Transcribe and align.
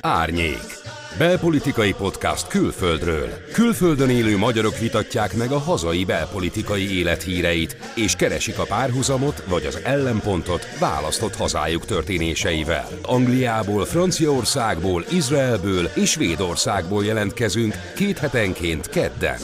Árnyék. 0.00 0.76
Belpolitikai 1.18 1.92
podcast 1.92 2.48
külföldről. 2.48 3.28
Külföldön 3.52 4.10
élő 4.10 4.36
magyarok 4.36 4.78
vitatják 4.78 5.36
meg 5.36 5.50
a 5.50 5.58
hazai 5.58 6.04
belpolitikai 6.04 6.98
élethíreit, 6.98 7.76
és 7.94 8.16
keresik 8.16 8.58
a 8.58 8.64
párhuzamot 8.64 9.42
vagy 9.48 9.66
az 9.66 9.80
ellenpontot 9.84 10.78
választott 10.78 11.36
hazájuk 11.36 11.84
történéseivel. 11.84 12.88
Angliából, 13.02 13.84
Franciaországból, 13.84 15.04
Izraelből 15.10 15.90
és 15.94 16.10
Svédországból 16.10 17.04
jelentkezünk 17.04 17.74
két 17.94 18.18
hetenként 18.18 18.88
kedden 18.88 19.38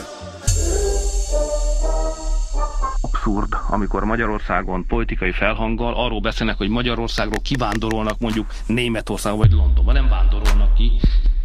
abszurd, 3.24 3.56
amikor 3.68 4.04
Magyarországon 4.04 4.86
politikai 4.86 5.32
felhanggal 5.32 5.94
arról 5.94 6.20
beszélnek, 6.20 6.56
hogy 6.56 6.68
Magyarországról 6.68 7.40
kivándorolnak 7.42 8.18
mondjuk 8.18 8.46
Németországba 8.66 9.38
vagy 9.38 9.52
Londonba. 9.52 9.92
Nem 9.92 10.08
vándorolnak 10.08 10.74
ki. 10.74 10.92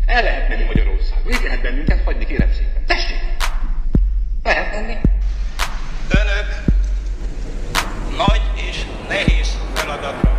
El 0.06 0.24
lehet 0.24 0.50
menni 0.50 0.64
Magyarországba. 0.64 1.30
Így 1.30 1.42
lehet 1.44 1.62
bennünket 1.62 2.04
hagyni, 2.04 2.26
kérem 2.26 2.52
szépen. 2.52 2.86
Tessék! 2.86 3.20
Lehet 4.44 4.72
menni. 4.72 4.96
Önök 6.10 6.48
nagy 8.18 8.42
és 8.70 8.86
nehéz 9.08 9.58
feladatra 9.74 10.39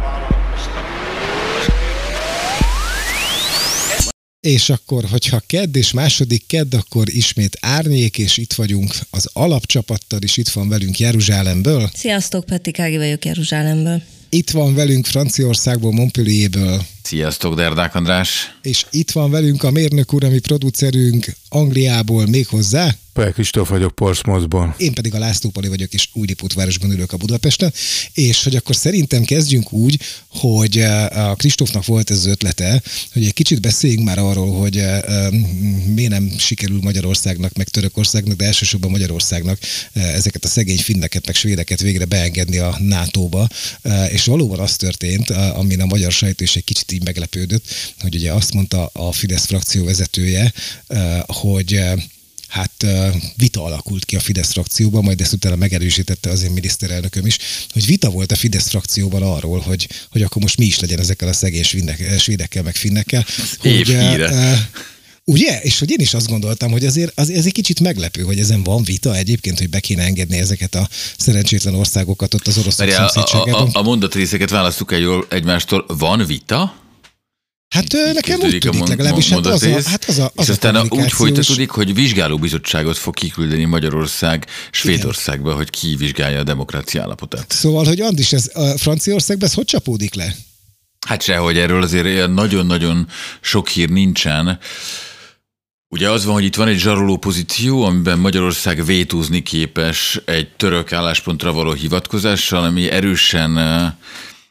És 4.41 4.71
akkor, 4.71 5.05
hogyha 5.05 5.43
kedd 5.47 5.77
és 5.77 5.93
második 5.93 6.47
kedd, 6.47 6.75
akkor 6.75 7.09
ismét 7.09 7.57
árnyék, 7.61 8.19
és 8.19 8.37
itt 8.37 8.53
vagyunk 8.53 8.95
az 9.11 9.29
alapcsapattal, 9.33 10.21
és 10.23 10.37
itt 10.37 10.49
van 10.49 10.69
velünk 10.69 10.99
Jeruzsálemből. 10.99 11.91
Sziasztok, 11.95 12.45
Peti 12.45 12.71
Kági 12.71 12.97
vagyok 12.97 13.25
Jeruzsálemből. 13.25 14.03
Itt 14.29 14.51
van 14.51 14.75
velünk 14.75 15.07
Franciaországból, 15.07 15.93
Montpellierből. 15.93 16.87
Sziasztok, 17.03 17.55
Derdák 17.55 17.95
András! 17.95 18.59
És 18.63 18.87
itt 18.91 19.11
van 19.11 19.31
velünk 19.31 19.63
a 19.63 19.71
mérnök 19.71 20.13
úr, 20.13 20.25
ami 20.25 20.39
producerünk 20.39 21.37
Angliából 21.49 22.27
még 22.27 22.47
hozzá. 22.47 22.95
Pál 23.13 23.33
Kristóf 23.33 23.69
vagyok 23.69 23.95
Portsmouthból. 23.95 24.75
Én 24.79 24.95
pedig 24.95 25.15
a 25.15 25.19
László 25.19 25.51
Pali 25.51 25.69
vagyok, 25.69 25.93
és 25.93 26.09
Újlipótvárosban 26.13 26.91
ülök 26.91 27.13
a 27.13 27.17
Budapesten. 27.17 27.73
És 28.13 28.45
hogy 28.45 28.57
akkor 28.57 28.77
szerintem 28.77 29.25
kezdjünk 29.25 29.73
úgy, 29.73 30.01
hogy 30.27 30.79
a 31.15 31.35
Kristófnak 31.35 31.85
volt 31.85 32.11
ez 32.11 32.17
az 32.17 32.27
ötlete, 32.27 32.83
hogy 33.13 33.25
egy 33.25 33.33
kicsit 33.33 33.61
beszéljünk 33.61 34.05
már 34.05 34.19
arról, 34.19 34.59
hogy 34.59 34.85
miért 35.95 36.11
nem 36.11 36.33
sikerül 36.39 36.81
Magyarországnak, 36.83 37.57
meg 37.57 37.69
Törökországnak, 37.69 38.37
de 38.37 38.45
elsősorban 38.45 38.91
Magyarországnak 38.91 39.59
ezeket 39.93 40.45
a 40.45 40.49
szegény 40.49 40.79
finneket, 40.79 41.27
meg 41.27 41.35
svédeket 41.35 41.81
végre 41.81 42.05
beengedni 42.05 42.59
a 42.59 42.77
NATO-ba. 42.79 43.49
És 44.11 44.25
valóban 44.25 44.59
az 44.59 44.77
történt, 44.77 45.31
amin 45.31 45.81
a 45.81 45.87
magyar 45.87 46.13
sajtó 46.13 46.45
is 46.45 46.57
egy 46.57 46.65
kicsit 46.65 46.90
így 46.93 47.05
meglepődött, 47.05 47.65
hogy 48.01 48.15
ugye 48.15 48.33
azt 48.33 48.53
mondta 48.53 48.91
a 48.93 49.13
Fidesz 49.13 49.47
frakció 49.47 49.85
vezetője, 49.85 50.53
hogy 51.27 51.81
hát 52.49 52.87
vita 53.37 53.65
alakult 53.65 54.05
ki 54.05 54.17
a 54.17 54.21
Fidesz 54.21 54.53
frakcióban, 54.53 55.05
majd 55.05 55.21
ezt 55.21 55.33
utána 55.33 55.57
megerősítette 55.57 56.31
az 56.31 56.43
én 56.43 56.51
miniszterelnököm 56.51 57.27
is, 57.27 57.39
hogy 57.73 57.87
vita 57.87 58.11
volt 58.11 58.33
a 58.33 58.37
Fidesz 58.37 58.69
frakcióban 58.69 59.23
arról, 59.23 59.59
hogy, 59.59 59.89
hogy 60.11 60.23
akkor 60.23 60.43
most 60.43 60.59
mi 60.59 60.65
is 60.65 60.81
legyen 60.81 60.99
ezekkel 60.99 61.29
a 61.29 61.33
szegény 61.33 61.65
svédekkel, 62.19 62.63
meg 62.63 62.75
finnekkel. 62.77 63.27
Hogy, 63.59 63.91
uh, 63.91 64.59
Ugye? 65.25 65.61
És 65.61 65.79
hogy 65.79 65.91
én 65.91 66.01
is 66.01 66.15
azt 66.15 66.29
gondoltam, 66.29 66.71
hogy 66.71 66.85
azért 66.85 67.19
az, 67.19 67.31
ez 67.31 67.45
egy 67.45 67.53
kicsit 67.53 67.81
meglepő, 67.81 68.23
hogy 68.23 68.39
ezen 68.39 68.63
van 68.63 68.83
vita 68.83 69.17
egyébként, 69.17 69.59
hogy 69.59 69.69
be 69.69 69.81
kéne 69.81 70.03
engedni 70.03 70.39
ezeket 70.39 70.75
a 70.75 70.89
szerencsétlen 71.19 71.75
országokat 71.75 72.35
ott 72.35 72.47
az 72.47 72.59
oroszok 72.59 72.91
szomszédságában. 72.91 73.71
A, 73.73 73.77
a, 73.77 73.79
a 73.79 73.83
mondatrészeket 73.83 74.51
választjuk 74.51 74.93
egy, 74.93 75.07
egymástól. 75.29 75.85
Van 75.89 76.27
vita? 76.27 76.75
Hát 77.75 77.93
nekem 78.13 78.41
úgy 78.41 78.59
tűnik 78.59 78.87
legalábbis, 78.87 79.29
hát 79.29 79.47
az 79.47 79.63
a, 79.63 79.89
hát 79.91 80.05
az 80.05 80.19
a, 80.19 80.33
az 80.35 80.45
és 80.45 80.49
aztán 80.49 80.75
a 80.75 80.85
úgy 80.89 81.13
folytatódik, 81.13 81.71
hogy 81.71 81.95
vizsgálóbizottságot 81.95 82.99
fog 82.99 83.15
kiküldeni 83.15 83.65
Magyarország 83.65 84.47
Svédországba, 84.71 85.55
hogy 85.55 85.71
ki 85.71 85.97
vizsgálja 85.97 86.39
a 86.39 86.43
demokrácia 86.43 87.03
állapotát. 87.03 87.53
Szóval, 87.53 87.85
hogy 87.85 88.01
Andis, 88.01 88.33
ez 88.33 88.51
a 88.55 88.79
Franciaországban 88.79 89.49
ez 89.49 89.55
hogy 89.55 89.65
csapódik 89.65 90.15
le? 90.15 90.37
Hát 91.07 91.23
sehogy 91.23 91.59
erről 91.59 91.83
azért 91.83 92.29
nagyon-nagyon 92.29 93.09
sok 93.41 93.69
hír 93.69 93.89
nincsen. 93.89 94.59
Ugye 95.93 96.11
az 96.11 96.25
van, 96.25 96.35
hogy 96.35 96.45
itt 96.45 96.57
van 96.57 96.69
egy 96.69 96.79
zsaroló 96.79 97.17
pozíció, 97.17 97.85
amiben 97.85 98.19
Magyarország 98.19 98.85
vétózni 98.85 99.43
képes 99.43 100.21
egy 100.25 100.49
török 100.49 100.93
álláspontra 100.93 101.53
való 101.53 101.73
hivatkozással, 101.73 102.65
ami 102.65 102.91
erősen 102.91 103.57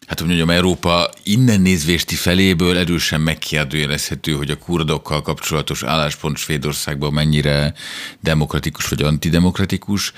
hát 0.05 0.19
hogy 0.19 0.27
mondjam, 0.27 0.49
Európa 0.49 1.09
innen 1.23 1.61
nézvésti 1.61 2.15
feléből 2.15 2.77
erősen 2.77 3.21
megkérdőjelezhető, 3.21 4.31
hogy 4.31 4.49
a 4.49 4.57
kurdokkal 4.57 5.21
kapcsolatos 5.21 5.83
álláspont 5.83 6.37
Svédországban 6.37 7.13
mennyire 7.13 7.73
demokratikus 8.21 8.87
vagy 8.87 9.01
antidemokratikus. 9.01 10.13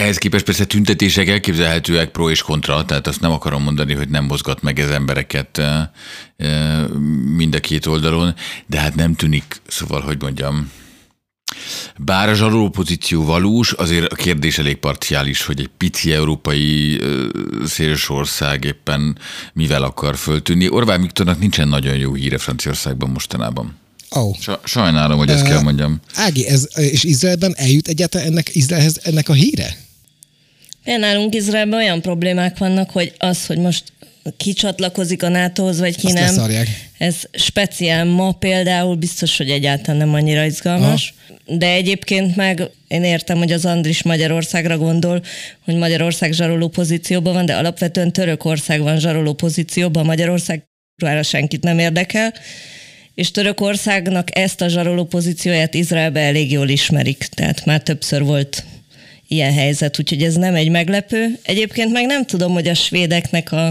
Ehhez 0.00 0.18
képest 0.18 0.44
persze 0.44 0.64
tüntetések 0.64 1.28
elképzelhetőek 1.28 2.10
pro 2.10 2.30
és 2.30 2.42
kontra, 2.42 2.84
tehát 2.84 3.06
azt 3.06 3.20
nem 3.20 3.30
akarom 3.30 3.62
mondani, 3.62 3.94
hogy 3.94 4.08
nem 4.08 4.24
mozgat 4.24 4.62
meg 4.62 4.78
ez 4.78 4.90
embereket 4.90 5.62
mind 7.36 7.54
a 7.54 7.60
két 7.60 7.86
oldalon, 7.86 8.34
de 8.66 8.78
hát 8.78 8.94
nem 8.94 9.14
tűnik, 9.14 9.60
szóval, 9.66 10.00
hogy 10.00 10.16
mondjam, 10.20 10.70
bár 11.98 12.28
a 12.28 12.34
zsaroló 12.34 12.68
pozíció 12.68 13.24
valós, 13.24 13.72
azért 13.72 14.12
a 14.12 14.14
kérdés 14.14 14.58
elég 14.58 14.76
parciális, 14.76 15.42
hogy 15.42 15.60
egy 15.60 15.70
pici 15.76 16.12
európai 16.12 17.00
szélső 17.64 18.14
ország 18.14 18.64
éppen 18.64 19.18
mivel 19.52 19.82
akar 19.82 20.16
föltűnni. 20.16 20.68
Orbán 20.68 21.00
Viktornak 21.00 21.38
nincsen 21.38 21.68
nagyon 21.68 21.96
jó 21.96 22.14
híre 22.14 22.38
Franciaországban 22.38 23.10
mostanában. 23.10 23.78
Oh. 24.10 24.36
Sajnálom, 24.64 25.18
hogy 25.18 25.30
ezt 25.30 25.42
uh, 25.42 25.48
kell 25.48 25.60
mondjam. 25.60 26.00
Ági, 26.14 26.46
ez, 26.46 26.68
és 26.74 27.04
Izraelben 27.04 27.54
eljut 27.56 27.88
egyáltalán 27.88 28.26
ennek, 28.26 28.54
Izraelhez 28.54 29.00
ennek 29.02 29.28
a 29.28 29.32
híre? 29.32 29.88
Nálunk 30.84 31.34
Izraelben 31.34 31.78
olyan 31.78 32.00
problémák 32.00 32.58
vannak, 32.58 32.90
hogy 32.90 33.12
az, 33.18 33.46
hogy 33.46 33.58
most 33.58 33.82
ki 34.36 34.52
csatlakozik 34.52 35.22
a 35.22 35.28
NATO-hoz, 35.28 35.78
vagy 35.78 35.96
ki 35.96 36.06
Azt 36.06 36.14
nem. 36.14 36.24
Leszarják. 36.24 36.68
Ez 36.98 37.16
speciál 37.32 38.04
ma 38.04 38.32
például 38.32 38.94
biztos, 38.94 39.36
hogy 39.36 39.50
egyáltalán 39.50 39.96
nem 39.96 40.14
annyira 40.14 40.44
izgalmas. 40.44 41.14
Ha. 41.28 41.54
De 41.56 41.66
egyébként 41.66 42.36
meg 42.36 42.70
én 42.88 43.04
értem, 43.04 43.38
hogy 43.38 43.52
az 43.52 43.64
Andris 43.64 44.02
Magyarországra 44.02 44.78
gondol, 44.78 45.22
hogy 45.64 45.74
Magyarország 45.74 46.32
zsaroló 46.32 46.68
pozícióban 46.68 47.32
van, 47.32 47.46
de 47.46 47.54
alapvetően 47.54 48.12
Törökország 48.12 48.80
van 48.82 48.98
zsaroló 48.98 49.32
pozícióban, 49.32 50.04
Magyarország 50.04 50.64
senkit 51.22 51.62
nem 51.62 51.78
érdekel 51.78 52.32
és 53.14 53.30
Törökországnak 53.30 54.38
ezt 54.38 54.60
a 54.60 54.68
zsaroló 54.68 55.04
pozícióját 55.04 55.74
Izraelbe 55.74 56.20
elég 56.20 56.52
jól 56.52 56.68
ismerik, 56.68 57.18
tehát 57.18 57.64
már 57.64 57.82
többször 57.82 58.22
volt 58.22 58.64
ilyen 59.32 59.52
helyzet, 59.52 59.98
úgyhogy 59.98 60.22
ez 60.22 60.34
nem 60.34 60.54
egy 60.54 60.68
meglepő. 60.68 61.38
Egyébként 61.42 61.92
meg 61.92 62.06
nem 62.06 62.24
tudom, 62.24 62.52
hogy 62.52 62.68
a 62.68 62.74
svédeknek, 62.74 63.52
a, 63.52 63.66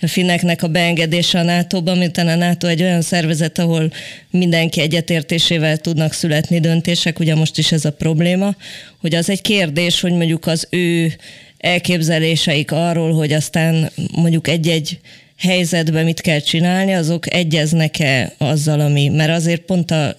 a 0.00 0.06
finneknek 0.06 0.62
a 0.62 0.68
beengedése 0.68 1.38
a 1.38 1.42
NATO-ban, 1.42 1.98
miután 1.98 2.28
a 2.28 2.34
NATO 2.34 2.66
egy 2.66 2.82
olyan 2.82 3.02
szervezet, 3.02 3.58
ahol 3.58 3.92
mindenki 4.30 4.80
egyetértésével 4.80 5.76
tudnak 5.76 6.12
születni 6.12 6.60
döntések, 6.60 7.18
ugye 7.18 7.34
most 7.34 7.58
is 7.58 7.72
ez 7.72 7.84
a 7.84 7.92
probléma, 7.92 8.54
hogy 9.00 9.14
az 9.14 9.30
egy 9.30 9.40
kérdés, 9.40 10.00
hogy 10.00 10.12
mondjuk 10.12 10.46
az 10.46 10.66
ő 10.70 11.12
elképzeléseik 11.58 12.72
arról, 12.72 13.12
hogy 13.12 13.32
aztán 13.32 13.90
mondjuk 14.14 14.48
egy-egy 14.48 14.98
helyzetben 15.38 16.04
mit 16.04 16.20
kell 16.20 16.40
csinálni, 16.40 16.94
azok 16.94 17.34
egyeznek-e 17.34 18.32
azzal, 18.38 18.80
ami, 18.80 19.08
mert 19.08 19.30
azért 19.30 19.60
pont 19.60 19.90
a 19.90 20.16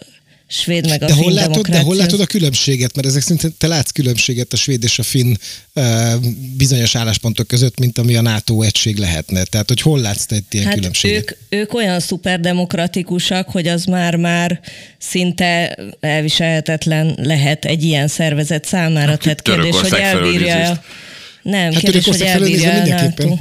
svéd 0.47 0.89
meg 0.89 1.03
a 1.03 1.05
de 1.05 1.13
finn 1.13 1.23
hol 1.23 1.33
látod. 1.33 1.67
De 1.67 1.79
hol 1.79 1.95
látod 1.95 2.19
a 2.19 2.25
különbséget? 2.25 2.95
Mert 2.95 3.07
ezek 3.07 3.21
szerint 3.21 3.55
te 3.57 3.67
látsz 3.67 3.89
különbséget 3.89 4.53
a 4.53 4.55
svéd 4.55 4.83
és 4.83 4.99
a 4.99 5.03
finn 5.03 5.35
uh, 5.73 5.83
bizonyos 6.57 6.95
álláspontok 6.95 7.47
között, 7.47 7.79
mint 7.79 7.97
ami 7.97 8.15
a 8.15 8.21
NATO 8.21 8.61
egység 8.61 8.97
lehetne. 8.97 9.43
Tehát, 9.43 9.67
hogy 9.67 9.81
hol 9.81 9.99
látsz 9.99 10.25
te 10.25 10.35
egy 10.35 10.43
ilyen 10.49 10.65
hát 10.65 10.75
különbséget? 10.75 11.37
Ők, 11.49 11.59
ők 11.61 11.73
olyan 11.73 11.99
szuperdemokratikusak, 11.99 13.49
hogy 13.49 13.67
az 13.67 13.85
már-már 13.85 14.59
szinte 14.97 15.77
elviselhetetlen 15.99 17.17
lehet 17.21 17.65
egy 17.65 17.83
ilyen 17.83 18.07
szervezet 18.07 18.65
számára. 18.65 19.09
Hát, 19.09 19.19
Tehát 19.19 19.41
kérdés, 19.41 19.75
hogy 19.75 19.93
elbírja... 19.93 20.83
Nem, 21.41 21.71
hát 21.71 21.81
kérdés, 21.81 22.05
hogy 22.05 22.21
elbírja 22.21 22.71
a 22.71 22.85
NATO. 22.85 23.37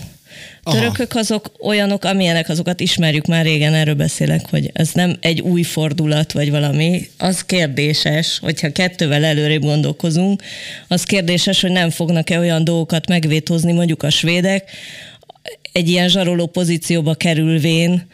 Aha. 0.66 0.78
Törökök 0.78 1.14
azok 1.14 1.50
olyanok, 1.60 2.04
amilyenek, 2.04 2.48
azokat 2.48 2.80
ismerjük 2.80 3.26
már 3.26 3.44
régen, 3.44 3.74
erről 3.74 3.94
beszélek, 3.94 4.50
hogy 4.50 4.70
ez 4.72 4.90
nem 4.92 5.16
egy 5.20 5.40
új 5.40 5.62
fordulat, 5.62 6.32
vagy 6.32 6.50
valami. 6.50 7.08
Az 7.18 7.44
kérdéses, 7.44 8.38
hogyha 8.38 8.72
kettővel 8.72 9.24
előrébb 9.24 9.62
gondolkozunk, 9.62 10.42
az 10.88 11.04
kérdéses, 11.04 11.60
hogy 11.60 11.70
nem 11.70 11.90
fognak-e 11.90 12.38
olyan 12.38 12.64
dolgokat 12.64 13.08
megvétózni 13.08 13.72
mondjuk 13.72 14.02
a 14.02 14.10
svédek, 14.10 14.70
egy 15.72 15.88
ilyen 15.88 16.08
zsaroló 16.08 16.46
pozícióba 16.46 17.14
kerülvén, 17.14 18.06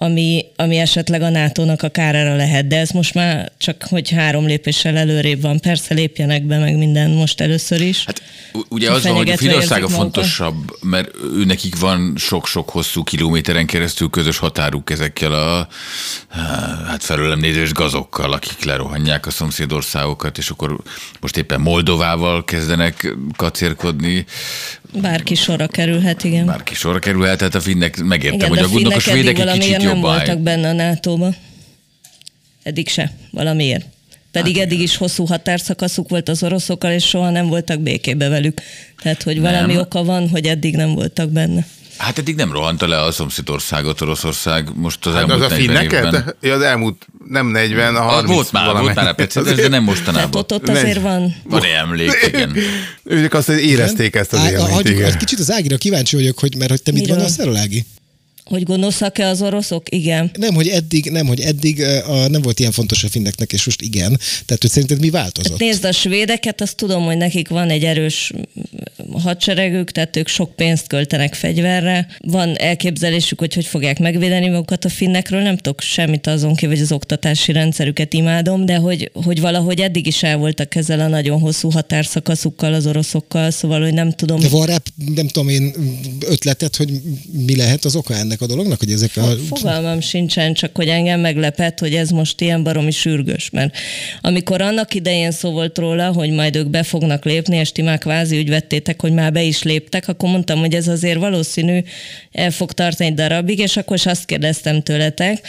ami, 0.00 0.44
ami 0.56 0.76
esetleg 0.76 1.22
a 1.22 1.28
NATO-nak 1.28 1.82
a 1.82 1.88
kárára 1.88 2.36
lehet, 2.36 2.66
de 2.66 2.78
ez 2.78 2.90
most 2.90 3.14
már 3.14 3.52
csak, 3.58 3.84
hogy 3.88 4.10
három 4.10 4.46
lépéssel 4.46 4.96
előrébb 4.96 5.40
van. 5.40 5.60
Persze 5.60 5.94
lépjenek 5.94 6.42
be 6.42 6.58
meg 6.58 6.76
minden 6.76 7.10
most 7.10 7.40
először 7.40 7.80
is. 7.80 8.04
Hát 8.04 8.22
ugye 8.68 8.90
az 8.90 9.02
van, 9.02 9.14
hogy 9.14 9.32
Finország 9.36 9.82
a 9.82 9.88
fontosabb, 9.88 10.76
mert 10.82 11.10
ő 11.36 11.44
nekik 11.44 11.78
van 11.78 12.14
sok-sok 12.16 12.70
hosszú 12.70 13.02
kilométeren 13.02 13.66
keresztül 13.66 14.10
közös 14.10 14.38
határuk 14.38 14.90
ezekkel 14.90 15.32
a 15.32 15.68
hát 16.86 17.02
felőlem 17.02 17.38
nézős 17.38 17.72
gazokkal, 17.72 18.32
akik 18.32 18.64
lerohanják 18.64 19.26
a 19.26 19.30
szomszédországokat, 19.30 20.38
és 20.38 20.50
akkor 20.50 20.76
most 21.20 21.36
éppen 21.36 21.60
Moldovával 21.60 22.44
kezdenek 22.44 23.16
kacérkodni. 23.36 24.24
Bárki 24.92 25.34
sorra 25.34 25.66
kerülhet, 25.66 26.24
igen. 26.24 26.46
Bárki 26.46 26.74
sorra 26.74 26.98
kerülhet, 26.98 27.38
tehát 27.38 27.54
a 27.54 27.60
finnek 27.60 28.02
megértem, 28.02 28.38
igen, 28.38 28.48
hogy 28.48 28.58
a 28.58 28.68
finnek 28.68 28.96
a 28.96 29.00
svédek 29.00 29.38
egy 29.38 29.58
kicsit 29.58 29.82
nem 29.92 30.00
voltak 30.00 30.38
benne 30.38 30.68
a 30.68 30.72
NATO-ba. 30.72 31.34
Eddig 32.62 32.88
se, 32.88 33.12
valamiért. 33.30 33.86
Pedig 34.32 34.56
hát, 34.56 34.64
eddig 34.64 34.80
is 34.80 34.96
hosszú 34.96 35.24
határszakaszuk 35.24 36.08
volt 36.08 36.28
az 36.28 36.42
oroszokkal, 36.42 36.92
és 36.92 37.04
soha 37.04 37.30
nem 37.30 37.46
voltak 37.46 37.80
békébe 37.80 38.28
velük. 38.28 38.60
Tehát, 39.02 39.22
hogy 39.22 39.40
valami 39.40 39.72
nem. 39.72 39.82
oka 39.82 40.04
van, 40.04 40.28
hogy 40.28 40.46
eddig 40.46 40.76
nem 40.76 40.94
voltak 40.94 41.30
benne. 41.30 41.66
Hát 41.98 42.18
eddig 42.18 42.34
nem 42.34 42.52
rohanta 42.52 42.88
le 42.88 43.02
a 43.02 43.12
szomszédországot 43.12 44.00
Oroszország 44.00 44.68
most 44.74 45.06
az 45.06 45.12
hát 45.12 45.22
elmúlt 45.22 45.44
az 45.44 45.52
a 45.52 45.56
40 45.56 45.82
évben. 45.82 46.34
Ja, 46.40 46.54
az 46.54 46.62
elmúlt 46.62 47.06
nem 47.28 47.46
40, 47.46 47.96
a 47.96 48.00
30 48.00 48.34
Volt 48.34 48.52
már, 48.52 48.80
volt 48.80 48.94
már 48.94 49.08
a 49.08 49.12
precedens, 49.20 49.56
de 49.56 49.68
nem 49.68 49.82
mostanában. 49.82 50.30
Tehát 50.30 50.52
ott, 50.52 50.52
ott 50.52 50.68
azért 50.68 51.00
van. 51.00 51.34
Van 51.44 51.62
emlék, 51.64 52.10
igen. 52.28 52.56
Ők 53.04 53.34
azt 53.34 53.48
érezték 53.48 54.14
ezt 54.14 54.32
az 54.32 54.50
élményt, 54.50 54.88
igen. 54.88 55.18
Kicsit 55.18 55.38
az 55.38 55.50
Ágira 55.50 55.76
kíváncsi 55.76 56.16
vagyok, 56.16 56.38
hogy, 56.38 56.56
mert 56.56 56.70
hogy 56.70 56.82
te 56.82 56.92
mit 56.92 57.08
gondolsz 57.08 57.38
erről, 57.38 57.56
Ági? 57.56 57.84
Hogy 58.48 58.62
gonoszak-e 58.62 59.26
az 59.26 59.42
oroszok? 59.42 59.86
Igen. 59.90 60.30
Nem, 60.38 60.54
hogy 60.54 60.68
eddig, 60.68 61.10
nem, 61.10 61.26
hogy 61.26 61.40
eddig 61.40 61.82
a, 61.82 62.28
nem 62.28 62.42
volt 62.42 62.60
ilyen 62.60 62.72
fontos 62.72 63.04
a 63.04 63.08
finneknek, 63.08 63.52
és 63.52 63.64
most 63.64 63.82
igen. 63.82 64.20
Tehát, 64.46 64.62
hogy 64.62 64.70
szerinted 64.70 65.00
mi 65.00 65.10
változott? 65.10 65.50
Hát 65.50 65.60
nézd, 65.60 65.84
a 65.84 65.92
svédeket, 65.92 66.60
azt 66.60 66.76
tudom, 66.76 67.04
hogy 67.04 67.16
nekik 67.16 67.48
van 67.48 67.70
egy 67.70 67.84
erős 67.84 68.32
hadseregük, 69.12 69.90
tehát 69.90 70.16
ők 70.16 70.28
sok 70.28 70.56
pénzt 70.56 70.86
költenek 70.86 71.34
fegyverre. 71.34 72.06
Van 72.18 72.56
elképzelésük, 72.56 73.38
hogy 73.38 73.54
hogy 73.54 73.66
fogják 73.66 73.98
megvédeni 73.98 74.48
magukat 74.48 74.84
a 74.84 74.88
finnekről, 74.88 75.42
nem 75.42 75.56
tudok 75.56 75.80
semmit 75.80 76.26
azon 76.26 76.54
ki, 76.54 76.66
hogy 76.66 76.80
az 76.80 76.92
oktatási 76.92 77.52
rendszerüket 77.52 78.12
imádom, 78.12 78.66
de 78.66 78.76
hogy, 78.76 79.10
hogy 79.24 79.40
valahogy 79.40 79.80
eddig 79.80 80.06
is 80.06 80.22
el 80.22 80.36
voltak 80.36 80.74
ezzel 80.74 81.00
a 81.00 81.08
nagyon 81.08 81.40
hosszú 81.40 81.70
határszakaszukkal, 81.70 82.74
az 82.74 82.86
oroszokkal, 82.86 83.50
szóval, 83.50 83.82
hogy 83.82 83.94
nem 83.94 84.12
tudom. 84.12 84.40
De 84.40 84.48
van 84.48 84.66
rá, 84.66 84.76
nem 85.14 85.28
tudom 85.28 85.48
én, 85.48 85.74
ötletet, 86.20 86.76
hogy 86.76 87.00
mi 87.46 87.56
lehet 87.56 87.84
az 87.84 87.96
oka 87.96 88.14
ennek 88.14 88.37
a 88.40 88.46
dolognak, 88.46 88.78
hogy 88.78 88.92
ezek 88.92 89.16
a... 89.16 89.34
Fogalmam 89.48 90.00
sincsen, 90.00 90.52
csak 90.52 90.76
hogy 90.76 90.88
engem 90.88 91.20
meglepett, 91.20 91.78
hogy 91.78 91.94
ez 91.94 92.10
most 92.10 92.40
ilyen 92.40 92.62
baromi 92.62 92.90
sürgős, 92.90 93.50
mert 93.50 93.76
amikor 94.20 94.60
annak 94.60 94.94
idején 94.94 95.30
szó 95.30 95.50
volt 95.50 95.78
róla, 95.78 96.12
hogy 96.12 96.30
majd 96.30 96.56
ők 96.56 96.68
be 96.68 96.82
fognak 96.82 97.24
lépni, 97.24 97.56
és 97.56 97.72
ti 97.72 97.82
már 97.82 97.98
kvázi 97.98 98.38
úgy 98.38 98.48
vettétek, 98.48 99.00
hogy 99.00 99.12
már 99.12 99.32
be 99.32 99.42
is 99.42 99.62
léptek, 99.62 100.08
akkor 100.08 100.30
mondtam, 100.30 100.58
hogy 100.58 100.74
ez 100.74 100.88
azért 100.88 101.18
valószínű 101.18 101.80
el 102.32 102.50
fog 102.50 102.72
tartani 102.72 103.10
egy 103.10 103.16
darabig, 103.16 103.58
és 103.58 103.76
akkor 103.76 103.96
is 103.96 104.06
azt 104.06 104.24
kérdeztem 104.24 104.82
tőletek, 104.82 105.40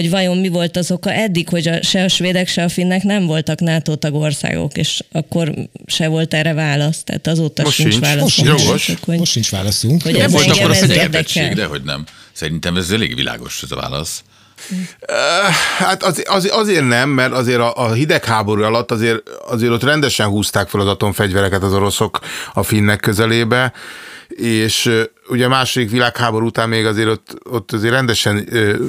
hogy 0.00 0.10
vajon 0.10 0.38
mi 0.38 0.48
volt 0.48 0.76
az 0.76 0.90
oka 0.90 1.12
eddig, 1.12 1.48
hogy 1.48 1.68
a, 1.68 1.82
se 1.82 2.02
a 2.02 2.08
svédek, 2.08 2.48
se 2.48 2.62
a 2.62 2.68
finnek 2.68 3.02
nem 3.02 3.26
voltak 3.26 3.60
NATO 3.60 3.96
tagországok, 3.96 4.76
és 4.76 5.02
akkor 5.12 5.54
se 5.86 6.08
volt 6.08 6.34
erre 6.34 6.52
válasz. 6.52 7.02
Tehát 7.04 7.26
azóta 7.26 7.62
most 7.62 7.74
sincs, 7.74 7.90
sincs 7.90 8.04
válasz. 8.04 8.38
Most, 8.66 8.98
hogy, 9.04 9.18
most 9.18 9.32
sincs 9.32 9.50
válaszunk. 9.50 10.02
Hogy 10.02 10.16
nem 10.16 10.30
volt 10.30 10.50
akkor 10.50 10.70
a 10.70 11.54
de 11.54 11.64
hogy 11.64 11.82
nem. 11.82 12.04
Szerintem 12.32 12.76
ez 12.76 12.90
elég 12.90 13.14
világos 13.14 13.62
ez 13.62 13.70
a 13.70 13.76
válasz. 13.76 14.22
Hát 15.78 16.02
az, 16.02 16.22
az, 16.26 16.50
azért 16.52 16.88
nem, 16.88 17.08
mert 17.08 17.32
azért 17.32 17.58
a, 17.58 17.76
a 17.76 17.92
hidegháború 17.92 18.62
alatt 18.62 18.90
azért, 18.90 19.22
azért 19.48 19.72
ott 19.72 19.82
rendesen 19.82 20.26
húzták 20.26 20.68
fel 20.68 20.80
az 20.80 20.86
atomfegyvereket 20.86 21.62
az 21.62 21.72
oroszok 21.72 22.18
a 22.52 22.62
finnek 22.62 23.00
közelébe, 23.00 23.72
és 24.38 24.90
ugye 25.28 25.44
a 25.44 25.48
második 25.48 25.90
világháború 25.90 26.46
után 26.46 26.68
még 26.68 26.86
azért 26.86 27.08
ott, 27.08 27.38
ott 27.50 27.72
azért 27.72 27.92
rendesen 27.92 28.48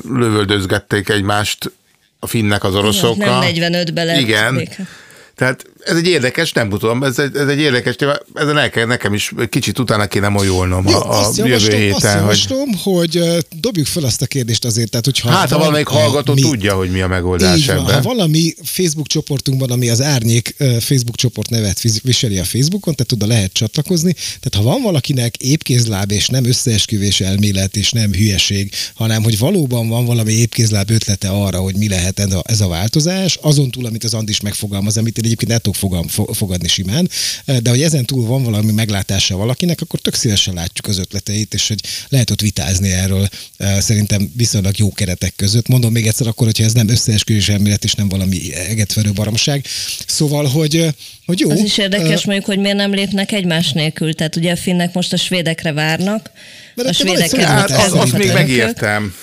lövöldözgették 0.10 1.10
egymást 1.10 1.72
a 2.20 2.28
finnek 2.28 2.64
az 2.64 2.76
oroszokkal. 2.76 3.40
Nem 3.40 3.52
45-ben 3.54 4.06
lett 4.06 4.20
Igen. 4.20 4.56
Béke. 4.56 4.88
Tehát 5.36 5.66
ez 5.80 5.96
egy 5.96 6.08
érdekes, 6.08 6.52
nem 6.52 6.70
tudom, 6.70 7.04
ez 7.04 7.20
egy, 7.20 7.36
ez 7.36 7.48
egy 7.48 7.60
érdekes 7.60 7.96
téma, 7.96 8.14
ezen 8.34 8.58
el 8.58 8.70
kell, 8.70 8.86
nekem 8.86 9.14
is 9.14 9.34
kicsit 9.50 9.80
utána 9.80 10.08
kéne 10.08 10.28
molyolnom 10.28 10.88
Jó, 10.88 10.98
a, 10.98 11.28
a 11.28 11.32
jövő 11.36 11.76
héten. 11.76 11.94
Azt 11.94 12.04
javaslom, 12.04 12.70
hogy, 12.84 13.16
hogy 13.16 13.46
dobjuk 13.60 13.86
fel 13.86 14.04
azt 14.04 14.22
a 14.22 14.26
kérdést 14.26 14.66
azért, 14.66 14.90
tehát 14.90 15.06
hogyha... 15.06 15.30
Hát, 15.30 15.50
ha 15.50 15.58
valamelyik 15.58 15.88
hallgató 15.88 16.34
mi, 16.34 16.42
tudja, 16.42 16.76
hogy 16.76 16.92
mi 16.92 17.02
a 17.02 17.08
megoldás 17.08 17.66
van, 17.66 17.78
ebben. 17.78 17.94
Ha 17.94 18.02
valami 18.02 18.54
Facebook 18.64 19.08
csoportunkban, 19.08 19.72
ami 19.72 19.90
az 19.90 20.02
Árnyék 20.02 20.56
Facebook 20.80 21.16
csoport 21.16 21.50
nevet 21.50 21.82
viseli 22.04 22.38
a 22.38 22.44
Facebookon, 22.44 22.96
tehát 22.96 23.12
oda 23.12 23.28
lehet 23.28 23.54
csatlakozni, 23.54 24.14
tehát 24.14 24.56
ha 24.56 24.74
van 24.74 24.82
valakinek 24.82 25.38
épkézláb 25.38 26.12
és 26.12 26.28
nem 26.28 26.46
összeesküvés 26.46 27.22
elmélet 27.22 27.76
és 27.76 27.92
nem 27.92 28.12
hülyeség, 28.12 28.72
hanem 28.94 29.24
hogy 29.24 29.38
valóban 29.38 29.88
van 29.88 30.06
valami 30.06 30.32
épkézláb 30.34 30.90
ötlete 30.92 31.30
arra, 31.30 31.60
hogy 31.60 31.76
mi 31.76 31.90
lehet 31.90 32.20
ez 32.20 32.34
a, 32.34 32.44
ez 32.46 32.62
a 32.62 32.68
változás, 32.68 33.38
azon 33.42 33.72
túl, 33.72 33.86
amit 33.86 34.04
az 34.04 34.14
Andis 34.14 34.42
megfogalmaz, 34.42 34.98
amit 34.98 35.18
én 35.18 35.24
egyébként 35.26 35.52
el 35.82 36.06
tudok 36.16 36.36
fogadni 36.36 36.68
simán, 36.68 37.10
de 37.46 37.70
hogy 37.70 37.82
ezen 37.82 38.06
túl 38.06 38.26
van 38.26 38.44
valami 38.44 38.72
meglátása 38.72 39.38
valakinek, 39.38 39.82
akkor 39.82 40.00
tök 40.00 40.14
szívesen 40.14 40.54
látjuk 40.54 40.88
az 40.88 40.98
ötleteit, 40.98 41.54
és 41.54 41.68
hogy 41.68 41.80
lehet 42.10 42.30
ott 42.30 42.42
vitázni 42.42 42.92
erről 42.92 43.30
szerintem 43.80 44.32
viszonylag 44.36 44.78
jó 44.78 44.92
keretek 44.92 45.34
között. 45.36 45.68
Mondom 45.68 45.92
még 45.92 46.08
egyszer 46.08 46.28
akkor, 46.28 46.46
hogyha 46.46 46.64
ez 46.64 46.74
nem 46.74 46.90
összeesküvés 46.90 47.50
elmélet, 47.50 47.84
és 47.84 47.94
nem 47.94 48.10
valami 48.10 48.54
egetverő 48.54 49.12
baromság. 49.12 49.66
Szóval, 50.08 50.46
hogy, 50.46 50.86
hogy 51.26 51.40
jó. 51.40 51.50
Az 51.50 51.60
is 51.60 51.78
érdekes 51.78 52.20
uh, 52.20 52.26
mondjuk, 52.26 52.46
hogy 52.46 52.60
miért 52.60 52.78
nem 52.78 52.94
lépnek 52.94 53.32
egymás 53.32 53.72
nélkül. 53.72 54.14
Tehát 54.14 54.36
ugye 54.36 54.52
a 54.52 54.56
finnek 54.56 54.94
most 54.94 55.14
a 55.14 55.18
svédekre 55.18 55.72
várnak, 55.72 56.32
a 56.76 56.92
svédeket 56.92 57.44
hát, 57.44 57.72
az, 57.72 57.94
azt 57.94 58.18
még 58.18 58.32
megértem 58.32 59.14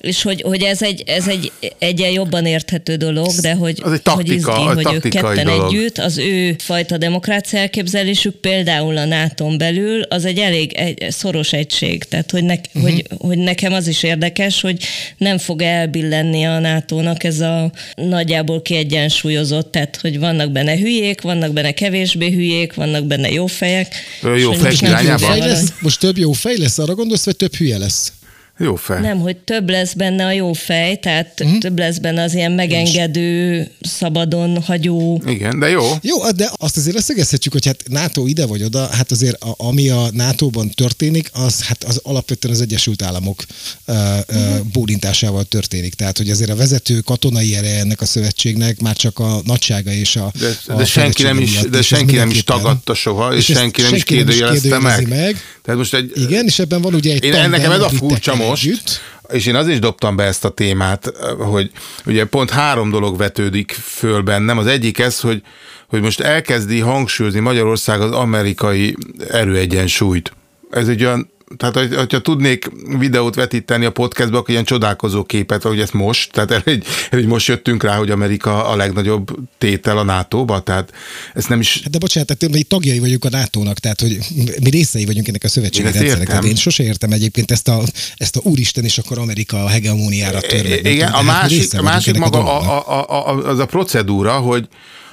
és 0.00 0.22
hogy, 0.22 0.42
hogy 0.42 0.62
ez 0.62 0.82
egy, 0.82 1.02
ez 1.06 1.28
egy 1.28 1.52
egyen 1.78 2.10
jobban 2.10 2.46
érthető 2.46 2.96
dolog, 2.96 3.30
de 3.40 3.54
hogy, 3.54 3.80
az 3.82 3.92
egy 3.92 4.02
taktika, 4.02 4.52
hogy, 4.52 4.76
izgi, 4.76 4.84
hogy 4.84 4.94
ők 4.94 5.08
ketten 5.08 5.44
dolog. 5.44 5.74
együtt, 5.74 5.98
az 5.98 6.18
ő 6.18 6.56
fajta 6.58 6.96
demokrácia 6.96 7.58
elképzelésük 7.58 8.34
például 8.34 8.96
a 8.96 9.04
nato 9.04 9.56
belül, 9.56 10.02
az 10.02 10.24
egy 10.24 10.38
elég 10.38 10.72
egy, 10.72 11.06
szoros 11.10 11.52
egység. 11.52 12.04
Tehát, 12.04 12.30
hogy, 12.30 12.44
ne, 12.44 12.54
uh-huh. 12.54 12.82
hogy, 12.82 13.06
hogy 13.18 13.38
nekem 13.38 13.72
az 13.72 13.86
is 13.86 14.02
érdekes, 14.02 14.60
hogy 14.60 14.82
nem 15.16 15.38
fog 15.38 15.62
elbillenni 15.62 16.44
a 16.44 16.58
NATO-nak 16.58 17.24
ez 17.24 17.40
a 17.40 17.72
nagyjából 17.94 18.62
kiegyensúlyozott, 18.62 19.72
tehát, 19.72 19.98
hogy 20.00 20.18
vannak 20.18 20.50
benne 20.50 20.76
hülyék, 20.76 21.20
vannak 21.20 21.52
benne 21.52 21.72
kevésbé 21.72 22.30
hülyék, 22.30 22.74
vannak 22.74 23.04
benne 23.04 23.30
jó 23.30 23.46
fejek. 23.46 23.94
Jó 24.36 24.52
fejek 24.52 24.80
irányában? 24.80 25.38
Most 25.80 26.00
több 26.00 26.18
jó 26.18 26.32
fej 26.32 26.56
lesz, 26.58 26.78
arra 26.78 26.94
gondolsz, 26.94 27.24
vagy 27.24 27.36
több 27.36 27.54
hülye 27.54 27.78
lesz? 27.78 28.12
Jó 28.58 28.74
fej. 28.74 29.00
Nem, 29.00 29.18
hogy 29.18 29.36
több 29.36 29.70
lesz 29.70 29.92
benne 29.92 30.24
a 30.24 30.32
jó 30.32 30.52
fej, 30.52 30.96
tehát 30.96 31.44
mm. 31.44 31.58
több 31.58 31.78
lesz 31.78 31.98
benne 31.98 32.22
az 32.22 32.34
ilyen 32.34 32.52
megengedő, 32.52 33.70
szabadon 33.80 34.62
hagyó. 34.62 35.22
Igen, 35.26 35.58
de 35.58 35.68
jó. 35.68 35.82
Jó, 36.02 36.30
de 36.30 36.50
azt 36.56 36.76
azért 36.76 36.94
leszögezhetjük, 36.94 37.52
hogy 37.52 37.66
hát 37.66 37.82
NATO 37.88 38.26
ide 38.26 38.46
vagy 38.46 38.62
oda, 38.62 38.86
hát 38.86 39.10
azért 39.10 39.42
a, 39.42 39.54
ami 39.56 39.88
a 39.88 40.08
NATO-ban 40.12 40.70
történik, 40.70 41.30
az 41.32 41.62
hát 41.62 41.84
az 41.84 42.00
alapvetően 42.02 42.54
az 42.54 42.60
Egyesült 42.60 43.02
Államok 43.02 43.44
uh, 43.86 43.96
uh, 44.28 44.60
bólintásával 44.72 45.44
történik. 45.44 45.94
Tehát, 45.94 46.16
hogy 46.16 46.30
azért 46.30 46.50
a 46.50 46.56
vezető 46.56 47.00
katonai 47.00 47.54
ereje 47.54 47.78
ennek 47.78 48.00
a 48.00 48.04
szövetségnek 48.04 48.80
már 48.80 48.96
csak 48.96 49.18
a 49.18 49.40
nagysága 49.44 49.90
és 49.90 50.16
a 50.16 50.32
De, 50.40 50.58
a 50.66 50.76
de 50.76 50.84
senki 50.84 51.22
nem 51.22 51.38
is, 51.38 51.58
de 51.70 51.82
senki 51.82 52.16
nem 52.16 52.30
is 52.30 52.44
tagadta 52.44 52.94
soha, 52.94 53.34
és, 53.34 53.48
és 53.48 53.56
senki 53.56 53.82
nem 53.82 53.94
is 53.94 54.04
kérdőjelezte 54.04 54.78
meg. 54.78 55.08
meg. 55.08 55.36
Tehát 55.62 55.80
most 55.80 55.94
egy, 55.94 56.12
Igen, 56.14 56.44
és 56.46 56.58
ebben 56.58 56.80
van 56.80 56.94
ugye 56.94 57.12
egy 57.12 57.24
én, 57.24 57.50
Nekem 57.50 57.72
ez 57.72 57.80
a 57.80 57.88
furcsa 57.88 58.34
most, 58.48 58.64
együtt. 58.64 59.00
és 59.28 59.46
én 59.46 59.54
az 59.54 59.68
is 59.68 59.78
dobtam 59.78 60.16
be 60.16 60.24
ezt 60.24 60.44
a 60.44 60.48
témát, 60.48 61.12
hogy 61.38 61.70
ugye 62.06 62.24
pont 62.24 62.50
három 62.50 62.90
dolog 62.90 63.16
vetődik 63.16 63.72
föl 63.72 64.20
bennem. 64.22 64.58
Az 64.58 64.66
egyik 64.66 64.98
ez, 64.98 65.20
hogy, 65.20 65.42
hogy 65.88 66.00
most 66.00 66.20
elkezdi 66.20 66.80
hangsúlyozni 66.80 67.40
Magyarország 67.40 68.00
az 68.00 68.10
amerikai 68.10 68.96
erőegyensúlyt. 69.30 70.32
Ez 70.70 70.88
egy 70.88 71.04
olyan 71.04 71.30
tehát 71.56 71.94
hogyha 71.94 72.20
tudnék 72.20 72.70
videót 72.98 73.34
vetíteni 73.34 73.84
a 73.84 73.90
podcastba, 73.90 74.38
akkor 74.38 74.50
ilyen 74.50 74.64
csodálkozó 74.64 75.24
képet, 75.24 75.62
hogy 75.62 75.80
ezt 75.80 75.92
most, 75.92 76.32
tehát 76.32 76.50
egy, 76.66 76.84
egy 77.10 77.26
most 77.26 77.46
jöttünk 77.46 77.82
rá, 77.82 77.96
hogy 77.96 78.10
Amerika 78.10 78.68
a 78.68 78.76
legnagyobb 78.76 79.36
tétel 79.58 79.98
a 79.98 80.02
NATO-ba, 80.02 80.60
tehát 80.60 80.92
ezt 81.34 81.48
nem 81.48 81.60
is... 81.60 81.80
Hát 81.82 81.92
de 81.92 81.98
bocsánat, 81.98 82.36
tehát 82.36 82.54
mi 82.54 82.62
tagjai 82.62 82.98
vagyunk 82.98 83.24
a 83.24 83.28
NATO-nak, 83.28 83.78
tehát 83.78 84.00
hogy 84.00 84.18
mi 84.62 84.70
részei 84.70 85.04
vagyunk 85.04 85.28
ennek 85.28 85.44
a 85.44 85.48
szövetségi 85.48 85.90
rendszernek. 85.92 86.26
Tehát 86.26 86.44
én 86.44 86.54
sose 86.54 86.82
értem 86.82 87.12
egyébként 87.12 87.50
ezt 87.50 87.68
a, 87.68 87.82
ezt 88.16 88.36
a 88.36 88.40
úristen, 88.42 88.84
és 88.84 88.98
akkor 88.98 89.18
Amerika 89.18 89.64
a 89.64 89.68
hegemóniára 89.68 90.40
törnek. 90.40 90.86
Igen, 90.86 91.12
a 91.12 91.22
másik, 91.22 91.78
a 91.78 91.82
másik 91.82 92.18
maga 92.18 92.58
a, 92.58 92.84
a, 92.88 93.08
a, 93.08 93.28
a, 93.28 93.48
az 93.48 93.58
a 93.58 93.66
procedúra, 93.66 94.32
hogy, 94.38 94.68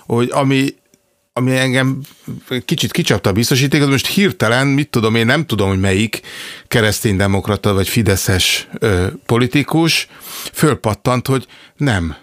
hogy 0.06 0.30
ami 0.32 0.74
ami 1.34 1.58
engem 1.58 2.02
kicsit 2.66 2.92
kicsapta 2.92 3.30
a 3.30 3.34
biztosítékot, 3.34 3.90
most 3.90 4.08
hirtelen, 4.08 4.68
mit 4.68 4.90
tudom, 4.90 5.16
én 5.16 5.26
nem 5.26 5.46
tudom, 5.46 5.70
hogy 5.70 5.80
melyik 5.80 6.22
kereszténydemokrata 6.68 7.74
vagy 7.74 7.88
fideszes 7.88 8.68
ö, 8.80 9.08
politikus 9.26 10.08
fölpattant, 10.54 11.28
hogy 11.28 11.48
nem. 11.76 12.16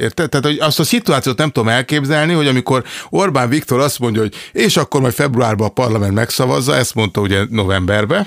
Érted? 0.00 0.28
Tehát 0.28 0.46
hogy 0.46 0.58
azt 0.58 0.80
a 0.80 0.84
szituációt 0.84 1.38
nem 1.38 1.50
tudom 1.50 1.68
elképzelni, 1.68 2.32
hogy 2.32 2.46
amikor 2.46 2.84
Orbán 3.10 3.48
Viktor 3.48 3.80
azt 3.80 3.98
mondja, 3.98 4.20
hogy 4.20 4.34
és 4.52 4.76
akkor 4.76 5.00
majd 5.00 5.14
februárban 5.14 5.66
a 5.66 5.72
parlament 5.72 6.14
megszavazza, 6.14 6.76
ezt 6.76 6.94
mondta 6.94 7.20
ugye 7.20 7.44
novemberben, 7.50 8.26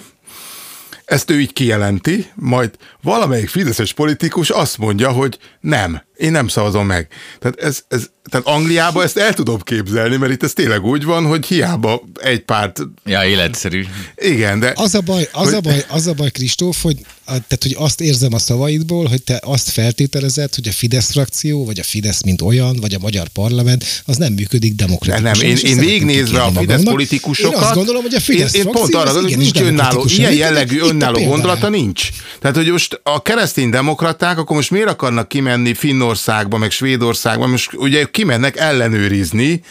ezt 1.06 1.32
ő 1.32 1.40
így 1.40 1.54
kijelenti, 1.54 2.32
majd 2.36 2.72
valamelyik 3.02 3.50
fideszes 3.50 3.94
politikus 3.94 4.50
azt 4.50 4.78
mondja, 4.78 5.12
hogy 5.12 5.38
nem, 5.60 6.02
én 6.16 6.32
nem 6.32 6.48
szavazom 6.48 6.86
meg. 6.86 7.08
Tehát, 7.40 7.60
ez, 7.60 7.84
ez, 7.88 8.10
tehát 8.30 8.48
Angliában 8.48 9.04
ezt 9.04 9.18
el 9.18 9.34
tudom 9.34 9.60
képzelni, 9.60 10.16
mert 10.16 10.32
itt 10.32 10.44
ez 10.44 10.54
tényleg 10.54 10.84
úgy 10.84 11.04
van, 11.04 11.26
hogy 11.26 11.46
hiába 11.46 12.04
egy 12.22 12.40
párt... 12.40 12.82
Ja, 13.06 13.24
életszerű. 13.24 13.86
Igen, 14.16 14.60
de... 14.60 14.74
Az 14.76 14.96
a 14.96 15.02
baj, 15.02 15.30
az, 15.32 15.46
hogy... 15.46 15.54
a 15.54 15.60
baj, 15.60 15.86
az 15.88 16.08
a 16.08 16.14
baj, 16.14 16.32
Kristóf, 16.32 16.82
hogy, 16.82 16.98
tehát, 17.26 17.58
hogy 17.60 17.76
azt 17.78 18.02
érzem 18.02 18.34
a 18.34 18.40
szavaidból, 18.40 19.06
hogy 19.06 19.24
te 19.24 19.40
azt 19.44 19.70
feltételezed, 19.70 20.56
hogy 20.56 20.68
a 20.68 20.72
Fidesz 20.72 21.12
frakció, 21.12 21.66
vagy 21.66 21.80
a 21.80 21.84
Fidesz, 21.84 22.24
mint 22.24 22.42
olyan, 22.42 22.76
vagy 22.82 22.94
a 22.94 23.00
magyar 23.00 23.28
parlament, 23.28 24.04
az 24.06 24.18
nem 24.18 24.34
működik 24.34 24.76
demokratikusan. 24.76 25.48
Nem, 25.48 25.50
én, 25.50 25.58
én 25.64 25.78
végignézve 25.78 26.42
a 26.42 26.48
Fidesz 26.48 26.66
magamnak. 26.66 26.94
politikusokat... 26.94 27.54
Én 27.54 27.62
azt 27.62 27.76
gondolom, 27.76 28.02
hogy 28.02 28.14
a 28.14 28.20
Fidesz 28.20 28.54
én, 28.54 28.66
én 28.66 28.72
pont 28.72 28.94
arra 28.94 29.04
gondolom, 29.04 29.30
hogy 29.30 29.38
nincs 29.38 29.60
önálló, 29.60 30.06
ilyen 30.18 30.34
jellegű 30.34 30.80
önálló 30.80 31.24
gondolata 31.26 31.70
nincs. 31.70 32.10
Tehát, 32.40 32.56
hogy 32.56 32.72
most 32.72 33.00
a 33.04 33.22
keresztény 33.22 33.70
demokraták, 33.70 34.38
akkor 34.38 34.56
most 34.56 34.72
miért 34.72 34.90
akarnak 34.90 35.28
kimenni 35.28 35.74
Finnországba, 36.06 36.58
meg 36.58 36.72
Svédországba, 36.72 37.48
most 37.48 37.74
ugye 37.74 38.06
kimennek 38.12 38.58
ellenőrizni, 38.58 39.62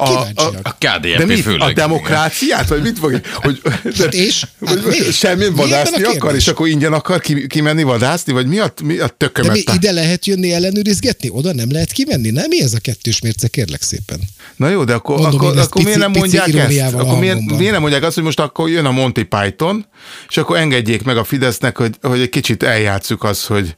a, 0.00 0.08
a, 0.34 0.52
a 0.62 0.76
KDNP 0.78 1.16
de 1.16 1.24
mit, 1.24 1.40
főleg. 1.40 1.68
A 1.68 1.72
demokráciát? 1.72 2.68
Vagy 2.68 2.82
mit 2.82 2.98
fog? 2.98 3.20
Hogy, 3.34 3.60
de, 3.62 3.70
hát 3.98 4.14
és? 4.14 4.44
Hát 4.66 4.80
hogy 4.80 5.12
semmi 5.12 5.48
vadászni 5.48 6.02
akar, 6.02 6.34
és 6.34 6.48
akkor 6.48 6.68
ingyen 6.68 6.92
akar 6.92 7.20
ki, 7.20 7.46
kimenni 7.46 7.82
vadászni? 7.82 8.32
Vagy 8.32 8.46
mi 8.46 8.58
a, 8.58 8.72
mi 8.84 8.98
a 8.98 9.08
tökömet? 9.08 9.52
De 9.52 9.62
mi 9.70 9.76
ide 9.76 9.92
lehet 9.92 10.26
jönni 10.26 10.52
ellenőrizgetni? 10.52 11.28
Oda 11.32 11.54
nem 11.54 11.70
lehet 11.70 11.92
kimenni? 11.92 12.30
Nem 12.30 12.46
mi 12.48 12.62
ez 12.62 12.74
a 12.74 12.78
kettős 12.78 13.20
mérce, 13.20 13.48
kérlek 13.48 13.82
szépen? 13.82 14.20
Na 14.56 14.68
jó, 14.68 14.84
de 14.84 14.94
akkor, 14.94 15.18
Mondom, 15.18 15.40
akkor, 15.40 15.58
akkor 15.58 15.68
pici, 15.68 15.84
miért 15.84 15.98
nem 15.98 16.10
mondják 16.10 16.54
ezt? 16.54 16.94
Akkor 16.94 17.18
miért, 17.18 17.40
miért 17.56 17.72
nem 17.72 17.80
mondják 17.80 18.02
azt, 18.02 18.14
hogy 18.14 18.24
most 18.24 18.40
akkor 18.40 18.68
jön 18.68 18.84
a 18.84 18.90
Monty 18.90 19.22
Python, 19.22 19.86
és 20.28 20.36
akkor 20.36 20.56
engedjék 20.56 21.02
meg 21.02 21.16
a 21.16 21.24
Fidesznek, 21.24 21.76
hogy, 21.76 21.94
hogy 22.02 22.20
egy 22.20 22.28
kicsit 22.28 22.62
eljátszuk 22.62 23.24
azt, 23.24 23.46
hogy, 23.46 23.74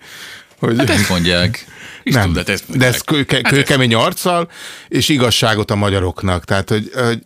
hogy 0.58 0.78
Hát 0.78 0.90
ezt 0.90 1.08
mondják. 1.08 1.69
Nem, 2.02 2.26
Tudom, 2.26 2.44
de 2.44 2.52
ezt 2.52 2.64
de 2.76 2.86
ez 2.86 3.00
kő, 3.00 3.24
kő, 3.24 3.40
Hát 3.42 3.52
kőkemény 3.52 3.94
arccal, 3.94 4.50
és 4.88 5.08
igazságot 5.08 5.70
a 5.70 5.74
magyaroknak. 5.74 6.44
Tehát, 6.44 6.68
hogy, 6.68 6.90
hogy 6.94 7.18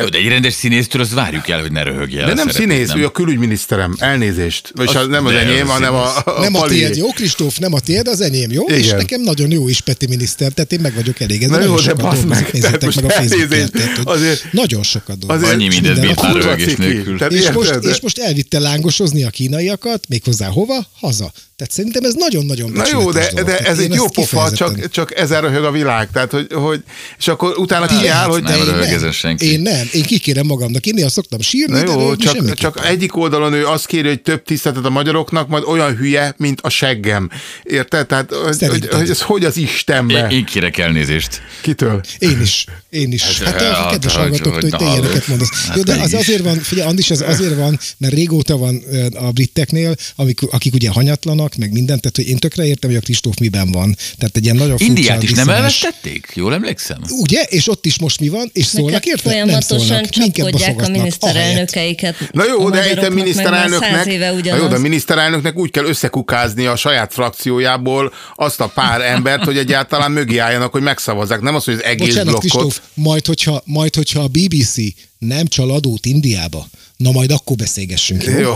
Jó, 0.00 0.08
de 0.08 0.18
egy 0.18 0.28
rendes 0.28 0.52
színésztől 0.52 1.00
azt 1.02 1.12
várjuk 1.12 1.48
el, 1.48 1.60
hogy 1.60 1.72
ne 1.72 1.82
röhögje 1.82 2.20
el 2.20 2.26
de 2.26 2.34
nem 2.34 2.48
színész, 2.48 2.92
ő 2.96 3.04
a 3.04 3.10
külügyminiszterem. 3.10 3.94
Elnézést. 3.98 4.72
Vagyis 4.74 4.94
Az- 4.94 5.06
nem 5.06 5.26
az 5.26 5.32
enyém, 5.32 5.66
az 5.66 5.70
hanem 5.70 5.94
a, 5.94 6.16
a 6.24 6.40
nem 6.40 6.54
a 6.54 6.66
tiéd, 6.66 6.96
jó, 6.96 7.08
Kristóf, 7.08 7.56
nem 7.58 7.72
a 7.72 7.80
tiéd, 7.80 8.08
az 8.08 8.20
enyém, 8.20 8.50
jó? 8.50 8.64
Igen. 8.66 8.78
És 8.78 8.90
nekem 8.90 9.20
nagyon 9.20 9.50
jó 9.50 9.68
is 9.68 9.80
Peti 9.80 10.06
miniszter, 10.06 10.52
tehát 10.52 10.72
én 10.72 10.80
meg 10.80 10.94
vagyok 10.94 11.20
elégedve. 11.20 11.56
Na 11.56 11.64
jó, 11.64 11.74
de 11.80 11.94
bassz 11.94 12.22
meg, 12.22 12.50
tehát 12.50 12.52
nézzétek 12.52 12.94
meg 12.94 13.04
a 13.04 13.10
Facebookját, 13.10 13.98
azért- 14.04 14.52
nagyon 14.52 14.82
sokat 14.82 15.18
dolgozik. 15.18 15.42
Azért 15.42 15.60
Annyi 15.60 15.68
mindent 15.68 15.96
minden 16.00 16.06
bírt 16.06 16.22
már 16.22 16.34
röhögés 16.34 16.74
nélkül. 16.74 17.90
és 17.90 18.00
most 18.00 18.18
elvitte 18.18 18.58
lángosozni 18.58 19.24
a 19.24 19.30
kínaiakat, 19.30 20.04
méghozzá 20.08 20.48
hova? 20.48 20.86
Haza. 21.00 21.32
Tehát 21.60 21.74
szerintem 21.74 22.04
ez 22.04 22.14
nagyon-nagyon 22.14 22.70
Na 22.70 22.82
jó, 22.90 23.10
de, 23.12 23.30
dolog. 23.30 23.46
de 23.50 23.58
ez 23.58 23.78
egy 23.78 23.94
jó 23.94 24.08
pofa, 24.08 24.20
kifejezetten- 24.20 24.80
csak, 24.80 24.90
csak 24.90 25.16
ezer 25.18 25.42
röhög 25.42 25.64
a 25.64 25.70
világ. 25.70 26.08
Tehát, 26.12 26.30
hogy, 26.30 26.46
hogy 26.52 26.82
és 27.18 27.28
akkor 27.28 27.58
utána 27.58 27.86
Ti 27.86 27.96
kiáll, 27.98 28.28
hogy 28.28 28.42
nem 28.42 28.52
de 28.52 28.58
én 28.58 28.64
röhög 28.64 28.92
ezen 28.92 29.12
senki. 29.12 29.52
Én 29.52 29.60
nem, 29.60 29.88
én 29.92 30.02
kikérem 30.02 30.46
magamnak, 30.46 30.86
én 30.86 30.94
néha 30.94 31.08
szoktam 31.08 31.40
sírni, 31.40 31.72
Na 31.80 31.84
de 31.84 31.92
jó, 31.92 32.16
csak, 32.16 32.54
csak 32.54 32.86
egyik 32.86 33.16
oldalon 33.16 33.52
ő 33.52 33.66
azt 33.66 33.86
kéri, 33.86 34.08
hogy 34.08 34.22
több 34.22 34.42
tiszteletet 34.42 34.84
a 34.84 34.90
magyaroknak, 34.90 35.48
majd 35.48 35.64
olyan 35.66 35.96
hülye, 35.96 36.34
mint 36.36 36.60
a 36.60 36.68
seggem. 36.68 37.30
Érted? 37.62 38.06
Tehát, 38.06 38.32
hogy, 38.34 38.66
hogy, 38.68 38.88
hogy 38.90 39.10
ez 39.10 39.20
hogy 39.20 39.44
az 39.44 39.56
Istenbe? 39.56 40.26
Én, 40.30 40.38
én 40.38 40.44
kérek 40.44 40.78
elnézést. 40.78 41.42
Kitől? 41.60 42.00
Én 42.18 42.40
is, 42.40 42.64
én 42.90 43.12
is. 43.12 43.40
Hát, 43.40 43.62
hát, 43.62 43.86
a 43.86 43.90
kedves 43.90 44.12
hogy- 44.14 44.22
hallgatóktól, 44.22 44.60
hogy 44.60 44.70
te 44.70 44.76
hogy- 44.76 44.86
ilyeneket 44.86 45.26
mondasz. 45.26 45.66
hát 45.66 45.76
Jó, 45.76 45.82
de 45.82 46.00
az 46.00 46.14
azért 46.14 46.42
van, 46.42 46.58
figyelj, 46.58 46.88
Andis, 46.88 47.10
ez 47.10 47.20
azért 47.20 47.54
van, 47.54 47.78
mert 47.98 48.12
régóta 48.14 48.56
van 48.56 48.82
a 49.14 49.30
briteknél, 49.30 49.94
amik, 50.16 50.40
akik 50.50 50.74
ugye 50.74 50.90
hanyatlanak, 50.90 51.49
meg 51.56 51.72
mindent, 51.72 52.00
tehát 52.00 52.16
hogy 52.16 52.28
én 52.28 52.36
tökre 52.36 52.66
értem, 52.66 52.90
hogy 52.90 52.98
a 52.98 53.02
Kristóf 53.02 53.36
miben 53.38 53.70
van. 53.72 53.96
Tehát 54.18 54.36
egy 54.36 54.44
ilyen 54.44 54.56
nagyon 54.56 54.76
Indiát 54.78 55.22
is 55.22 55.30
nem 55.30 55.48
elvesztették? 55.48 56.32
Jól 56.34 56.54
emlékszem? 56.54 56.98
Ugye? 57.08 57.42
És 57.42 57.68
ott 57.68 57.86
is 57.86 57.98
most 57.98 58.20
mi 58.20 58.28
van? 58.28 58.50
És 58.52 58.64
szólnak 58.66 58.92
Neked 58.92 59.20
érte? 59.26 59.44
Nem 59.44 59.60
szólnak. 59.60 60.16
Minket 60.16 60.44
csapkodják 60.44 60.82
a 60.82 60.88
miniszterelnökeiket. 60.88 62.16
Na 62.32 62.44
jó, 62.46 62.66
a 62.66 62.70
de 62.70 62.90
itt 62.90 63.02
a 63.02 63.10
miniszterelnöknek, 63.10 64.04
na 64.04 64.56
jó, 64.56 64.66
de 64.66 64.74
a 64.74 64.78
miniszterelnöknek 64.78 65.56
úgy 65.56 65.70
kell 65.70 65.84
összekukázni 65.84 66.66
a 66.66 66.76
saját 66.76 67.12
frakciójából 67.12 68.12
azt 68.36 68.60
a 68.60 68.66
pár 68.68 69.00
embert, 69.00 69.44
hogy 69.44 69.58
egyáltalán 69.58 70.12
mögé 70.12 70.38
álljanak, 70.38 70.72
hogy 70.72 70.82
megszavazzák. 70.82 71.40
Nem 71.40 71.54
az, 71.54 71.64
hogy 71.64 71.74
az 71.74 71.82
egész 71.82 72.06
Bocsánat, 72.06 72.24
blokkot. 72.24 72.40
Kristóf, 72.50 72.80
majd 72.94 73.26
hogyha, 73.26 73.62
majd 73.64 73.94
hogyha 73.94 74.20
a 74.20 74.28
BBC 74.28 74.74
nem 75.18 75.46
csal 75.46 75.70
adót 75.70 76.06
Indiába, 76.06 76.68
na 76.96 77.10
majd 77.10 77.30
akkor 77.30 77.56
beszélgessünk, 77.56 78.24
jó? 78.24 78.38
Jó. 78.38 78.52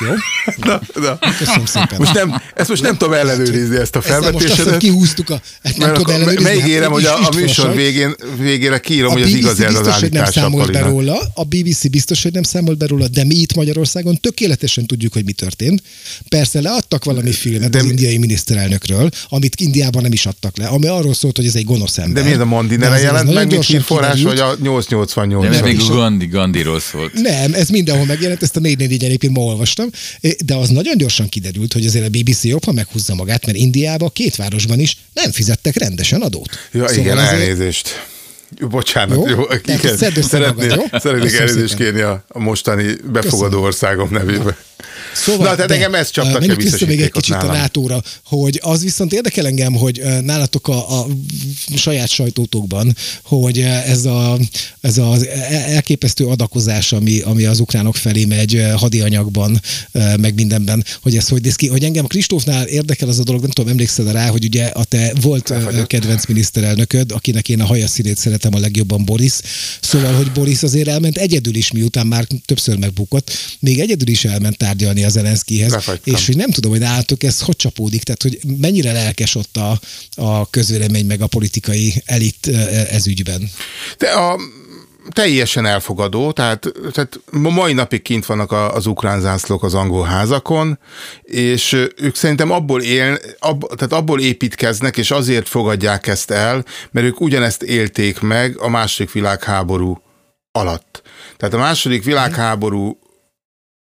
Jó? 0.00 0.08
Na, 0.56 0.80
na. 0.94 1.18
Köszönöm 1.38 1.66
szépen. 1.66 1.94
Most 1.98 2.14
nem, 2.14 2.42
ezt 2.54 2.68
most 2.68 2.82
nem 2.82 2.96
tudom 2.96 3.12
ellenőrizni, 3.14 3.76
ezt 3.76 3.96
a 3.96 3.98
Ezt 3.98 4.08
nem 4.08 4.18
most 4.20 4.34
azt, 4.34 4.42
hogy 4.44 4.50
felvetésedet. 4.50 4.78
kihúztuk 4.80 5.30
a... 5.30 5.40
Ezt 5.62 5.76
nem 5.76 5.88
Mert 5.88 6.00
tudom 6.00 6.14
akkor 6.14 6.14
ellenőrizni. 6.14 6.54
megígérem, 6.54 6.82
hát 6.82 6.92
hogy 6.92 7.04
a, 7.04 7.26
a 7.26 7.34
műsor 7.34 7.74
végén, 7.74 8.14
végére 8.38 8.78
kiírom, 8.80 9.10
A 9.10 9.12
hogy 9.12 9.22
az 9.22 9.28
BBC 9.30 9.36
igazi 9.38 9.64
ez 9.64 9.74
az 9.74 9.78
biztos, 9.80 10.00
hogy 10.00 10.10
nem 10.12 10.22
állítás. 10.22 10.42
számolt 10.42 10.72
be 10.72 10.80
róla, 10.80 11.18
a 11.34 11.44
BBC 11.44 11.88
biztos, 11.90 12.22
hogy 12.22 12.32
nem 12.32 12.42
számolt 12.42 12.78
be 12.78 12.86
róla, 12.86 13.08
de 13.08 13.24
mi 13.24 13.34
itt 13.34 13.54
Magyarországon 13.54 14.16
tökéletesen 14.20 14.86
tudjuk, 14.86 15.12
hogy 15.12 15.24
mi 15.24 15.32
történt. 15.32 15.82
Persze 16.28 16.60
leadtak 16.60 17.04
valami 17.04 17.30
filmet 17.32 17.70
De 17.70 17.78
az 17.78 17.84
indiai 17.84 18.18
miniszterelnökről, 18.18 19.08
amit 19.28 19.60
Indiában 19.60 20.02
nem 20.02 20.12
is 20.12 20.26
adtak 20.26 20.56
le, 20.56 20.66
ami 20.66 20.86
arról 20.86 21.14
szólt, 21.14 21.36
hogy 21.36 21.46
ez 21.46 21.54
egy 21.54 21.64
gonosz 21.64 21.98
ember. 21.98 22.22
De 22.22 22.28
miért 22.28 22.40
a 22.40 22.56
azért 22.58 22.82
az 22.92 23.00
jelent 23.02 23.32
meg, 23.34 23.46
mint 23.50 23.64
hírforrás, 23.64 24.22
vagy 24.22 24.38
a 24.38 24.56
888? 24.62 25.42
Nem, 25.44 25.52
ez 25.52 25.60
még. 25.60 25.76
Gandhi, 25.88 26.26
Gandhiról 26.26 26.80
szólt. 26.80 27.12
Nem, 27.12 27.54
ez 27.54 27.68
mindenhol 27.68 28.06
megjelent, 28.06 28.42
ezt 28.42 28.56
a 28.56 28.60
444 28.60 29.04
egyébként 29.04 29.32
ma 29.36 29.42
olvastam, 29.42 29.87
de 30.44 30.54
az 30.54 30.68
nagyon 30.68 30.96
gyorsan 30.96 31.28
kiderült, 31.28 31.72
hogy 31.72 31.86
azért 31.86 32.04
a 32.06 32.08
BBC 32.08 32.44
jobb, 32.44 32.64
ha 32.64 32.72
meghúzza 32.72 33.14
magát, 33.14 33.46
mert 33.46 33.58
Indiában 33.58 34.10
két 34.12 34.36
városban 34.36 34.78
is 34.80 34.96
nem 35.14 35.30
fizettek 35.30 35.76
rendesen 35.76 36.20
adót. 36.20 36.48
Ja, 36.72 36.88
Szóval 36.88 37.02
igen, 37.04 37.16
azért- 37.18 37.32
elnézést. 37.42 37.88
Bocsánat, 38.70 39.16
Jó? 39.16 39.28
jó, 39.28 39.42
igen. 39.64 39.80
össze 39.84 40.06
magad, 40.08 40.24
Szeretnék, 40.24 40.72
jó? 40.74 40.98
szeretnék 40.98 41.32
elnézést 41.32 41.74
kérni 41.74 42.00
a, 42.00 42.24
a 42.28 42.38
mostani 42.38 42.94
befogadó 43.12 43.40
Köszönöm. 43.40 43.62
országom 43.64 44.08
nevében. 44.10 44.56
Szóval, 45.14 45.48
Na, 45.48 45.54
tehát 45.54 45.70
engem 45.70 45.94
ez 45.94 46.10
csaptak 46.10 46.40
uh, 46.40 46.46
ki 46.46 46.50
a 46.50 46.56
vissza 46.56 46.86
még 46.86 47.00
egy 47.00 47.10
kicsit 47.10 47.34
a 47.34 47.36
nálam. 47.36 47.56
NATO-ra, 47.56 48.02
hogy 48.24 48.60
az 48.62 48.82
viszont 48.82 49.12
érdekel 49.12 49.46
engem, 49.46 49.74
hogy 49.74 50.00
uh, 50.00 50.20
nálatok 50.20 50.68
a, 50.68 51.00
a 51.00 51.06
saját 51.76 52.08
sajtótokban, 52.08 52.96
hogy 53.22 53.58
uh, 53.58 53.90
ez, 53.90 54.04
a, 54.04 54.38
ez 54.80 54.98
az 54.98 55.26
elképesztő 55.66 56.26
adakozás, 56.26 56.92
ami, 56.92 57.20
ami 57.20 57.44
az 57.44 57.60
ukránok 57.60 57.96
felé 57.96 58.24
megy 58.24 58.66
hadianyagban, 58.76 59.60
meg 60.20 60.34
mindenben, 60.34 60.84
hogy 61.02 61.16
ez 61.16 61.28
hogy 61.28 61.42
néz 61.42 61.54
ki. 61.54 61.66
Hogy 61.66 61.84
engem 61.84 62.06
Kristófnál 62.06 62.66
érdekel 62.66 63.08
az 63.08 63.18
a 63.18 63.22
dolog, 63.22 63.40
nem 63.40 63.50
tudom, 63.50 63.70
emlékszel 63.70 64.12
rá, 64.12 64.28
hogy 64.28 64.44
ugye 64.44 64.64
a 64.64 64.84
te 64.84 65.12
volt 65.20 65.50
uh, 65.50 65.86
kedvenc 65.86 66.26
miniszterelnököd, 66.26 67.12
akinek 67.12 67.48
én 67.48 67.60
a 67.60 67.66
hajaszínét 67.66 68.16
szeretem 68.16 68.54
a 68.54 68.58
legjobban, 68.58 69.04
Boris. 69.04 69.32
Szóval, 69.80 70.14
hogy 70.14 70.32
Boris 70.32 70.62
azért 70.62 70.88
elment 70.88 71.16
egyedül 71.18 71.54
is, 71.54 71.72
miután 71.72 72.06
már 72.06 72.26
többször 72.44 72.76
megbukott, 72.78 73.30
még 73.60 73.78
egyedül 73.80 74.08
is 74.08 74.24
elment 74.24 74.56
tárgyalni 74.56 74.97
a 75.04 75.08
Zelenszkihez, 75.08 75.70
Lefagytam. 75.72 76.14
és 76.14 76.26
hogy 76.26 76.36
nem 76.36 76.50
tudom, 76.50 76.70
hogy 76.70 76.80
nálatok 76.80 77.22
ez 77.22 77.40
hogy 77.40 77.56
csapódik, 77.56 78.02
tehát 78.02 78.22
hogy 78.22 78.38
mennyire 78.60 78.92
lelkes 78.92 79.34
ott 79.34 79.56
a, 79.56 79.80
a 80.14 80.50
közvélemény 80.50 81.06
meg 81.06 81.20
a 81.20 81.26
politikai 81.26 82.02
elit 82.04 82.46
eh, 82.46 82.92
ez 82.94 83.06
ügyben. 83.06 83.50
De 83.98 84.08
a, 84.10 84.38
teljesen 85.10 85.66
elfogadó, 85.66 86.32
tehát, 86.32 86.72
tehát 86.92 87.20
ma 87.30 87.50
mai 87.50 87.72
napig 87.72 88.02
kint 88.02 88.26
vannak 88.26 88.52
a- 88.52 88.74
az 88.74 88.86
ukrán 88.86 89.20
zászlók 89.20 89.62
az 89.62 89.74
angol 89.74 90.04
házakon, 90.04 90.78
és 91.22 91.72
ők 91.96 92.14
szerintem 92.16 92.50
abból 92.50 92.82
él, 92.82 93.18
ab, 93.38 93.74
tehát 93.76 93.92
abból 93.92 94.20
építkeznek, 94.20 94.96
és 94.96 95.10
azért 95.10 95.48
fogadják 95.48 96.06
ezt 96.06 96.30
el, 96.30 96.64
mert 96.90 97.06
ők 97.06 97.20
ugyanezt 97.20 97.62
élték 97.62 98.20
meg 98.20 98.58
a 98.60 98.68
második 98.68 99.12
világháború 99.12 100.02
alatt. 100.52 101.02
Tehát 101.36 101.54
a 101.54 101.58
második 101.58 102.04
világháború 102.04 102.98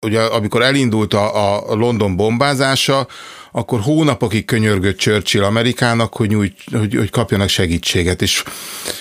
ugye 0.01 0.21
amikor 0.21 0.61
elindult 0.61 1.13
a, 1.13 1.69
a 1.71 1.75
London 1.75 2.15
bombázása, 2.15 3.07
akkor 3.51 3.79
hónapokig 3.79 4.45
könyörgött 4.45 4.97
Churchill 4.97 5.43
Amerikának, 5.43 6.13
hogy, 6.15 6.29
nyújt, 6.29 6.57
hogy, 6.71 6.95
hogy 6.95 7.09
kapjanak 7.09 7.49
segítséget, 7.49 8.21
és, 8.21 8.43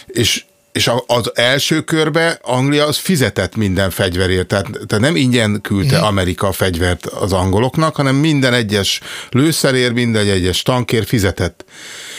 és 0.06 0.44
és 0.76 0.90
az 1.06 1.30
első 1.34 1.80
körbe 1.80 2.38
Anglia 2.42 2.86
az 2.86 2.96
fizetett 2.96 3.56
minden 3.56 3.90
fegyverért, 3.90 4.46
tehát, 4.46 4.66
tehát 4.86 5.04
nem 5.04 5.16
ingyen 5.16 5.60
küldte 5.60 5.98
Amerika 5.98 6.46
a 6.46 6.52
fegyvert 6.52 7.06
az 7.06 7.32
angoloknak, 7.32 7.96
hanem 7.96 8.14
minden 8.14 8.52
egyes 8.52 9.00
lőszerért, 9.30 9.92
minden 9.92 10.28
egyes 10.28 10.62
tankért 10.62 11.08
fizetett. 11.08 11.64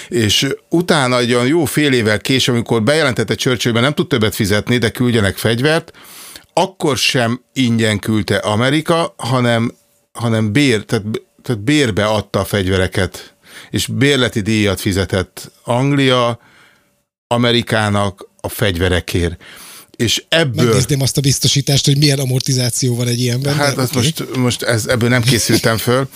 És 0.07 0.47
utána 0.69 1.17
egy 1.19 1.33
olyan 1.33 1.47
jó 1.47 1.65
fél 1.65 1.93
évvel 1.93 2.19
később, 2.19 2.55
amikor 2.55 2.83
bejelentette 2.83 3.35
Churchillben 3.35 3.81
nem 3.81 3.93
tud 3.93 4.07
többet 4.07 4.35
fizetni, 4.35 4.77
de 4.77 4.89
küldjenek 4.89 5.37
fegyvert, 5.37 5.93
akkor 6.57 6.97
sem 6.97 7.41
ingyen 7.53 7.99
küldte 7.99 8.35
Amerika, 8.35 9.13
hanem, 9.17 9.73
hanem 10.11 10.51
bér, 10.51 10.85
tehát, 10.85 11.05
tehát 11.41 11.61
bérbe 11.61 12.05
adta 12.05 12.39
a 12.39 12.45
fegyvereket, 12.45 13.35
és 13.71 13.87
bérleti 13.87 14.41
díjat 14.41 14.79
fizetett 14.79 15.51
Anglia 15.63 16.39
Amerikának 17.27 18.29
a 18.41 18.49
fegyverekért 18.49 19.43
és 19.95 20.23
ebből... 20.29 20.65
Megnézném 20.65 21.01
azt 21.01 21.17
a 21.17 21.21
biztosítást, 21.21 21.85
hogy 21.85 21.97
milyen 21.97 22.19
amortizáció 22.19 22.95
van 22.95 23.07
egy 23.07 23.19
ilyenben. 23.19 23.55
Hát 23.55 23.71
okay. 23.71 23.85
most, 23.93 24.35
most 24.35 24.61
ez, 24.61 24.85
ebből 24.85 25.09
nem 25.09 25.21
készültem 25.21 25.77
föl. 25.77 26.09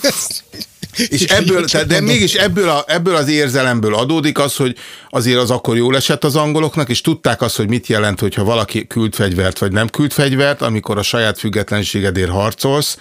És 0.96 1.22
ebből, 1.22 1.64
tehát, 1.64 1.86
de 1.86 2.00
mégis 2.00 2.34
ebből, 2.34 2.68
a, 2.68 2.84
ebből 2.86 3.14
az 3.14 3.28
érzelemből 3.28 3.94
adódik 3.94 4.38
az, 4.38 4.56
hogy 4.56 4.76
azért 5.10 5.38
az 5.38 5.50
akkor 5.50 5.76
jól 5.76 5.96
esett 5.96 6.24
az 6.24 6.36
angoloknak, 6.36 6.88
és 6.88 7.00
tudták 7.00 7.42
azt, 7.42 7.56
hogy 7.56 7.68
mit 7.68 7.86
jelent, 7.86 8.20
hogyha 8.20 8.44
valaki 8.44 8.86
küld 8.86 9.14
fegyvert, 9.14 9.58
vagy 9.58 9.72
nem 9.72 9.88
küld 9.88 10.12
fegyvert, 10.12 10.62
amikor 10.62 10.98
a 10.98 11.02
saját 11.02 11.38
függetlenségedért 11.38 12.30
harcolsz, 12.30 12.98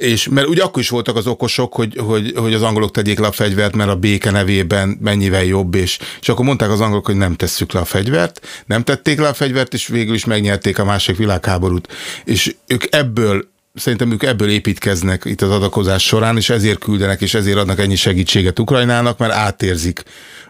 és 0.00 0.28
mert 0.28 0.46
ugye 0.46 0.62
akkor 0.62 0.82
is 0.82 0.88
voltak 0.88 1.16
az 1.16 1.26
okosok, 1.26 1.74
hogy, 1.74 1.96
hogy, 1.96 2.32
hogy 2.36 2.54
az 2.54 2.62
angolok 2.62 2.90
tegyék 2.90 3.18
le 3.18 3.26
a 3.26 3.32
fegyvert, 3.32 3.76
mert 3.76 3.90
a 3.90 3.96
béke 3.96 4.30
nevében 4.30 4.98
mennyivel 5.00 5.44
jobb, 5.44 5.74
és, 5.74 5.98
és 6.20 6.28
akkor 6.28 6.44
mondták 6.44 6.70
az 6.70 6.80
angolok, 6.80 7.06
hogy 7.06 7.16
nem 7.16 7.34
tesszük 7.34 7.72
le 7.72 7.80
a 7.80 7.84
fegyvert, 7.84 8.46
nem 8.66 8.84
tették 8.84 9.18
le 9.18 9.28
a 9.28 9.34
fegyvert, 9.34 9.74
és 9.74 9.86
végül 9.86 10.14
is 10.14 10.24
megnyerték 10.24 10.78
a 10.78 10.84
másik 10.84 11.16
világháborút. 11.16 11.88
És 12.24 12.54
ők 12.66 12.84
ebből 12.90 13.48
szerintem 13.74 14.12
ők 14.12 14.22
ebből 14.22 14.50
építkeznek 14.50 15.24
itt 15.24 15.42
az 15.42 15.50
adakozás 15.50 16.02
során, 16.02 16.36
és 16.36 16.50
ezért 16.50 16.78
küldenek, 16.78 17.20
és 17.20 17.34
ezért 17.34 17.56
adnak 17.56 17.78
ennyi 17.78 17.96
segítséget 17.96 18.58
Ukrajnának, 18.58 19.18
mert 19.18 19.32
átérzik 19.32 20.02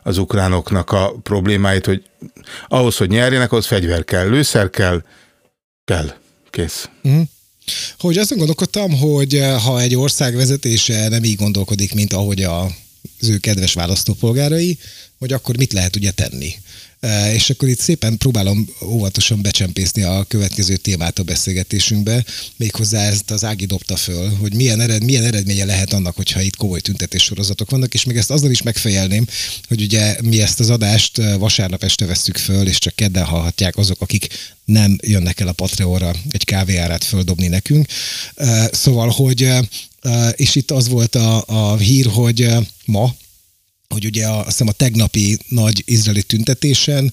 az 0.02 0.18
ukránoknak 0.18 0.90
a 0.90 1.14
problémáit, 1.22 1.86
hogy 1.86 2.02
ahhoz, 2.68 2.96
hogy 2.96 3.08
nyerjenek, 3.08 3.52
ahhoz 3.52 3.66
fegyver 3.66 4.04
kell, 4.04 4.28
lőszer 4.28 4.70
kell, 4.70 5.02
kell, 5.84 6.14
kész. 6.50 6.88
Mm. 7.08 7.20
Hogy 7.98 8.18
azt 8.18 8.36
gondolkodtam, 8.36 8.98
hogy 8.98 9.34
eh, 9.34 9.62
ha 9.62 9.80
egy 9.80 9.96
ország 9.96 10.36
vezetése 10.36 11.08
nem 11.08 11.24
így 11.24 11.36
gondolkodik, 11.36 11.94
mint 11.94 12.12
ahogy 12.12 12.42
a, 12.42 12.64
az 13.20 13.28
ő 13.28 13.38
kedves 13.38 13.72
választópolgárai, 13.72 14.78
hogy 15.18 15.32
akkor 15.32 15.56
mit 15.56 15.72
lehet 15.72 15.96
ugye 15.96 16.10
tenni. 16.10 16.54
És 17.34 17.50
akkor 17.50 17.68
itt 17.68 17.80
szépen 17.80 18.16
próbálom 18.18 18.68
óvatosan 18.82 19.42
becsempészni 19.42 20.02
a 20.02 20.24
következő 20.28 20.76
témát 20.76 21.18
a 21.18 21.22
beszélgetésünkbe, 21.22 22.24
méghozzá 22.56 23.02
ezt 23.02 23.30
az 23.30 23.44
Ági 23.44 23.64
dobta 23.64 23.96
föl, 23.96 24.30
hogy 24.30 24.54
milyen, 24.54 24.80
ered, 24.80 25.04
milyen 25.04 25.24
eredménye 25.24 25.64
lehet 25.64 25.92
annak, 25.92 26.16
hogyha 26.16 26.40
itt 26.40 26.56
komoly 26.56 26.80
tüntetés 26.80 27.22
sorozatok 27.22 27.70
vannak, 27.70 27.94
és 27.94 28.04
még 28.04 28.16
ezt 28.16 28.30
azzal 28.30 28.50
is 28.50 28.62
megfejelném, 28.62 29.26
hogy 29.68 29.82
ugye 29.82 30.16
mi 30.22 30.40
ezt 30.40 30.60
az 30.60 30.70
adást 30.70 31.16
vasárnap 31.38 31.84
este 31.84 32.06
vesztük 32.06 32.36
föl, 32.36 32.66
és 32.66 32.78
csak 32.78 32.94
kedden 32.94 33.24
hallhatják 33.24 33.76
azok, 33.76 34.00
akik 34.00 34.28
nem 34.64 34.98
jönnek 35.02 35.40
el 35.40 35.48
a 35.48 35.52
Patreonra 35.52 36.14
egy 36.30 36.44
kávéárát 36.44 37.04
földobni 37.04 37.46
nekünk. 37.46 37.86
Szóval, 38.72 39.08
hogy 39.08 39.48
és 40.32 40.54
itt 40.54 40.70
az 40.70 40.88
volt 40.88 41.14
a, 41.14 41.44
a 41.46 41.76
hír, 41.76 42.06
hogy 42.06 42.48
ma 42.84 43.14
hogy 43.92 44.04
ugye 44.04 44.26
a, 44.26 44.38
azt 44.38 44.46
hiszem 44.46 44.68
a 44.68 44.72
tegnapi 44.72 45.38
nagy 45.48 45.82
izraeli 45.86 46.22
tüntetésen 46.22 47.12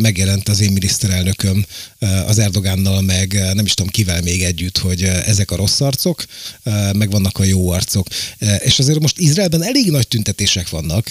megjelent 0.00 0.48
az 0.48 0.60
én 0.60 0.72
miniszterelnököm 0.72 1.66
az 2.26 2.38
Erdogánnal, 2.38 3.00
meg 3.00 3.32
nem 3.54 3.64
is 3.64 3.74
tudom 3.74 3.92
kivel 3.92 4.20
még 4.22 4.42
együtt, 4.42 4.78
hogy 4.78 5.02
ezek 5.02 5.50
a 5.50 5.56
rossz 5.56 5.80
arcok, 5.80 6.24
meg 6.92 7.10
vannak 7.10 7.38
a 7.38 7.44
jó 7.44 7.70
arcok. 7.70 8.06
És 8.58 8.78
azért 8.78 9.00
most 9.00 9.18
Izraelben 9.18 9.62
elég 9.62 9.90
nagy 9.90 10.08
tüntetések 10.08 10.68
vannak, 10.68 11.10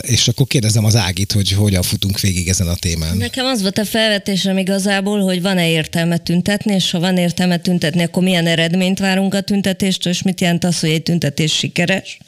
és 0.00 0.28
akkor 0.28 0.46
kérdezem 0.46 0.84
az 0.84 0.96
Ágit, 0.96 1.32
hogy 1.32 1.50
hogyan 1.50 1.82
futunk 1.82 2.20
végig 2.20 2.48
ezen 2.48 2.68
a 2.68 2.74
témán. 2.74 3.16
Nekem 3.16 3.46
az 3.46 3.60
volt 3.60 3.78
a 3.78 3.84
felvetésem 3.84 4.58
igazából, 4.58 5.20
hogy 5.20 5.42
van-e 5.42 5.68
értelme 5.68 6.18
tüntetni, 6.18 6.74
és 6.74 6.90
ha 6.90 7.00
van 7.00 7.16
értelme 7.16 7.58
tüntetni, 7.58 8.02
akkor 8.02 8.22
milyen 8.22 8.46
eredményt 8.46 8.98
várunk 8.98 9.34
a 9.34 9.40
tüntetéstől, 9.40 10.12
és 10.12 10.22
mit 10.22 10.40
jelent 10.40 10.64
az, 10.64 10.80
hogy 10.80 10.90
egy 10.90 11.02
tüntetés 11.02 11.52
sikeres 11.52 12.18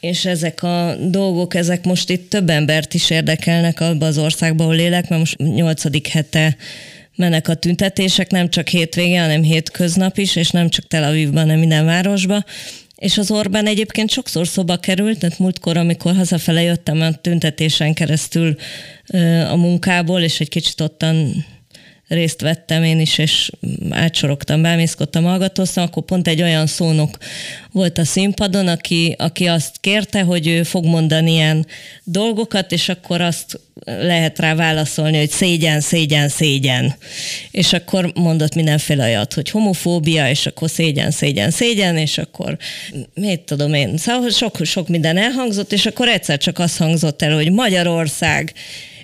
és 0.00 0.24
ezek 0.24 0.62
a 0.62 0.96
dolgok, 1.00 1.54
ezek 1.54 1.84
most 1.84 2.10
itt 2.10 2.30
több 2.30 2.50
embert 2.50 2.94
is 2.94 3.10
érdekelnek 3.10 3.80
abban 3.80 4.08
az 4.08 4.18
országban, 4.18 4.66
ahol 4.66 4.78
élek, 4.78 5.08
mert 5.08 5.20
most 5.20 5.38
nyolcadik 5.38 6.06
hete 6.06 6.56
mennek 7.16 7.48
a 7.48 7.54
tüntetések, 7.54 8.30
nem 8.30 8.48
csak 8.48 8.68
hétvégén, 8.68 9.20
hanem 9.20 9.42
hétköznap 9.42 10.18
is, 10.18 10.36
és 10.36 10.50
nem 10.50 10.68
csak 10.68 10.86
Tel 10.86 11.04
Avivban, 11.04 11.42
hanem 11.42 11.58
minden 11.58 11.84
városban. 11.84 12.44
És 12.96 13.18
az 13.18 13.30
Orbán 13.30 13.66
egyébként 13.66 14.10
sokszor 14.10 14.46
szoba 14.46 14.76
került, 14.76 15.18
tehát 15.18 15.38
múltkor, 15.38 15.76
amikor 15.76 16.14
hazafele 16.14 16.62
jöttem 16.62 17.00
a 17.00 17.12
tüntetésen 17.12 17.94
keresztül 17.94 18.56
a 19.50 19.56
munkából, 19.56 20.20
és 20.20 20.40
egy 20.40 20.48
kicsit 20.48 20.80
ottan 20.80 21.44
részt 22.08 22.40
vettem 22.40 22.82
én 22.82 23.00
is, 23.00 23.18
és 23.18 23.50
átsorogtam, 23.90 24.62
bámészkodtam, 24.62 25.24
hallgatóztam, 25.24 25.84
akkor 25.84 26.02
pont 26.02 26.28
egy 26.28 26.42
olyan 26.42 26.66
szónok 26.66 27.18
volt 27.72 27.98
a 27.98 28.04
színpadon, 28.04 28.68
aki, 28.68 29.14
aki 29.18 29.46
azt 29.46 29.76
kérte, 29.80 30.22
hogy 30.22 30.46
ő 30.46 30.62
fog 30.62 30.84
mondani 30.84 31.32
ilyen 31.32 31.66
dolgokat, 32.04 32.72
és 32.72 32.88
akkor 32.88 33.20
azt 33.20 33.60
lehet 33.84 34.38
rá 34.38 34.54
válaszolni, 34.54 35.18
hogy 35.18 35.30
szégyen, 35.30 35.80
szégyen, 35.80 36.28
szégyen. 36.28 36.94
És 37.50 37.72
akkor 37.72 38.12
mondott 38.14 38.54
mindenféle 38.54 39.04
olyat, 39.04 39.34
hogy 39.34 39.50
homofóbia, 39.50 40.30
és 40.30 40.46
akkor 40.46 40.70
szégyen, 40.70 41.10
szégyen, 41.10 41.50
szégyen, 41.50 41.96
és 41.96 42.18
akkor 42.18 42.56
mit 43.14 43.40
tudom 43.40 43.74
én, 43.74 43.96
szóval 43.96 44.30
sok, 44.30 44.56
sok 44.62 44.88
minden 44.88 45.16
elhangzott, 45.16 45.72
és 45.72 45.86
akkor 45.86 46.08
egyszer 46.08 46.38
csak 46.38 46.58
azt 46.58 46.76
hangzott 46.76 47.22
el, 47.22 47.34
hogy 47.34 47.52
Magyarország, 47.52 48.52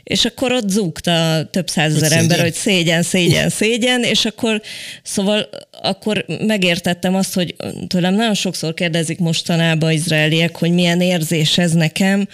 és 0.05 0.25
akkor 0.25 0.53
ott 0.53 0.69
zúgta 0.69 1.49
több 1.51 1.69
százezer 1.69 2.13
ember, 2.13 2.41
hogy 2.41 2.55
szégyen, 2.55 3.03
szégyen, 3.03 3.49
szégyen, 3.49 4.03
és 4.03 4.25
akkor 4.25 4.63
szóval 5.03 5.49
akkor 5.83 6.25
megértettem 6.47 7.15
azt, 7.15 7.35
hogy 7.35 7.55
tőlem 7.87 8.15
nagyon 8.15 8.35
sokszor 8.35 8.75
kérdezik 8.75 9.19
mostanában 9.19 9.93
izraeliek, 9.93 10.57
hogy 10.57 10.71
milyen 10.71 11.01
érzés 11.01 11.59
ez 11.59 11.73
nekem, 11.73 12.29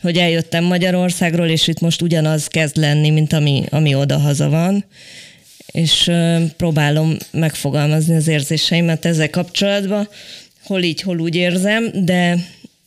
hogy 0.00 0.16
eljöttem 0.16 0.64
Magyarországról, 0.64 1.46
és 1.46 1.66
itt 1.66 1.80
most 1.80 2.02
ugyanaz 2.02 2.46
kezd 2.46 2.76
lenni, 2.76 3.10
mint 3.10 3.32
ami, 3.32 3.64
ami 3.70 3.94
oda-haza 3.94 4.48
van. 4.48 4.84
És 5.72 6.10
próbálom 6.56 7.16
megfogalmazni 7.30 8.16
az 8.16 8.28
érzéseimet 8.28 9.04
ezzel 9.04 9.30
kapcsolatban, 9.30 10.08
hol 10.64 10.82
így, 10.82 11.00
hol 11.00 11.18
úgy 11.18 11.34
érzem, 11.34 11.90
de, 11.94 12.36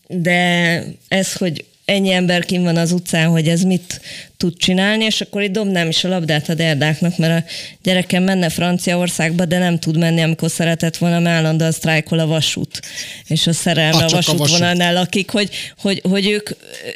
de 0.07 0.83
ez, 1.07 1.33
hogy 1.33 1.65
ennyi 1.91 2.11
ember 2.11 2.45
kim 2.45 2.63
van 2.63 2.77
az 2.77 2.91
utcán, 2.91 3.29
hogy 3.29 3.47
ez 3.47 3.61
mit 3.61 4.01
tud 4.37 4.57
csinálni, 4.57 5.03
és 5.05 5.21
akkor 5.21 5.41
itt 5.41 5.51
dobnám 5.51 5.87
is 5.87 6.03
a 6.03 6.07
labdát 6.07 6.49
a 6.49 6.53
derdáknak, 6.53 7.17
mert 7.17 7.43
a 7.43 7.49
gyerekem 7.83 8.23
menne 8.23 8.49
Franciaországba, 8.49 9.45
de 9.45 9.57
nem 9.57 9.79
tud 9.79 9.97
menni, 9.97 10.21
amikor 10.21 10.51
szeretett 10.51 10.97
volna, 10.97 11.19
mert 11.19 11.35
állandóan 11.35 11.71
sztrájkol 11.71 12.19
a 12.19 12.25
vasút, 12.25 12.79
és 13.27 13.47
a 13.47 13.53
szerelme 13.53 14.03
a, 14.03 14.05
a 14.05 14.09
vasútvonalnál 14.09 14.93
lakik, 14.93 15.29
hogy, 15.29 15.49
hogy, 15.77 16.01
hogy 16.09 16.27
ők, 16.27 16.49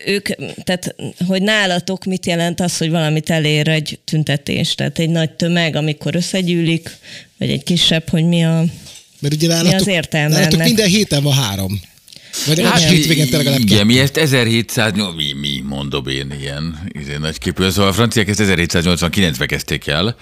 ők, 0.06 0.30
tehát 0.64 0.96
hogy 1.28 1.42
nálatok 1.42 2.06
mit 2.06 2.26
jelent 2.26 2.60
az, 2.60 2.78
hogy 2.78 2.90
valamit 2.90 3.30
elér 3.30 3.68
egy 3.68 4.00
tüntetés, 4.06 4.76
tehát 4.76 5.00
egy 5.00 5.10
nagy 5.10 5.32
tömeg, 5.32 5.76
amikor 5.76 6.16
összegyűlik, 6.16 6.98
vagy 7.38 7.50
egy 7.50 7.64
kisebb, 7.64 8.10
hogy 8.10 8.24
mi 8.24 8.46
a 8.46 8.64
mert 9.20 9.34
ugye 9.34 9.48
nálatok, 9.48 9.72
mi 9.72 9.76
az 9.76 9.88
értelme 9.88 10.36
nálatok 10.36 10.64
minden 10.64 10.88
héten 10.88 11.24
van 11.24 11.34
három. 11.34 11.82
Vagy 12.46 12.62
hát, 12.62 12.80
hétvégén 12.80 13.28
legalább 13.32 13.60
Igen, 13.60 13.86
mi 13.86 14.00
ezt 14.00 14.18
1708, 14.18 15.16
mi, 15.16 15.34
mi 15.34 15.64
mondom 15.68 16.08
én 16.08 16.36
ilyen, 16.40 16.90
ilyen 17.08 17.22
nagyképű. 17.22 17.70
Szóval 17.70 17.90
a 17.90 17.94
franciák 17.94 18.28
ezt 18.28 18.42
1789-ben 18.44 19.48
kezdték 19.48 19.88
el, 19.88 20.16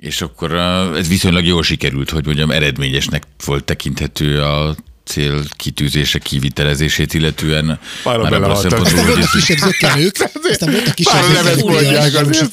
és 0.00 0.20
akkor 0.20 0.52
ez 0.96 1.08
viszonylag 1.08 1.44
jól 1.44 1.62
sikerült, 1.62 2.10
hogy 2.10 2.24
mondjam, 2.24 2.50
eredményesnek 2.50 3.22
volt 3.44 3.64
tekinthető 3.64 4.42
a 4.42 4.74
cél 5.04 5.42
kitűzése, 5.56 6.18
kivitelezését, 6.18 7.14
illetően 7.14 7.78
Pár 8.02 8.18
már 8.18 8.32
abban 8.32 8.50
a 8.50 8.54
szempontból, 8.54 9.04
hogy... 9.04 9.06
Voltak 9.06 9.30
kisebb 9.30 9.58
zökkenők, 9.58 10.30
aztán 10.50 10.70
voltak 10.70 10.94
kisebb 10.94 11.22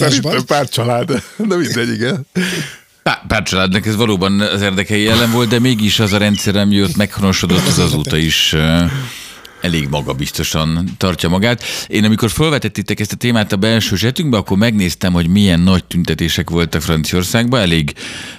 zökkenők. 0.09 0.45
Pár 0.45 0.69
család, 0.69 1.07
de 1.49 1.55
mindegy, 1.55 1.93
igen. 1.93 2.25
Pár 3.03 3.43
családnak 3.43 3.85
ez 3.85 3.95
valóban 3.95 4.39
az 4.39 4.61
érdekei 4.61 5.07
ellen 5.07 5.31
volt, 5.31 5.49
de 5.49 5.59
mégis 5.59 5.99
az 5.99 6.13
a 6.13 6.17
rendszer, 6.17 6.55
ami 6.55 6.81
ott 6.81 6.95
meghonosodott, 6.95 7.67
az 7.67 7.79
azóta 7.79 8.17
is 8.17 8.55
elég 9.61 9.87
magabiztosan 9.89 10.89
tartja 10.97 11.29
magát. 11.29 11.63
Én 11.87 12.03
amikor 12.03 12.29
felvetettétek 12.29 12.99
ezt 12.99 13.11
a 13.11 13.15
témát 13.15 13.51
a 13.51 13.55
belső 13.55 13.95
zsetünkbe, 13.95 14.37
akkor 14.37 14.57
megnéztem, 14.57 15.13
hogy 15.13 15.27
milyen 15.27 15.59
nagy 15.59 15.85
tüntetések 15.85 16.49
voltak 16.49 16.81
Franciaországban. 16.81 17.61
Elég 17.61 17.93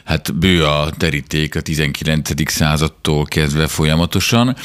hát 0.05 0.35
bő 0.35 0.64
a 0.64 0.90
teríték 0.96 1.57
a 1.57 1.61
19. 1.61 2.50
századtól 2.50 3.24
kezdve 3.24 3.66
folyamatosan. 3.66 4.57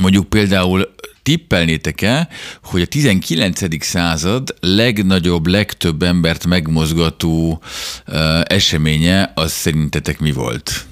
Mondjuk 0.00 0.28
például 0.28 0.94
tippelnétek-e, 1.30 2.28
hogy 2.62 2.82
a 2.82 2.86
19. 2.86 3.84
század 3.84 4.54
legnagyobb, 4.60 5.46
legtöbb 5.46 6.02
embert 6.02 6.46
megmozgató 6.46 7.62
uh, 8.06 8.40
eseménye 8.44 9.32
az 9.34 9.52
szerintetek 9.52 10.18
mi 10.18 10.32
volt? 10.32 10.86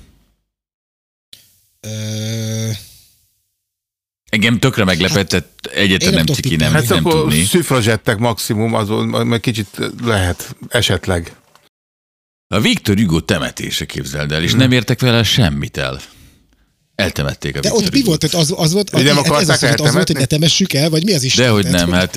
Ö... 1.80 2.70
Engem 4.30 4.58
tökre 4.58 4.84
meglepett, 4.84 5.28
tehát 5.28 5.48
egyetlen 5.74 6.14
nem 6.14 6.26
ciki, 6.26 6.56
nem, 6.56 6.72
Hát 6.72 6.88
nem 6.88 6.98
akkor 6.98 7.20
tudni. 7.20 7.44
szüfrazsettek 7.44 8.18
maximum, 8.18 8.74
azon 8.74 9.26
meg 9.26 9.40
kicsit 9.40 9.68
lehet, 10.02 10.56
esetleg. 10.68 11.36
A 12.46 12.60
Viktor 12.60 12.96
Hugo 12.96 13.20
temetése 13.20 13.86
képzeld 13.86 14.32
el, 14.32 14.42
és 14.42 14.52
nem 14.52 14.72
értek 14.72 15.00
vele 15.00 15.22
semmit 15.22 15.76
el. 15.76 16.00
Eltemették 16.98 17.56
a 17.56 17.60
De 17.60 17.72
ott 17.72 17.90
mi 17.90 18.02
volt? 18.02 18.24
Az, 18.24 18.54
az 18.56 18.72
volt, 18.72 18.90
Hogy 18.90 19.04
nem 19.04 19.18
ez, 19.18 19.24
ez 19.24 19.30
akarták 19.30 19.56
az, 19.56 19.60
volt, 19.60 19.80
az 19.80 19.92
volt, 19.92 19.94
hogy 19.94 19.96
eltemetni? 19.96 20.14
ne 20.20 20.24
temessük 20.24 20.72
el, 20.72 20.90
vagy 20.90 21.04
mi 21.04 21.12
az 21.14 21.22
Isten? 21.22 21.44
Dehogy 21.44 21.62
Tehát, 21.62 21.78
nem, 21.78 21.88
hogy- 21.88 21.98
hát 21.98 22.16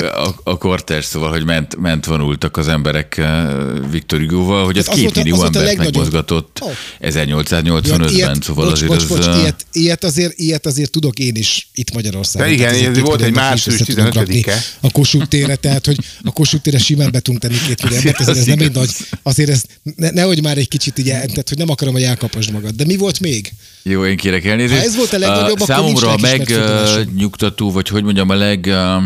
a, 0.00 0.24
a, 0.26 0.40
a 0.44 0.58
korters, 0.58 1.04
szóval, 1.04 1.30
hogy 1.30 1.44
ment, 1.44 1.76
ment 1.76 2.04
vonultak 2.04 2.56
az 2.56 2.68
emberek 2.68 3.16
eh, 3.16 3.46
Viktor 3.90 4.18
Hugo-val, 4.20 4.64
hogy 4.64 4.78
ez 4.78 4.88
az 4.88 4.94
két 4.94 5.02
volt 5.02 5.16
millió 5.16 5.34
az 5.34 5.40
volt 5.40 5.56
embert 5.56 5.76
megmozgatott 5.76 6.60
Ó. 6.64 6.68
1885-ben, 7.00 8.38
szóval 8.40 8.64
bocs, 8.64 8.72
azért 8.72 8.90
bocs, 8.90 9.02
az... 9.02 9.08
bocs, 9.08 9.26
eh, 9.26 9.38
ilyet, 9.40 9.66
ilyet, 9.72 10.04
azért, 10.04 10.38
ilyet 10.38 10.66
azért 10.66 10.90
tudok 10.90 11.18
én 11.18 11.34
is 11.36 11.68
itt 11.74 11.92
Magyarországon. 11.94 12.48
De 12.48 12.54
igen, 12.54 12.68
azért 12.68 12.88
ez 12.88 12.94
két 12.94 13.06
volt 13.06 13.22
egy 13.22 13.28
is 13.28 13.34
március 13.34 13.78
rakni 13.94 14.42
15-e. 14.44 14.62
A 14.80 14.90
Kossuth 14.90 15.28
térre, 15.28 15.56
tehát 15.56 15.86
hogy 15.86 15.98
a 16.22 16.30
Kossuth 16.30 16.62
térre 16.62 16.78
simán 16.78 17.10
be 17.10 17.20
tudunk 17.20 17.42
tenni 17.42 17.56
két 17.66 17.82
millió 17.82 17.96
embert, 17.96 18.20
ezért 18.20 18.38
ez 18.38 18.44
nem 18.44 18.58
egy 18.58 18.72
nagy, 18.72 18.90
azért 19.22 19.50
ez, 19.50 19.62
ne, 19.96 20.10
nehogy 20.10 20.42
már 20.42 20.58
egy 20.58 20.68
kicsit 20.68 20.98
így, 20.98 21.04
tehát 21.04 21.48
hogy 21.48 21.58
nem 21.58 21.70
akarom, 21.70 21.94
hogy 21.94 22.02
elkapasd 22.02 22.50
magad. 22.50 22.74
De 22.74 22.84
mi 22.84 22.96
volt 22.96 23.20
még? 23.20 23.52
Jó, 23.88 24.04
én 24.04 24.16
kérek 24.16 24.44
elnézést. 24.44 24.80
Ha 24.80 24.86
ez 24.86 24.96
volt 24.96 25.12
a 25.12 25.18
legnagyobb, 25.18 25.56
nincs 25.56 25.68
Számomra 25.68 26.12
a 26.12 26.16
megnyugtató, 26.20 27.70
vagy 27.72 27.88
hogy 27.88 28.04
mondjam, 28.04 28.30
a 28.30 28.34
leg 28.34 28.64
uh, 28.68 29.02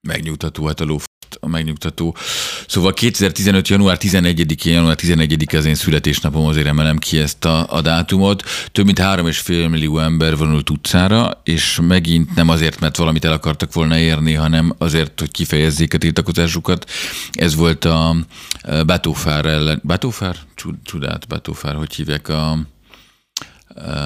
megnyugtató, 0.00 0.66
hát 0.66 0.80
a 0.80 0.84
ló 0.84 0.98
a 1.40 1.48
megnyugtató. 1.48 2.16
Szóval 2.66 2.92
2015. 2.92 3.68
január 3.68 3.98
11-én, 4.00 4.72
január 4.72 4.96
11 4.96 5.54
az 5.54 5.64
én 5.64 5.74
születésnapom, 5.74 6.46
azért 6.46 6.66
emelem 6.66 6.98
ki 6.98 7.18
ezt 7.18 7.44
a, 7.44 7.72
a 7.72 7.80
dátumot. 7.80 8.42
Több 8.72 8.84
mint 8.84 8.98
3,5 8.98 9.70
millió 9.70 9.98
ember 9.98 10.36
vonult 10.36 10.70
utcára, 10.70 11.40
és 11.44 11.78
megint 11.82 12.34
nem 12.34 12.48
azért, 12.48 12.80
mert 12.80 12.96
valamit 12.96 13.24
el 13.24 13.32
akartak 13.32 13.72
volna 13.72 13.98
érni, 13.98 14.32
hanem 14.32 14.74
azért, 14.78 15.20
hogy 15.20 15.30
kifejezzék 15.30 15.94
a 15.94 15.98
tiltakozásukat. 15.98 16.90
Ez 17.32 17.54
volt 17.54 17.84
a 17.84 18.16
Batófár 18.86 19.46
ellen. 19.46 19.80
Batófár? 19.84 20.36
Csud- 20.54 20.78
Csodát, 20.84 21.28
Batófár, 21.28 21.74
hogy 21.74 21.94
hívják 21.94 22.28
a... 22.28 22.58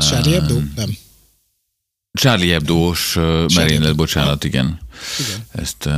Charlie 0.00 0.32
Hebdo? 0.32 0.54
Nem. 0.76 0.96
Charlie 2.12 2.50
Hebdo-s 2.50 3.14
merénylet, 3.54 3.96
bocsánat, 3.96 4.44
igen. 4.44 4.80
Igen. 5.18 5.46
Ezt, 5.52 5.88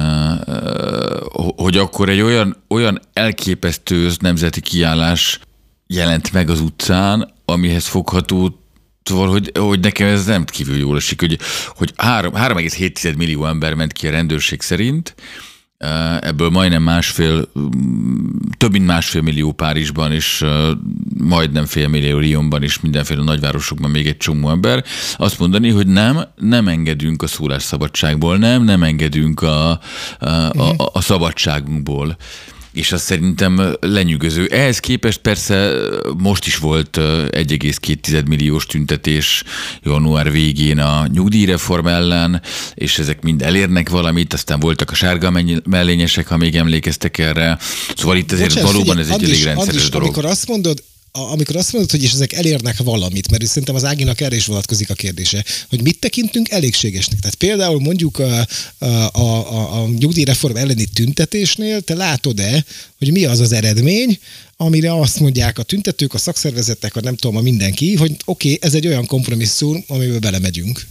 hogy 1.57 1.77
akkor 1.77 2.09
egy 2.09 2.21
olyan, 2.21 2.57
olyan 2.69 3.01
elképesztő 3.13 4.11
nemzeti 4.21 4.61
kiállás 4.61 5.41
jelent 5.87 6.33
meg 6.33 6.51
az 6.51 6.61
utcán, 6.61 7.33
amihez 7.45 7.87
fogható 7.87 8.59
Szóval, 9.05 9.29
hogy, 9.29 9.53
hogy 9.59 9.81
nekem 9.81 10.09
ez 10.09 10.25
nem 10.25 10.45
kívül 10.45 10.77
jól 10.77 10.97
esik, 10.97 11.21
hogy, 11.21 11.39
hogy 11.69 11.93
három- 11.97 12.35
3,7 12.35 13.17
millió 13.17 13.47
ember 13.47 13.75
ment 13.75 13.93
ki 13.93 14.07
a 14.07 14.11
rendőrség 14.11 14.61
szerint, 14.61 15.15
ebből 16.21 16.51
majdnem 16.51 16.83
másfél, 16.83 17.49
mm, 17.59 18.27
több 18.57 18.73
mint 18.73 18.87
másfél 18.87 19.23
millió 19.23 19.53
Párizsban, 19.53 20.13
és 20.13 20.41
uh, 20.41 20.71
majdnem 21.19 21.67
fél 21.67 21.89
millió 21.89 22.19
Lyonban, 22.19 22.63
és 22.63 22.81
mindenféle 22.81 23.23
nagyvárosokban 23.23 23.91
még 23.91 24.07
egy 24.07 24.17
csomó 24.17 24.51
ember. 24.51 24.85
Azt 25.17 25.39
mondani, 25.39 25.71
hogy 25.71 25.87
nem, 25.87 26.21
nem 26.37 26.69
engedünk 26.69 27.23
a 27.23 27.27
szólásszabadságból, 27.27 28.37
nem, 28.37 28.65
nem 28.65 28.83
engedünk 28.83 29.43
a, 29.43 29.71
a, 29.71 29.79
a, 30.51 30.91
a 30.93 31.01
szabadságunkból. 31.01 32.17
És 32.75 32.93
az 32.93 33.03
szerintem 33.03 33.77
lenyűgöző. 33.81 34.47
Ehhez 34.47 34.79
képest 34.79 35.19
persze 35.19 35.73
most 36.19 36.47
is 36.47 36.57
volt 36.57 36.97
1,2 36.97 38.27
milliós 38.27 38.67
tüntetés 38.67 39.45
január 39.83 40.31
végén 40.31 40.79
a 40.79 41.07
nyugdíjreform 41.07 41.87
ellen, 41.87 42.43
és 42.75 42.99
ezek 42.99 43.23
mind 43.23 43.43
elérnek 43.43 43.89
valamit, 43.89 44.33
aztán 44.33 44.61
voltak 44.61 44.91
a 44.91 44.95
sárga 44.95 45.43
mellényesek, 45.65 46.27
ha 46.27 46.37
még 46.37 46.57
emlékeztek 46.57 47.19
erre. 47.19 47.59
Szóval 47.97 48.17
itt 48.17 48.33
azért 48.33 48.49
Bocsánat, 48.49 48.73
valóban 48.73 48.97
figyelj, 48.97 49.15
ez 49.15 49.21
egy 49.21 49.31
elég 49.31 49.45
rendszeres 49.45 49.69
Andris, 49.69 49.89
dolog. 49.89 50.07
Amikor 50.09 50.31
azt 50.31 50.49
mondod, 50.49 50.83
a- 51.17 51.31
amikor 51.33 51.57
azt 51.57 51.73
mondod, 51.73 51.91
hogy 51.91 52.03
és 52.03 52.13
ezek 52.13 52.33
elérnek 52.33 52.77
valamit, 52.77 53.31
mert 53.31 53.47
szerintem 53.47 53.75
az 53.75 53.85
Áginak 53.85 54.21
erre 54.21 54.37
is 54.37 54.47
vonatkozik 54.47 54.91
a 54.91 54.95
kérdése, 54.95 55.45
hogy 55.69 55.83
mit 55.83 55.99
tekintünk 55.99 56.51
elégségesnek. 56.51 57.19
Tehát 57.19 57.35
például 57.35 57.81
mondjuk 57.81 58.19
a, 58.19 58.47
a, 58.79 58.87
a, 59.13 59.53
a, 59.53 59.83
a 59.83 59.89
nyugdíjreform 59.89 60.57
elleni 60.57 60.85
tüntetésnél 60.85 61.81
te 61.81 61.95
látod-e, 61.95 62.65
hogy 62.99 63.13
mi 63.13 63.25
az 63.25 63.41
az 63.41 63.53
eredmény, 63.53 64.19
amire 64.57 64.99
azt 65.01 65.21
mondják 65.21 65.59
a 65.59 65.63
tüntetők, 65.63 66.15
a 66.15 66.19
szakszervezetek, 66.19 66.97
a 66.97 67.01
nem 67.01 67.17
tudom, 67.17 67.37
a 67.37 67.41
mindenki, 67.41 67.95
hogy 67.97 68.17
oké, 68.25 68.53
okay, 68.53 68.69
ez 68.69 68.75
egy 68.75 68.87
olyan 68.87 69.07
kompromisszum, 69.07 69.85
amiben 69.89 70.21
belemegyünk. 70.21 70.87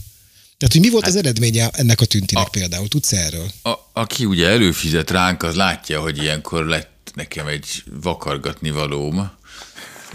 Tehát, 0.58 0.74
hogy 0.74 0.80
mi 0.80 0.90
volt 0.90 1.06
az 1.06 1.16
eredménye 1.16 1.68
ennek 1.68 2.00
a 2.00 2.04
tüntinek 2.04 2.48
például? 2.48 2.88
Tudsz 2.88 3.12
erről? 3.12 3.50
A, 3.62 3.72
aki 3.92 4.24
ugye 4.24 4.46
előfizet 4.46 5.10
ránk, 5.10 5.42
az 5.42 5.54
látja, 5.54 6.00
hogy 6.00 6.22
ilyenkor 6.22 6.66
lett 6.66 7.10
nekem 7.14 7.46
egy 7.46 7.66
vakargatni 8.02 8.70
valóm, 8.70 9.30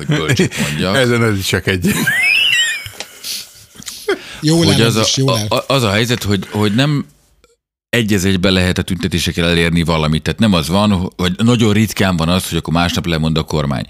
hogy 0.06 0.18
bölcsét 0.18 0.60
mondjak. 0.62 0.96
Ezen 0.96 1.24
ez 1.24 1.42
csak 1.42 1.68
egy. 1.68 1.92
Jól 4.42 4.66
hogy 4.66 4.82
az, 4.82 4.96
a, 4.96 5.04
jól 5.16 5.38
áll. 5.38 5.46
a, 5.48 5.64
az 5.68 5.84
a 5.84 5.92
helyzet, 5.92 6.24
hogy, 6.24 6.48
hogy 6.52 6.76
nem 6.76 7.06
egy 7.90 8.14
az 8.14 8.28
lehet 8.42 8.78
a 8.78 8.82
tüntetésekkel 8.82 9.46
elérni 9.46 9.84
valamit. 9.84 10.24
Tehát 10.24 10.40
nem 10.40 10.54
az 10.54 10.68
van, 10.68 11.14
vagy 11.16 11.34
nagyon 11.38 11.74
ritkán 11.74 12.18
van 12.18 12.30
az, 12.30 12.50
hogy 12.50 12.58
akkor 12.58 12.74
másnap 12.74 13.06
lemond 13.06 13.38
a 13.38 13.44
kormány. 13.44 13.86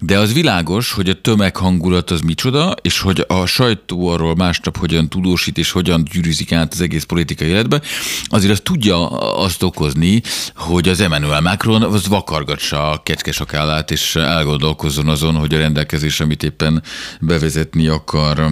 De 0.00 0.18
az 0.18 0.32
világos, 0.32 0.92
hogy 0.92 1.08
a 1.08 1.20
tömeghangulat 1.20 2.10
az 2.10 2.20
micsoda, 2.20 2.74
és 2.82 3.00
hogy 3.00 3.24
a 3.28 3.46
sajtó 3.46 4.08
arról 4.08 4.34
másnap 4.34 4.76
hogyan 4.76 5.08
tudósít, 5.08 5.58
és 5.58 5.70
hogyan 5.70 6.04
gyűrűzik 6.12 6.52
át 6.52 6.72
az 6.72 6.80
egész 6.80 7.04
politikai 7.04 7.48
életbe, 7.48 7.80
azért 8.24 8.52
az 8.52 8.60
tudja 8.62 9.08
azt 9.36 9.62
okozni, 9.62 10.22
hogy 10.54 10.88
az 10.88 11.00
Emmanuel 11.00 11.40
Macron 11.40 11.82
az 11.82 12.06
vakargatsa 12.06 12.90
a 12.90 13.02
kecskesakállát, 13.02 13.90
és 13.90 14.16
elgondolkozzon 14.16 15.08
azon, 15.08 15.34
hogy 15.34 15.54
a 15.54 15.58
rendelkezés, 15.58 16.20
amit 16.20 16.42
éppen 16.42 16.82
bevezetni 17.20 17.86
akar, 17.88 18.50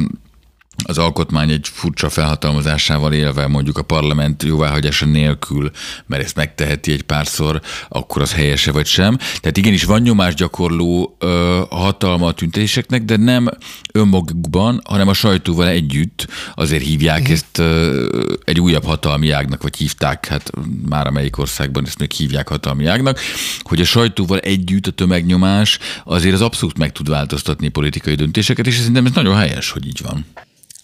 az 0.87 0.99
alkotmány 0.99 1.51
egy 1.51 1.69
furcsa 1.73 2.09
felhatalmazásával 2.09 3.13
élve, 3.13 3.47
mondjuk 3.47 3.79
a 3.79 3.83
parlament 3.83 4.43
jóváhagyása 4.43 5.07
nélkül, 5.07 5.71
mert 6.07 6.23
ezt 6.23 6.37
megteheti 6.37 6.93
egy 6.93 7.03
párszor, 7.03 7.61
akkor 7.89 8.23
az 8.23 8.33
helyese 8.33 8.73
vagy 8.73 8.87
sem. 8.87 9.17
Tehát 9.17 9.57
igenis 9.57 9.85
van 9.85 10.01
nyomásgyakorló 10.01 11.17
ö, 11.19 11.61
hatalma 11.71 12.27
a 12.27 12.33
tüntetéseknek, 12.33 13.05
de 13.05 13.17
nem 13.17 13.49
önmagukban, 13.93 14.81
hanem 14.85 15.09
a 15.09 15.15
sajtóval 15.15 15.69
együtt 15.69 16.27
azért 16.55 16.83
hívják 16.83 17.23
Mhm. 17.23 17.33
ezt 17.33 17.59
ö, 17.59 18.37
egy 18.45 18.61
újabb 18.61 18.85
hatalmi 18.85 19.31
ágnak, 19.31 19.63
vagy 19.63 19.77
hívták, 19.77 20.27
hát 20.27 20.51
már 20.89 21.07
amelyik 21.07 21.39
országban 21.39 21.87
ezt 21.87 21.99
még 21.99 22.13
hívják 22.13 22.49
hatalmi 22.49 22.87
ágnak, 22.87 23.19
hogy 23.63 23.81
a 23.81 23.85
sajtóval 23.85 24.39
együtt 24.39 24.87
a 24.87 24.91
tömegnyomás 24.91 25.79
azért 26.05 26.35
az 26.35 26.41
abszolút 26.41 26.79
meg 26.79 26.93
tud 26.93 27.09
változtatni 27.09 27.69
politikai 27.69 28.15
döntéseket, 28.15 28.67
és 28.67 28.77
szerintem 28.77 29.07
ez 29.07 29.13
nagyon 29.13 29.37
helyes, 29.37 29.71
hogy 29.71 29.87
így 29.87 30.01
van. 30.03 30.27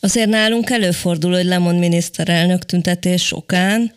Azért 0.00 0.28
nálunk 0.28 0.70
előfordul, 0.70 1.32
hogy 1.32 1.44
lemond 1.44 1.78
miniszterelnök 1.78 2.64
tüntetés 2.64 3.32
okán, 3.32 3.92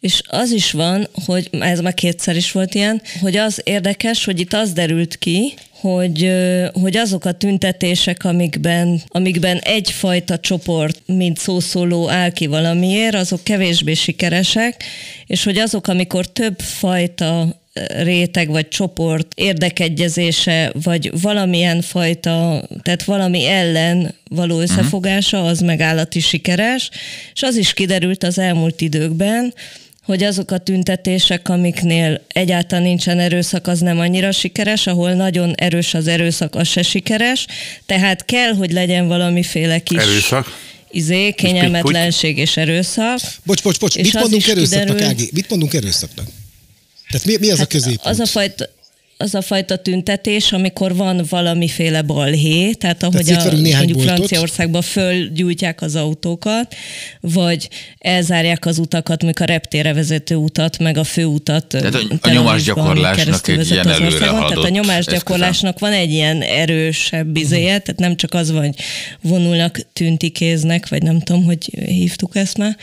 és 0.00 0.22
az 0.26 0.50
is 0.50 0.72
van, 0.72 1.08
hogy 1.24 1.48
ez 1.50 1.80
már 1.80 1.94
kétszer 1.94 2.36
is 2.36 2.52
volt 2.52 2.74
ilyen, 2.74 3.02
hogy 3.20 3.36
az 3.36 3.60
érdekes, 3.64 4.24
hogy 4.24 4.40
itt 4.40 4.52
az 4.52 4.72
derült 4.72 5.16
ki, 5.16 5.54
hogy, 5.80 6.32
hogy 6.72 6.96
azok 6.96 7.24
a 7.24 7.32
tüntetések, 7.32 8.24
amikben, 8.24 9.02
amikben 9.08 9.58
egyfajta 9.58 10.38
csoport, 10.38 11.02
mint 11.06 11.38
szószóló 11.38 12.08
áll 12.08 12.30
ki 12.30 12.46
valamiért, 12.46 13.14
azok 13.14 13.44
kevésbé 13.44 13.94
sikeresek, 13.94 14.84
és 15.26 15.44
hogy 15.44 15.58
azok, 15.58 15.88
amikor 15.88 16.26
több 16.26 16.60
fajta 16.60 17.60
réteg 18.02 18.48
vagy 18.48 18.68
csoport 18.68 19.32
érdekegyezése, 19.34 20.72
vagy 20.82 21.20
valamilyen 21.20 21.80
fajta, 21.82 22.64
tehát 22.82 23.04
valami 23.04 23.46
ellen 23.46 24.14
való 24.30 24.60
összefogása, 24.60 25.44
az 25.46 25.60
megállati 25.60 26.20
sikeres, 26.20 26.90
és 27.34 27.42
az 27.42 27.56
is 27.56 27.72
kiderült 27.72 28.24
az 28.24 28.38
elmúlt 28.38 28.80
időkben, 28.80 29.54
hogy 30.04 30.22
azok 30.22 30.50
a 30.50 30.58
tüntetések, 30.58 31.48
amiknél 31.48 32.20
egyáltalán 32.28 32.84
nincsen 32.84 33.18
erőszak, 33.18 33.66
az 33.66 33.78
nem 33.80 33.98
annyira 33.98 34.32
sikeres, 34.32 34.86
ahol 34.86 35.12
nagyon 35.12 35.54
erős 35.54 35.94
az 35.94 36.06
erőszak, 36.06 36.54
az 36.54 36.68
se 36.68 36.82
sikeres, 36.82 37.46
tehát 37.86 38.24
kell, 38.24 38.52
hogy 38.52 38.72
legyen 38.72 39.08
valamiféle 39.08 39.78
kis 39.78 39.98
Erőszak. 40.02 40.58
izé, 40.90 41.30
kényelmetlenség 41.30 42.38
és 42.38 42.56
erőszak. 42.56 43.18
Bocs, 43.44 43.62
bocs, 43.62 43.78
bocs, 43.78 43.96
És 43.96 44.02
mit 44.02 44.14
mondunk 44.14 44.46
erőszaknak, 44.46 44.96
kiderül- 44.96 45.02
Ági? 45.08 45.30
Mit 45.32 45.48
mondunk 45.50 45.74
erőszaknak? 45.74 46.26
Tehát 47.10 47.26
mi, 47.26 47.36
mi 47.40 47.50
az 47.50 47.60
a 47.60 47.66
középút? 47.66 48.02
Hát 48.02 48.12
Az 48.12 48.18
a 48.20 48.26
fajta, 48.26 48.64
az 49.20 49.34
a 49.34 49.42
fajta 49.42 49.76
tüntetés, 49.76 50.52
amikor 50.52 50.96
van 50.96 51.24
valamiféle 51.28 52.02
balhé, 52.02 52.72
tehát 52.72 53.02
ahogy 53.02 53.24
Tehát 53.24 53.46
a, 53.46 53.56
néhány 53.56 53.76
mondjuk 53.76 53.96
boltot. 53.98 54.14
Franciaországban 54.16 54.82
fölgyújtják 54.82 55.82
az 55.82 55.96
autókat, 55.96 56.74
vagy 57.20 57.68
elzárják 57.98 58.66
az 58.66 58.78
utakat, 58.78 59.22
mondjuk 59.22 59.48
a 59.48 59.52
reptére 59.52 59.92
vezető 59.92 60.34
utat, 60.34 60.78
meg 60.78 60.96
a 60.96 61.04
főutat. 61.04 61.66
Tehát 61.66 61.94
a- 61.94 62.18
a 62.20 62.30
nyomásgyakorlásnak 62.30 63.48
egy 63.48 63.56
vezet 63.56 63.70
ilyen 63.84 63.88
előre 63.88 64.18
Tehát 64.18 64.56
a 64.56 64.68
nyomásgyakorlásnak 64.68 65.78
van 65.78 65.92
egy 65.92 66.10
ilyen 66.10 66.42
erősebb 66.42 67.36
izéje, 67.36 67.74
Mhm. 67.74 67.82
tehát 67.82 68.00
nem 68.00 68.16
csak 68.16 68.34
az 68.34 68.50
van, 68.50 68.60
hogy 68.64 68.74
vonulnak, 69.22 69.80
tüntikéznek, 69.92 70.88
vagy 70.88 71.02
nem 71.02 71.20
tudom, 71.20 71.44
hogy 71.44 71.64
hívtuk 71.86 72.36
ezt 72.36 72.56
már, 72.56 72.76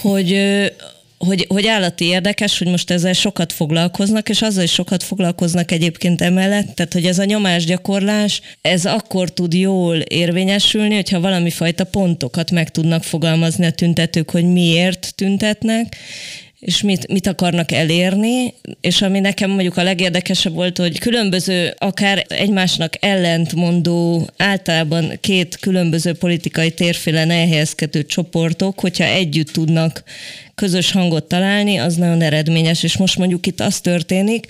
hogy 0.00 0.32
hogy, 1.18 1.46
hogy 1.48 1.66
állati 1.66 2.04
érdekes, 2.04 2.58
hogy 2.58 2.66
most 2.66 2.90
ezzel 2.90 3.12
sokat 3.12 3.52
foglalkoznak, 3.52 4.28
és 4.28 4.42
azzal 4.42 4.62
is 4.62 4.72
sokat 4.72 5.02
foglalkoznak 5.02 5.70
egyébként 5.70 6.20
emellett, 6.20 6.74
tehát 6.74 6.92
hogy 6.92 7.04
ez 7.04 7.18
a 7.18 7.24
nyomásgyakorlás, 7.24 8.40
ez 8.60 8.84
akkor 8.84 9.30
tud 9.30 9.54
jól 9.54 9.96
érvényesülni, 9.96 10.94
hogyha 10.94 11.20
valami 11.20 11.50
fajta 11.50 11.84
pontokat 11.84 12.50
meg 12.50 12.70
tudnak 12.70 13.04
fogalmazni 13.04 13.66
a 13.66 13.70
tüntetők, 13.70 14.30
hogy 14.30 14.52
miért 14.52 15.12
tüntetnek, 15.14 15.96
és 16.58 16.82
mit, 16.82 17.08
mit 17.08 17.26
akarnak 17.26 17.72
elérni, 17.72 18.54
és 18.80 19.02
ami 19.02 19.20
nekem 19.20 19.50
mondjuk 19.50 19.76
a 19.76 19.82
legérdekesebb 19.82 20.54
volt, 20.54 20.78
hogy 20.78 20.98
különböző, 20.98 21.74
akár 21.78 22.24
egymásnak 22.28 22.94
ellentmondó, 23.00 24.28
általában 24.36 25.12
két 25.20 25.56
különböző 25.56 26.12
politikai 26.12 26.70
térfélen 26.70 27.30
elhelyezkedő 27.30 28.04
csoportok, 28.04 28.80
hogyha 28.80 29.04
együtt 29.04 29.48
tudnak 29.48 30.02
közös 30.58 30.90
hangot 30.90 31.24
találni, 31.24 31.76
az 31.76 31.96
nagyon 31.96 32.22
eredményes, 32.22 32.82
és 32.82 32.96
most 32.96 33.18
mondjuk 33.18 33.46
itt 33.46 33.60
az 33.60 33.80
történik, 33.80 34.46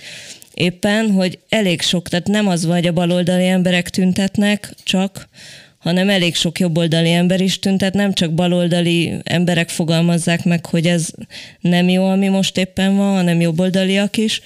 éppen, 0.53 1.11
hogy 1.11 1.39
elég 1.49 1.81
sok, 1.81 2.09
tehát 2.09 2.27
nem 2.27 2.47
az 2.47 2.65
vagy 2.65 2.87
a 2.87 2.91
baloldali 2.91 3.47
emberek 3.47 3.89
tüntetnek 3.89 4.73
csak, 4.83 5.29
hanem 5.79 6.09
elég 6.09 6.35
sok 6.35 6.59
jobboldali 6.59 7.11
ember 7.11 7.41
is 7.41 7.59
tüntet, 7.59 7.93
nem 7.93 8.13
csak 8.13 8.33
baloldali 8.33 9.13
emberek 9.23 9.69
fogalmazzák 9.69 10.43
meg, 10.43 10.65
hogy 10.65 10.85
ez 10.85 11.09
nem 11.59 11.89
jó, 11.89 12.05
ami 12.05 12.27
most 12.27 12.57
éppen 12.57 12.95
van, 12.95 13.15
hanem 13.15 13.41
jobboldaliak 13.41 14.17
is, 14.17 14.41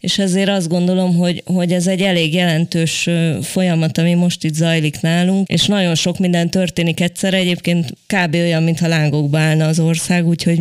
és 0.00 0.18
ezért 0.18 0.48
azt 0.48 0.68
gondolom, 0.68 1.16
hogy, 1.16 1.42
hogy 1.46 1.72
ez 1.72 1.86
egy 1.86 2.00
elég 2.00 2.34
jelentős 2.34 3.08
folyamat, 3.42 3.98
ami 3.98 4.14
most 4.14 4.44
itt 4.44 4.54
zajlik 4.54 5.00
nálunk, 5.00 5.48
és 5.48 5.66
nagyon 5.66 5.94
sok 5.94 6.18
minden 6.18 6.50
történik 6.50 7.00
egyszerre, 7.00 7.36
egyébként 7.36 7.92
kb. 8.06 8.34
olyan, 8.34 8.62
mintha 8.62 8.88
lángokba 8.88 9.38
állna 9.38 9.66
az 9.66 9.80
ország, 9.80 10.26
úgyhogy 10.26 10.60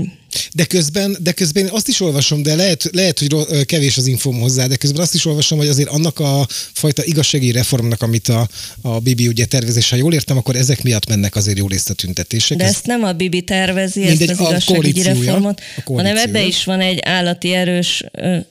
De 0.54 0.66
közben, 0.66 1.18
de 1.20 1.32
közben 1.32 1.68
azt 1.72 1.88
is 1.88 2.00
olvasom, 2.00 2.44
de 2.44 2.56
lehet, 2.56 2.90
lehet, 2.92 3.20
hogy 3.20 3.66
kevés 3.66 3.98
az 3.98 4.08
infóm 4.08 4.40
hozzá, 4.40 4.68
de 4.68 4.76
közben 4.76 5.02
azt 5.02 5.14
is 5.14 5.26
olvasom, 5.26 5.58
hogy 5.58 5.68
azért 5.68 5.90
annak 5.90 6.20
a 6.20 6.48
fajta 6.74 7.04
igazsági 7.06 7.52
reformnak, 7.52 8.02
amit 8.02 8.28
a, 8.28 8.48
a 8.82 9.00
Bibi 9.00 9.28
ugye 9.28 9.46
tervezés, 9.46 9.90
ha 9.90 9.96
jól 9.96 10.14
értem, 10.14 10.38
akkor 10.38 10.56
ezek 10.56 10.84
miatt 10.84 11.08
mennek 11.08 11.36
azért 11.36 11.58
jó 11.58 11.68
részt 11.68 11.90
a 11.90 11.94
tüntetések. 11.94 12.58
De 12.58 12.64
Ez- 12.64 12.70
ezt 12.70 12.86
nem 12.86 13.04
a 13.04 13.12
Bibi 13.12 13.42
tervezi, 13.42 14.04
ezt 14.04 14.22
az 14.22 14.40
igazságügyi 14.40 15.02
reformot, 15.02 15.62
hanem 15.86 16.18
ebbe 16.18 16.46
is 16.46 16.64
van 16.64 16.80
egy 16.80 17.00
állati 17.04 17.54
erős, 17.54 18.04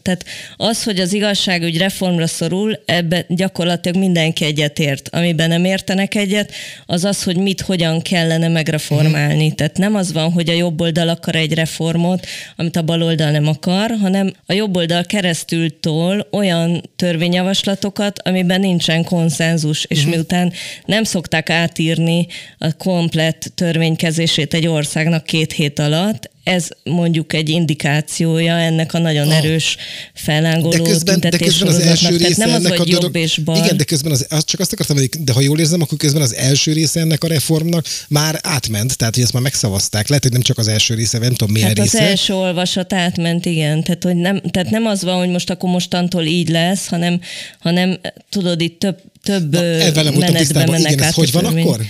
tehát 0.02 0.24
az, 0.56 0.82
hogy 0.82 1.00
az 1.00 1.12
igazságügy 1.12 1.76
reformra 1.76 2.26
szorul, 2.26 2.82
ebbe 2.84 3.26
gyakorlatilag 3.28 3.98
mindenki 3.98 4.44
egyetért. 4.44 5.08
Amiben 5.12 5.48
nem 5.48 5.64
értenek 5.64 6.14
egyet, 6.14 6.52
az 6.86 7.04
az, 7.04 7.22
hogy 7.22 7.36
mit, 7.36 7.60
hogyan 7.60 8.02
kellene 8.02 8.48
megreformálni. 8.48 9.46
Mhm. 9.46 9.54
Tehát 9.54 9.78
nem 9.78 9.94
az 9.94 10.12
van, 10.12 10.32
hogy 10.32 10.48
a 10.48 10.52
jobb 10.52 10.80
oldal 10.80 11.08
akar 11.08 11.34
egy 11.34 11.54
reformot, 11.70 12.26
amit 12.56 12.76
a 12.76 12.82
bal 12.82 13.02
oldal 13.02 13.30
nem 13.30 13.46
akar, 13.46 13.96
hanem 14.00 14.32
a 14.46 14.52
jobb 14.52 14.76
oldal 14.76 15.04
keresztül 15.04 15.80
tol 15.80 16.26
olyan 16.30 16.82
törvényjavaslatokat, 16.96 18.18
amiben 18.24 18.60
nincsen 18.60 19.04
konszenzus, 19.04 19.84
és 19.84 20.00
Mhm. 20.00 20.10
miután 20.10 20.52
nem 20.84 21.04
szokták 21.04 21.50
átírni 21.50 22.26
a 22.58 22.72
komplett 22.76 23.52
törvénykezését 23.54 24.54
egy 24.54 24.66
országnak 24.66 25.24
két 25.24 25.52
hét 25.52 25.78
alatt, 25.78 26.30
ez 26.50 26.68
mondjuk 26.84 27.32
egy 27.32 27.48
indikációja 27.48 28.58
ennek 28.58 28.94
a 28.94 28.98
nagyon 28.98 29.28
Ah. 29.28 29.36
erős 29.36 29.76
fellángoló 30.14 30.82
de 30.82 30.90
közben, 30.90 31.20
de 31.20 31.38
közben 31.38 31.68
az 31.68 31.78
első 31.78 32.02
Tehát 32.02 32.20
része 32.20 32.46
nem 32.46 32.54
az, 32.54 32.64
ennek 32.64 32.78
a 32.78 32.82
hogy 32.82 32.88
jobb 32.88 33.16
és 33.16 33.38
bal. 33.38 33.56
Igen, 33.64 33.76
de 33.76 33.84
közben 33.84 34.12
az, 34.12 34.26
az, 34.28 34.44
csak 34.44 34.60
azt 34.60 34.72
akartam 34.72 34.96
mondani, 34.96 35.24
de 35.24 35.32
ha 35.32 35.40
jól 35.40 35.58
érzem, 35.58 35.80
akkor 35.82 35.98
közben 35.98 36.22
az 36.22 36.34
első 36.34 36.72
része 36.72 37.00
ennek 37.00 37.24
a 37.24 37.26
reformnak 37.28 37.86
már 38.08 38.38
átment, 38.42 38.96
tehát 38.96 39.14
hogy 39.14 39.22
ezt 39.22 39.32
már 39.32 39.42
megszavazták. 39.42 40.08
Lehet, 40.08 40.22
hogy 40.22 40.32
nem 40.32 40.42
csak 40.42 40.58
az 40.58 40.68
első 40.68 40.94
része, 40.94 41.18
nem 41.18 41.32
tudom 41.34 41.52
milyen 41.52 41.68
Hát 41.68 41.78
az 41.78 41.92
része. 41.92 42.04
első 42.08 42.34
olvasat 42.34 42.92
átment, 42.92 43.46
igen. 43.46 43.82
Tehát, 43.82 44.02
hogy 44.02 44.16
nem, 44.16 44.40
tehát 44.50 44.70
nem 44.70 44.86
az 44.86 45.02
van, 45.02 45.18
hogy 45.18 45.28
most 45.28 45.50
akkor 45.50 45.70
mostantól 45.70 46.24
így 46.24 46.48
lesz, 46.48 46.86
hanem, 46.86 47.20
hanem 47.58 48.00
tudod, 48.28 48.60
itt 48.60 48.78
több, 48.78 48.98
több 49.22 49.52
Na, 49.52 49.60
nem 49.60 50.14
voltam 50.14 50.20
menetben 50.20 50.70
mennek 50.70 50.92
Igen, 50.92 50.98
ez 50.98 51.04
át 51.04 51.14
hogy 51.14 51.30
a 51.32 51.40
van 51.40 51.58
akkor? 51.58 51.80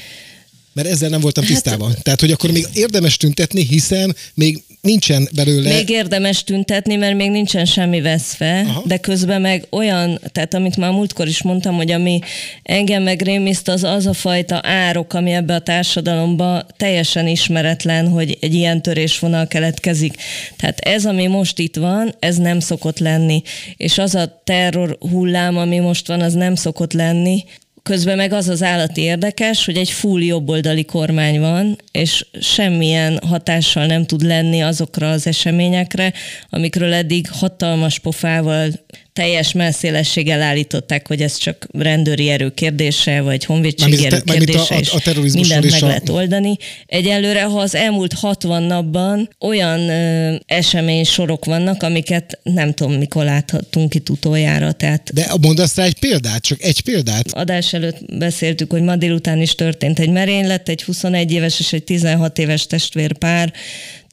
Mert 0.72 0.88
ezzel 0.88 1.08
nem 1.08 1.20
voltam 1.20 1.44
Hát- 1.44 1.52
tisztában. 1.52 1.94
Tehát, 2.02 2.20
hogy 2.20 2.30
akkor 2.30 2.50
még 2.50 2.66
érdemes 2.74 3.16
tüntetni, 3.16 3.64
hiszen 3.64 4.16
még 4.34 4.62
nincsen 4.80 5.28
belőle... 5.34 5.74
Még 5.74 5.88
érdemes 5.88 6.44
tüntetni, 6.44 6.96
mert 6.96 7.16
még 7.16 7.30
nincsen 7.30 7.64
semmi 7.64 8.00
veszve, 8.00 8.60
Aha. 8.60 8.82
de 8.86 8.96
közben 8.96 9.40
meg 9.40 9.66
olyan, 9.70 10.20
tehát 10.32 10.54
amit 10.54 10.76
már 10.76 10.90
múltkor 10.90 11.26
is 11.26 11.42
mondtam, 11.42 11.74
hogy 11.74 11.90
ami 11.90 12.20
engem 12.62 13.02
meg 13.02 13.22
rémiszt, 13.22 13.68
az 13.68 13.84
az 13.84 14.06
a 14.06 14.12
fajta 14.12 14.60
árok, 14.62 15.14
ami 15.14 15.30
ebbe 15.30 15.54
a 15.54 15.60
társadalomba 15.60 16.66
teljesen 16.76 17.26
ismeretlen, 17.26 18.08
hogy 18.08 18.38
egy 18.40 18.54
ilyen 18.54 18.82
törésvonal 18.82 19.46
keletkezik. 19.46 20.14
Tehát 20.56 20.78
ez, 20.78 21.06
ami 21.06 21.26
most 21.26 21.58
itt 21.58 21.76
van, 21.76 22.14
ez 22.18 22.36
nem 22.36 22.60
szokott 22.60 22.98
lenni. 22.98 23.42
És 23.76 23.98
az 23.98 24.14
a 24.14 24.42
terror 24.44 24.96
hullám, 25.00 25.56
ami 25.56 25.78
most 25.78 26.06
van, 26.06 26.20
az 26.20 26.32
nem 26.32 26.54
szokott 26.54 26.92
lenni. 26.92 27.44
Közben 27.82 28.16
meg 28.16 28.32
az 28.32 28.48
az 28.48 28.62
állati 28.62 29.00
érdekes, 29.00 29.64
hogy 29.64 29.76
egy 29.76 29.90
full 29.90 30.22
jobboldali 30.22 30.84
kormány 30.84 31.40
van, 31.40 31.76
és 31.92 32.26
semmilyen 32.40 33.20
hatással 33.26 33.86
nem 33.86 34.06
tud 34.06 34.22
lenni 34.22 34.62
azokra 34.62 35.10
az 35.10 35.26
eseményekre, 35.26 36.12
amikről 36.50 36.92
eddig 36.92 37.30
hatalmas 37.30 37.98
pofával, 37.98 38.68
teljes 39.12 39.52
messzélességgel 39.52 40.42
állították, 40.42 41.06
hogy 41.08 41.22
ez 41.22 41.36
csak 41.36 41.66
rendőri 41.72 42.28
erő 42.30 42.50
kérdése, 42.54 43.20
vagy 43.20 43.44
a 43.48 43.52
erő 43.52 44.16
a- 44.16 44.32
kérdése, 44.32 44.74
a- 44.74 44.96
a 44.96 45.00
terrorizmusról 45.00 45.58
mindent 45.60 45.70
meg 45.72 45.82
a- 45.82 45.86
lehet 45.86 46.08
oldani. 46.08 46.56
Egyelőre, 46.86 47.42
ha 47.42 47.58
az 47.60 47.74
elmúlt 47.74 48.12
60 48.12 48.62
napban 48.62 49.28
olyan 49.40 49.88
ö, 49.88 50.34
esemény 50.46 51.04
sorok 51.04 51.44
vannak, 51.44 51.82
amiket 51.82 52.38
nem 52.42 52.72
tudom, 52.74 52.92
mikor 52.92 53.24
láthattunk 53.24 53.94
itt 53.94 54.08
utoljára, 54.08 54.72
tehát 54.72 55.10
De 55.14 55.26
mondasz 55.40 55.76
rá 55.76 55.84
egy 55.84 55.98
példát, 55.98 56.42
csak 56.42 56.62
egy 56.62 56.80
példát? 56.80 57.32
adás 57.32 57.72
előtt 57.72 58.16
beszéltük, 58.18 58.70
hogy 58.70 58.82
ma 58.82 58.96
délután 58.96 59.40
is 59.40 59.54
történt 59.54 59.98
egy 59.98 60.10
merénylet, 60.10 60.68
egy 60.68 60.82
21 60.82 61.32
éves 61.32 61.60
és 61.60 61.72
egy 61.72 61.84
16 61.84 62.38
éves 62.38 62.66
testvérpár 62.66 63.52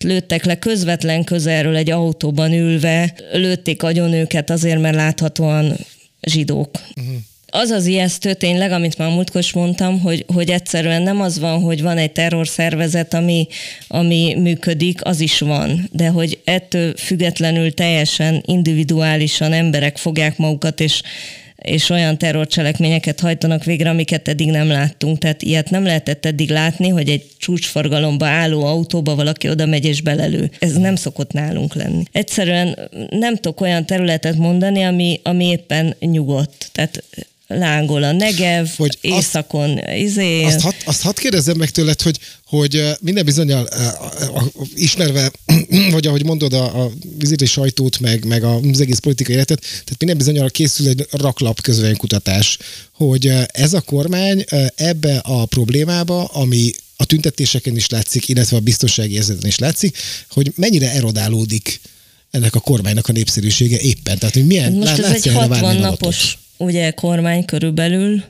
lőttek 0.03 0.45
le 0.45 0.59
közvetlen 0.59 1.23
közelről 1.23 1.75
egy 1.75 1.89
autóban 1.89 2.53
ülve, 2.53 3.13
lőtték 3.31 3.83
agyon 3.83 4.13
őket 4.13 4.49
azért, 4.49 4.81
mert 4.81 4.95
láthatóan 4.95 5.77
zsidók. 6.21 6.69
Uh-huh. 6.95 7.15
Az 7.49 7.69
az 7.69 7.85
ijesztő 7.85 8.33
tényleg, 8.33 8.71
amit 8.71 8.97
már 8.97 9.09
múltkor 9.09 9.41
is 9.41 9.53
mondtam, 9.53 9.99
hogy, 9.99 10.25
hogy 10.33 10.49
egyszerűen 10.49 11.01
nem 11.01 11.21
az 11.21 11.39
van, 11.39 11.61
hogy 11.61 11.81
van 11.81 11.97
egy 11.97 12.11
terrorszervezet, 12.11 13.13
ami, 13.13 13.47
ami 13.87 14.35
működik, 14.37 15.05
az 15.05 15.19
is 15.19 15.39
van, 15.39 15.89
de 15.91 16.07
hogy 16.07 16.39
ettől 16.43 16.95
függetlenül 16.95 17.73
teljesen 17.73 18.43
individuálisan 18.45 19.53
emberek 19.53 19.97
fogják 19.97 20.37
magukat, 20.37 20.79
és 20.79 21.01
és 21.57 21.89
olyan 21.89 22.17
terrorcselekményeket 22.17 23.19
hajtanak 23.19 23.63
végre, 23.63 23.89
amiket 23.89 24.27
eddig 24.27 24.49
nem 24.49 24.67
láttunk. 24.67 25.17
Tehát 25.17 25.41
ilyet 25.41 25.69
nem 25.69 25.83
lehetett 25.83 26.25
eddig 26.25 26.49
látni, 26.49 26.87
hogy 26.87 27.09
egy 27.09 27.25
csúcsforgalomba 27.37 28.25
álló 28.25 28.65
autóba 28.65 29.15
valaki 29.15 29.49
oda 29.49 29.65
megy 29.65 29.85
és 29.85 30.01
belelő. 30.01 30.51
Ez 30.59 30.73
nem 30.73 30.95
szokott 30.95 31.31
nálunk 31.31 31.75
lenni. 31.75 32.03
Egyszerűen 32.11 32.89
nem 33.09 33.35
tudok 33.35 33.61
olyan 33.61 33.85
területet 33.85 34.37
mondani, 34.37 34.83
ami, 34.83 35.19
ami 35.23 35.45
éppen 35.45 35.95
nyugodt. 35.99 36.69
Tehát 36.71 37.03
lángol 37.47 38.03
a 38.03 38.11
Negev, 38.11 38.67
Hogy 38.77 38.97
hogy 39.01 39.11
azt- 39.11 39.27
északon 39.27 39.79
izé, 39.95 40.43
Azt 40.43 40.61
hadd 40.61 40.73
azt 40.85 41.01
hadd 41.01 41.15
kérdezzem 41.15 41.57
meg 41.57 41.69
tőled, 41.69 42.01
hogy, 42.01 42.19
hogy 42.45 42.83
minden 42.99 43.25
bizonyal 43.25 43.67
ismerve, 44.75 45.31
vagy 45.91 46.07
ahogy 46.07 46.23
mondod, 46.25 46.53
a, 46.53 46.83
a 46.83 46.91
viziti 47.17 47.45
sajtót, 47.45 47.99
meg, 47.99 48.25
meg 48.25 48.43
az 48.43 48.79
egész 48.79 48.99
politikai 48.99 49.35
életet, 49.35 49.59
tehát 49.61 49.95
minden 49.99 50.17
bizonyal 50.17 50.49
készül 50.49 50.87
egy 50.87 51.07
raklap 51.11 51.61
közvénykutatás, 51.61 52.57
hogy 52.93 53.31
ez 53.47 53.73
a 53.73 53.81
kormány 53.81 54.45
ebbe 54.75 55.17
a 55.17 55.45
problémába, 55.45 56.23
ami 56.23 56.71
a 56.95 57.05
tüntetéseken 57.05 57.75
is 57.75 57.89
látszik, 57.89 58.27
illetve 58.27 58.57
a 58.57 58.59
biztonsági 58.59 59.13
érzeten 59.13 59.47
is 59.49 59.57
látszik, 59.57 59.97
hogy 60.29 60.51
mennyire 60.55 60.91
erodálódik 60.91 61.79
ennek 62.31 62.55
a 62.55 62.59
kormánynak 62.59 63.07
a 63.07 63.11
népszerűsége 63.11 63.77
éppen. 63.79 64.17
Tehát, 64.17 64.33
hogy 64.33 64.45
milyen 64.45 64.73
Most 64.73 64.97
lá- 64.97 64.99
ez 64.99 65.15
egy 65.15 65.27
erre 65.27 65.37
60 65.39 65.49
bármilyen 65.61 65.89
napos 65.89 66.37
ugye 66.57 66.91
kormány 66.91 67.45
körülbelül, 67.45 68.23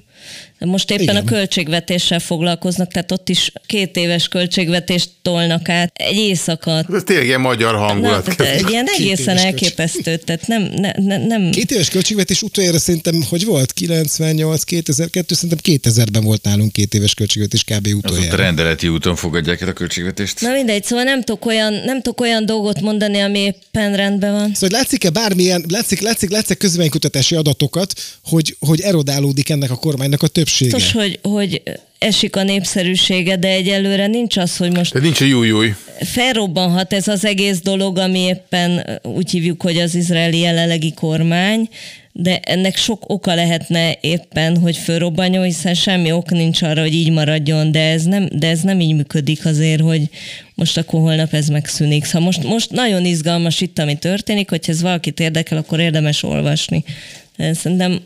most 0.59 0.91
éppen 0.91 1.03
Igen. 1.03 1.15
A 1.15 1.23
költségvetéssel 1.23 2.19
foglalkoznak, 2.19 2.91
tehát 2.91 3.11
ott 3.11 3.29
is 3.29 3.51
két 3.65 3.95
éves 3.95 4.27
költségvetést 4.27 5.09
tolnak 5.21 5.69
át 5.69 5.91
egy 5.93 6.15
éjszakat. 6.15 6.93
Ez 6.93 7.03
tényleg 7.05 7.25
ilyen 7.25 7.41
magyar 7.41 7.73
Na, 7.73 7.79
hangulat. 7.79 8.35
tehát 8.35 8.55
egy 8.55 8.69
ilyen 8.69 8.85
egészen 8.97 9.37
elképesztő, 9.37 10.17
tehát 10.17 10.47
nem, 10.47 10.61
ne, 10.75 10.91
ne, 10.91 11.17
nem... 11.25 11.51
Két 11.51 11.71
éves 11.71 11.89
költségvetés 11.89 12.41
utoljára 12.41 12.79
szerintem, 12.79 13.23
hogy 13.29 13.45
volt? 13.45 13.73
98, 13.73 14.63
2002, 14.63 15.33
szerintem 15.33 15.79
2000-ben 15.81 16.23
volt 16.23 16.43
nálunk 16.43 16.71
két 16.71 16.93
éves 16.93 17.13
költségvetés 17.13 17.63
kb. 17.63 17.87
Utoljára. 17.87 18.35
rendeleti 18.35 18.87
úton 18.87 19.15
fogadják 19.15 19.61
el 19.61 19.67
a 19.67 19.73
költségvetést. 19.73 20.41
Na 20.41 20.51
mindegy, 20.51 20.83
szóval 20.83 21.03
nem 21.03 21.21
tudok 21.23 21.45
olyan, 21.45 21.73
nem 21.73 22.01
tudok 22.01 22.21
olyan 22.21 22.45
dolgot 22.45 22.81
mondani, 22.81 23.19
ami 23.19 23.39
éppen 23.39 23.95
rendben 23.95 24.31
van. 24.31 24.53
Szóval 24.53 24.79
látszik-e 24.79 25.09
bármilyen, 25.09 25.65
látszik, 25.67 26.01
látszik, 26.01 26.29
látszik 26.29 26.57
közvéleménykutatási 26.57 27.35
adatokat, 27.35 27.93
hogy, 28.23 28.55
hogy 28.59 28.81
erodálódik 28.81 29.49
ennek 29.49 29.71
a 29.71 29.75
kormánynak 29.75 30.23
a 30.23 30.27
többsége? 30.47 30.75
Biztos, 30.75 30.91
hogy, 30.91 31.19
hogy 31.21 31.61
esik 31.99 32.35
a 32.35 32.43
népszerűsége, 32.43 33.35
de 33.35 33.47
egyelőre 33.47 34.07
nincs 34.07 34.37
az, 34.37 34.57
hogy 34.57 34.71
most 34.71 34.93
De 34.93 34.99
nincs 34.99 35.21
egy 35.21 35.31
új 35.31 35.51
új. 35.51 35.73
felrobbanhat 35.99 36.93
ez 36.93 37.07
az 37.07 37.25
egész 37.25 37.61
dolog, 37.61 37.97
ami 37.97 38.19
éppen 38.19 38.99
úgy 39.03 39.31
hívjuk, 39.31 39.61
hogy 39.61 39.77
az 39.77 39.95
izraeli 39.95 40.39
jelenlegi 40.39 40.93
kormány, 40.93 41.69
de 42.19 42.39
ennek 42.39 42.77
sok 42.77 43.03
oka 43.07 43.35
lehetne 43.35 43.97
éppen, 44.01 44.57
hogy 44.57 44.77
fölrobbanjon, 44.77 45.43
hiszen 45.43 45.73
semmi 45.73 46.11
ok 46.11 46.29
nincs 46.29 46.61
arra, 46.61 46.81
hogy 46.81 46.93
így 46.93 47.11
maradjon, 47.11 47.71
de 47.71 47.91
ez 47.91 48.03
nem, 48.03 48.27
de 48.31 48.47
ez 48.47 48.61
nem 48.61 48.79
így 48.79 48.95
működik 48.95 49.45
azért, 49.45 49.81
hogy 49.81 50.01
most 50.55 50.77
akkor 50.77 50.99
holnap 50.99 51.33
ez 51.33 51.47
megszűnik. 51.47 52.05
Szóval 52.05 52.21
most, 52.21 52.43
most 52.43 52.71
nagyon 52.71 53.05
izgalmas 53.05 53.61
itt, 53.61 53.79
ami 53.79 53.95
történik, 53.95 54.49
hogyha 54.49 54.71
ez 54.71 54.81
valakit 54.81 55.19
érdekel, 55.19 55.57
akkor 55.57 55.79
érdemes 55.79 56.23
olvasni. 56.23 56.83
De 57.37 57.53
szerintem 57.53 58.01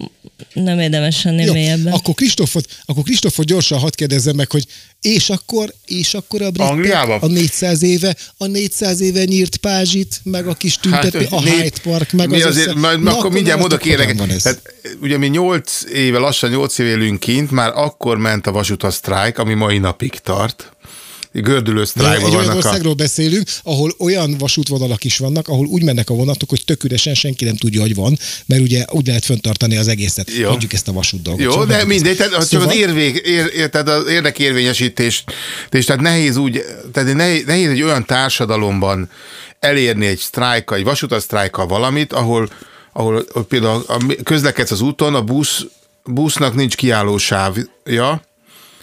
nem 0.54 0.80
érdemes 0.80 1.26
ennél 1.26 1.46
Jó, 1.46 1.54
mélyebben. 1.54 1.94
akkor 1.94 2.14
Kristófot, 2.14 2.66
akkor 2.86 3.04
Kristófot 3.04 3.46
gyorsan 3.46 3.80
hadd 3.80 3.96
kérdezzem 3.96 4.36
meg, 4.36 4.52
hogy 4.52 4.66
és 5.02 5.30
akkor, 5.30 5.74
és 5.86 6.14
akkor 6.14 6.42
a 6.42 6.52
britek 6.52 6.72
Angliába? 6.72 7.16
a 7.22 7.28
400 7.28 7.84
éve, 7.84 8.16
a 8.38 8.46
400 8.46 9.00
éve 9.02 9.24
nyírt 9.24 9.58
Pázsit, 9.58 10.20
meg 10.24 10.48
a 10.48 10.54
kis 10.54 10.78
tüntetés, 10.78 11.28
a 11.30 11.42
né- 11.42 11.54
Hyde 11.54 11.80
Park, 11.84 12.12
meg 12.12 12.30
mi 12.30 12.42
az 12.42 12.46
azért, 12.48 12.68
össze... 12.68 12.80
majd, 12.80 13.02
Na, 13.02 13.18
akkor 13.18 13.32
mindjárt 13.32 13.60
mondjátok, 13.60 13.66
oda 13.66 13.78
kérlek. 13.78 14.08
hogyan 14.08 14.28
van 14.28 14.36
ez? 14.36 14.42
Tehát, 14.42 14.62
ugye 15.02 15.18
mi 15.18 15.28
8 15.28 15.84
éve, 15.94 16.18
lassan 16.18 16.50
8 16.50 16.78
éve 16.78 16.90
élünk 16.90 17.20
kint, 17.20 17.52
már 17.52 17.72
akkor 17.76 18.18
ment 18.18 18.48
a 18.48 18.52
vasúta 18.52 18.92
sztrájk, 18.92 19.38
ami 19.38 19.54
mai 19.54 19.78
napig 19.78 20.12
tart. 20.12 20.72
Gördülő 21.34 21.86
sztrájkban 21.86 22.30
egy 22.30 22.36
vannak 22.36 22.54
a... 22.54 22.56
országról 22.56 22.94
beszélünk, 22.94 23.48
ahol 23.64 23.94
olyan 24.00 24.38
vasútvonalak 24.38 25.04
is 25.04 25.18
vannak, 25.18 25.48
ahol 25.48 25.66
úgy 25.66 25.84
mennek 25.84 26.10
a 26.10 26.14
vonatok, 26.14 26.50
hogy 26.50 26.66
tök 26.66 26.84
üresen 26.84 27.14
senki 27.14 27.46
nem 27.46 27.56
tudja, 27.56 27.82
hogy 27.82 27.96
van, 27.96 28.18
mert 28.46 28.62
ugye 28.62 28.86
úgy 28.90 29.08
lehet 29.08 29.26
föntartani 29.26 29.78
az 29.78 29.88
egészet. 29.88 30.32
Jó. 30.32 30.50
Hagyjuk 30.50 30.74
ezt 30.74 30.88
a 30.88 30.92
vasút 30.92 31.22
dolgot. 31.22 31.44
Jó, 31.44 31.52
Szóval 31.52 31.66
de 31.66 31.86
mindegy, 31.86 32.18
tehát 32.18 32.50
csak 32.50 32.66
az, 32.66 32.76
érvég, 32.76 33.22
ér, 33.26 33.52
ér, 33.56 33.70
tehát 33.70 33.90
az 33.90 34.08
érdekérvényesítés, 34.08 35.24
és 35.72 35.86
tehát 35.86 36.02
nehéz 36.02 36.38
úgy, 36.38 36.64
tehát 36.94 37.14
nehéz, 37.14 37.44
nehéz 37.46 37.70
egy 37.70 37.82
olyan 37.82 38.06
társadalomban 38.06 39.10
elérni 39.60 40.06
egy 40.06 40.18
sztrájka, 40.20 40.76
egy 40.76 40.84
vasutasztrájka 40.84 41.66
valamit, 41.66 42.14
ahol, 42.14 42.50
ahol 42.94 43.26
például 43.48 43.84
a- 43.88 44.24
közlekedsz 44.24 44.72
az 44.72 44.82
úton, 44.82 45.16
a 45.16 45.22
busz, 45.22 45.66
busznak 46.06 46.56
nincs 46.56 46.76
kiálló 46.76 47.18
sávja, 47.18 48.22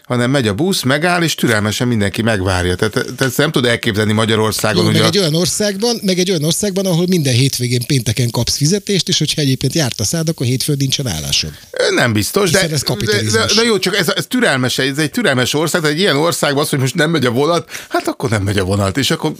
hanem 0.08 0.30
megy 0.30 0.48
a 0.48 0.54
busz, 0.54 0.82
megáll, 0.82 1.22
és 1.22 1.34
türelmesen 1.34 1.88
mindenki 1.88 2.22
megvárja. 2.22 2.74
Tehát, 2.74 2.92
tehát 2.92 3.20
ezt 3.20 3.36
nem 3.36 3.50
tud 3.50 3.64
elképzelni 3.64 4.12
Magyarországon, 4.12 4.84
Jó, 4.84 4.90
hogy 4.90 4.98
meg 4.98 5.08
egy 5.08 5.18
olyan 5.18 5.34
országban, 5.34 5.98
meg 6.02 6.18
egy 6.18 6.30
olyan 6.30 6.44
országban, 6.44 6.86
ahol 6.86 7.06
minden 7.08 7.34
hétvégén 7.34 7.86
pénteken 7.86 8.30
kapsz 8.30 8.56
fizetést, 8.56 9.08
és 9.08 9.18
hogyha 9.18 9.40
egyébként 9.40 9.74
járt 9.74 10.00
a 10.00 10.04
szád, 10.04 10.28
akkor 10.28 10.46
hétfőn 10.46 10.76
nincsen 10.78 11.06
állásod. 11.06 11.50
Nem 11.94 12.12
biztos, 12.12 12.50
de, 12.50 12.60
ez 12.60 12.82
de, 12.82 13.22
de, 13.32 13.44
de 13.54 13.62
jó, 13.62 13.78
csak 13.78 13.96
ez, 13.96 14.08
ez 14.08 14.26
türelmes, 14.28 14.78
ez 14.78 14.98
egy 14.98 15.10
türelmes 15.10 15.54
ország, 15.54 15.80
tehát 15.80 15.96
egy 15.96 16.02
ilyen 16.02 16.16
országban 16.16 16.62
az, 16.62 16.68
hogy 16.68 16.78
most 16.78 16.94
nem 16.94 17.10
megy 17.10 17.26
a 17.26 17.30
vonat, 17.30 17.70
hát 17.88 18.08
akkor 18.08 18.30
nem 18.30 18.42
megy 18.42 18.58
a 18.58 18.64
vonat, 18.64 18.96
és 18.96 19.10
akkor 19.10 19.32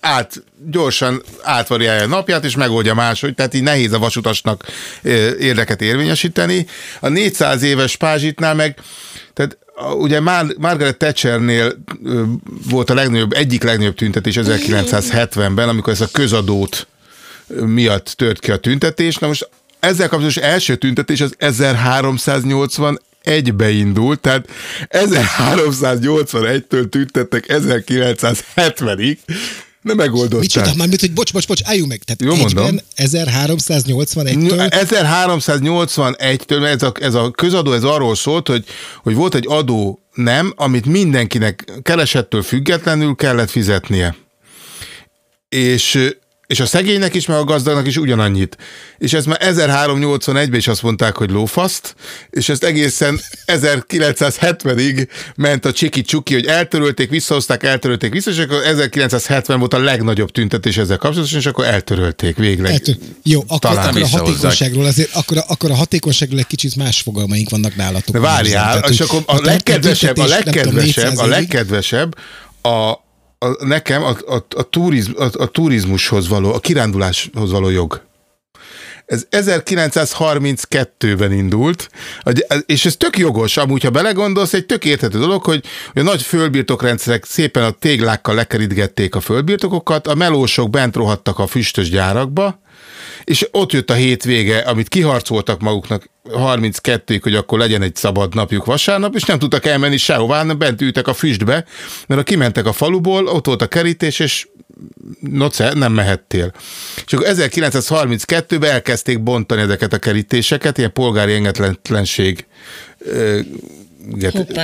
át, 0.00 0.42
gyorsan 0.70 1.22
átvariálja 1.42 2.02
a 2.02 2.06
napját, 2.06 2.44
és 2.44 2.56
megoldja 2.56 2.94
máshogy, 2.94 3.34
tehát 3.34 3.54
így 3.54 3.62
nehéz 3.62 3.92
a 3.92 3.98
vasutasnak 3.98 4.64
érdeket 5.38 5.82
érvényesíteni. 5.82 6.66
A 7.00 7.08
400 7.08 7.62
éves 7.62 7.96
Pázsitnál 7.96 8.54
meg, 8.54 8.78
tehát 9.34 9.58
ugye 9.98 10.20
Mar- 10.20 10.56
Margaret 10.58 10.96
Thatchernél 10.96 11.72
volt 12.70 12.90
a 12.90 12.94
legnagyobb, 12.94 13.32
egyik 13.32 13.62
legnagyobb 13.62 13.94
tüntetés 13.94 14.38
1970-ben, 14.40 15.68
amikor 15.68 15.92
ez 15.92 16.00
a 16.00 16.08
közadót 16.12 16.86
miatt 17.46 18.14
tört 18.16 18.40
ki 18.40 18.50
a 18.50 18.56
tüntetés. 18.56 19.16
Na 19.16 19.26
most 19.26 19.48
ezzel 19.80 20.08
kapcsolatos 20.08 20.36
első 20.36 20.76
tüntetés 20.76 21.20
az 21.20 21.34
1381-be 21.38 23.70
indult, 23.70 24.20
tehát 24.20 24.48
1381-től 24.88 26.88
tüntettek 26.88 27.44
1970-ig, 27.48 29.16
nem 29.86 29.96
megoldották. 29.96 30.40
Micsoda, 30.40 30.74
már 30.76 30.88
mit, 30.88 31.00
hogy 31.00 31.12
bocs, 31.12 31.32
bocs, 31.32 31.46
bocs, 31.46 31.60
álljunk 31.64 31.88
meg. 31.88 32.02
Tehát 32.02 32.36
Jó, 32.36 32.42
mondom. 32.42 32.64
egyben 32.64 32.82
1381-től 32.96 34.68
1381-től 34.70 36.64
ez 36.66 36.82
a, 36.82 36.92
ez 37.00 37.14
a 37.14 37.30
közadó, 37.30 37.72
ez 37.72 37.82
arról 37.82 38.14
szólt, 38.14 38.48
hogy, 38.48 38.64
hogy 39.02 39.14
volt 39.14 39.34
egy 39.34 39.46
adó 39.48 40.00
nem, 40.14 40.52
amit 40.56 40.86
mindenkinek 40.86 41.64
keresettől 41.82 42.42
függetlenül 42.42 43.14
kellett 43.14 43.50
fizetnie. 43.50 44.16
És 45.48 46.14
és 46.46 46.60
a 46.60 46.66
szegénynek 46.66 47.14
is, 47.14 47.26
meg 47.26 47.38
a 47.38 47.44
gazdagnak 47.44 47.86
is 47.86 47.96
ugyanannyit. 47.96 48.56
És 48.98 49.12
ez 49.12 49.24
már 49.24 49.38
1381-ben 49.42 50.54
is 50.54 50.68
azt 50.68 50.82
mondták, 50.82 51.16
hogy 51.16 51.30
lófaszt, 51.30 51.94
és 52.30 52.48
ezt 52.48 52.64
egészen 52.64 53.20
1970-ig 53.46 55.08
ment 55.36 55.64
a 55.64 55.72
csiki 55.72 56.02
csuki, 56.02 56.34
hogy 56.34 56.46
eltörölték, 56.46 57.10
visszahozták, 57.10 57.62
eltörölték 57.62 58.12
vissza, 58.12 58.30
és 58.30 58.38
akkor 58.38 58.62
1970 58.64 59.58
volt 59.58 59.74
a 59.74 59.78
legnagyobb 59.78 60.30
tüntetés 60.30 60.76
ezzel 60.76 60.96
kapcsolatosan, 60.96 61.38
és 61.38 61.46
akkor 61.46 61.64
eltörölték 61.64 62.36
végleg. 62.36 62.72
Eltő. 62.72 62.96
Jó, 63.22 63.40
akkor, 63.40 63.58
Talán 63.58 63.88
akkor 63.88 64.02
a 64.02 64.06
hatékonyságról 64.08 64.84
azért, 64.84 65.14
akkor, 65.14 65.36
a- 65.36 65.44
akkor 65.48 65.70
a 65.70 65.74
hatékonyságról 65.74 66.38
egy 66.38 66.46
kicsit 66.46 66.76
más 66.76 67.00
fogalmaink 67.00 67.50
vannak 67.50 67.76
nálatok. 67.76 68.14
De 68.14 68.20
várjál, 68.20 68.78
és 68.90 69.00
akkor 69.00 69.22
a 69.26 69.36
a 69.36 69.40
legkedvesebb, 69.40 70.18
a 70.18 70.26
nem 70.26 70.42
tudom, 70.42 70.54
legkedvesebb, 70.54 71.04
400 71.04 71.18
a 71.18 71.26
legkedvesebb 71.26 72.14
a, 72.62 73.04
a, 73.38 73.64
nekem 73.64 74.02
a, 74.02 74.16
a, 74.26 74.46
a, 74.56 74.62
turizm, 74.62 75.12
a, 75.16 75.28
a 75.38 75.46
turizmushoz 75.46 76.28
való, 76.28 76.54
a 76.54 76.58
kiránduláshoz 76.58 77.50
való 77.50 77.68
jog. 77.68 78.04
Ez 79.06 79.26
1932-ben 79.30 81.32
indult, 81.32 81.90
és 82.66 82.84
ez 82.84 82.96
tök 82.96 83.18
jogos, 83.18 83.56
amúgy, 83.56 83.82
ha 83.82 83.90
belegondolsz, 83.90 84.52
egy 84.52 84.66
tök 84.66 84.84
érthető 84.84 85.18
dolog, 85.18 85.42
hogy 85.42 85.64
a 85.94 86.02
nagy 86.02 86.22
földbirtokrendszerek 86.22 87.24
szépen 87.24 87.62
a 87.62 87.70
téglákkal 87.70 88.34
lekerítgették 88.34 89.14
a 89.14 89.20
földbirtokokat, 89.20 90.06
a 90.06 90.14
melósok 90.14 90.70
bent 90.70 90.96
rohadtak 90.96 91.38
a 91.38 91.46
füstös 91.46 91.90
gyárakba, 91.90 92.60
és 93.24 93.48
ott 93.50 93.72
jött 93.72 93.90
a 93.90 93.94
hétvége, 93.94 94.58
amit 94.58 94.88
kiharcoltak 94.88 95.60
maguknak 95.60 96.10
32-ig, 96.32 97.18
hogy 97.22 97.34
akkor 97.34 97.58
legyen 97.58 97.82
egy 97.82 97.96
szabad 97.96 98.34
napjuk 98.34 98.64
vasárnap, 98.64 99.14
és 99.14 99.22
nem 99.22 99.38
tudtak 99.38 99.66
elmenni 99.66 99.96
sehová, 99.96 100.38
hanem 100.38 100.58
bent 100.58 100.80
ültek 100.80 101.08
a 101.08 101.14
füstbe, 101.14 101.64
mert 102.06 102.20
ha 102.20 102.22
kimentek 102.22 102.66
a 102.66 102.72
faluból, 102.72 103.26
ott 103.26 103.46
volt 103.46 103.62
a 103.62 103.66
kerítés, 103.66 104.18
és 104.18 104.46
noce, 105.20 105.72
nem 105.74 105.92
mehettél. 105.92 106.52
És 107.06 107.12
akkor 107.12 107.26
1932-ben 107.30 108.70
elkezdték 108.70 109.22
bontani 109.22 109.60
ezeket 109.60 109.92
a 109.92 109.98
kerítéseket, 109.98 110.78
ilyen 110.78 110.92
polgári 110.92 111.32
engedetlenség 111.32 112.46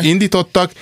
indítottak, 0.03 0.73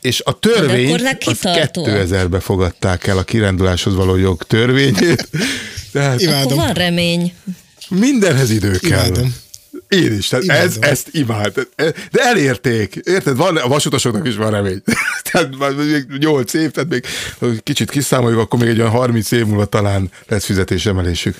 és 0.00 0.22
a 0.24 0.38
törvényt 0.38 0.94
akkor 0.94 1.06
azt 1.06 1.18
kitartóan. 1.18 2.06
2000-ben 2.06 2.40
fogadták 2.40 3.06
el 3.06 3.18
a 3.18 3.22
kiránduláshoz 3.22 3.94
való 3.94 4.16
jog 4.16 4.42
törvényét. 4.42 5.28
Tehát 5.92 6.14
Akkor 6.14 6.26
Imádom. 6.26 6.56
van 6.56 6.72
remény. 6.72 7.34
mindenhez 7.88 8.50
idő 8.50 8.78
kell. 8.78 9.06
Imádom. 9.06 9.34
Én 9.88 10.12
is, 10.12 10.28
tehát 10.28 10.48
ez, 10.48 10.76
ezt 10.80 11.08
imád. 11.12 11.68
De 12.10 12.22
elérték, 12.22 13.00
érted? 13.04 13.36
Van, 13.36 13.56
a 13.56 13.68
vasutasoknak 13.68 14.26
is 14.26 14.34
van 14.34 14.50
remény. 14.50 14.82
tehát 15.30 15.56
már 15.58 15.72
még 15.72 16.06
8 16.18 16.54
év, 16.54 16.70
tehát 16.70 16.88
még 16.88 17.04
kicsit 17.62 17.90
kiszámoljuk, 17.90 18.40
akkor 18.40 18.58
még 18.60 18.68
egy 18.68 18.80
olyan 18.80 18.90
30 18.90 19.30
év 19.30 19.46
múlva 19.46 19.64
talán 19.64 20.10
lesz 20.28 20.44
fizetésemelésük. 20.44 21.36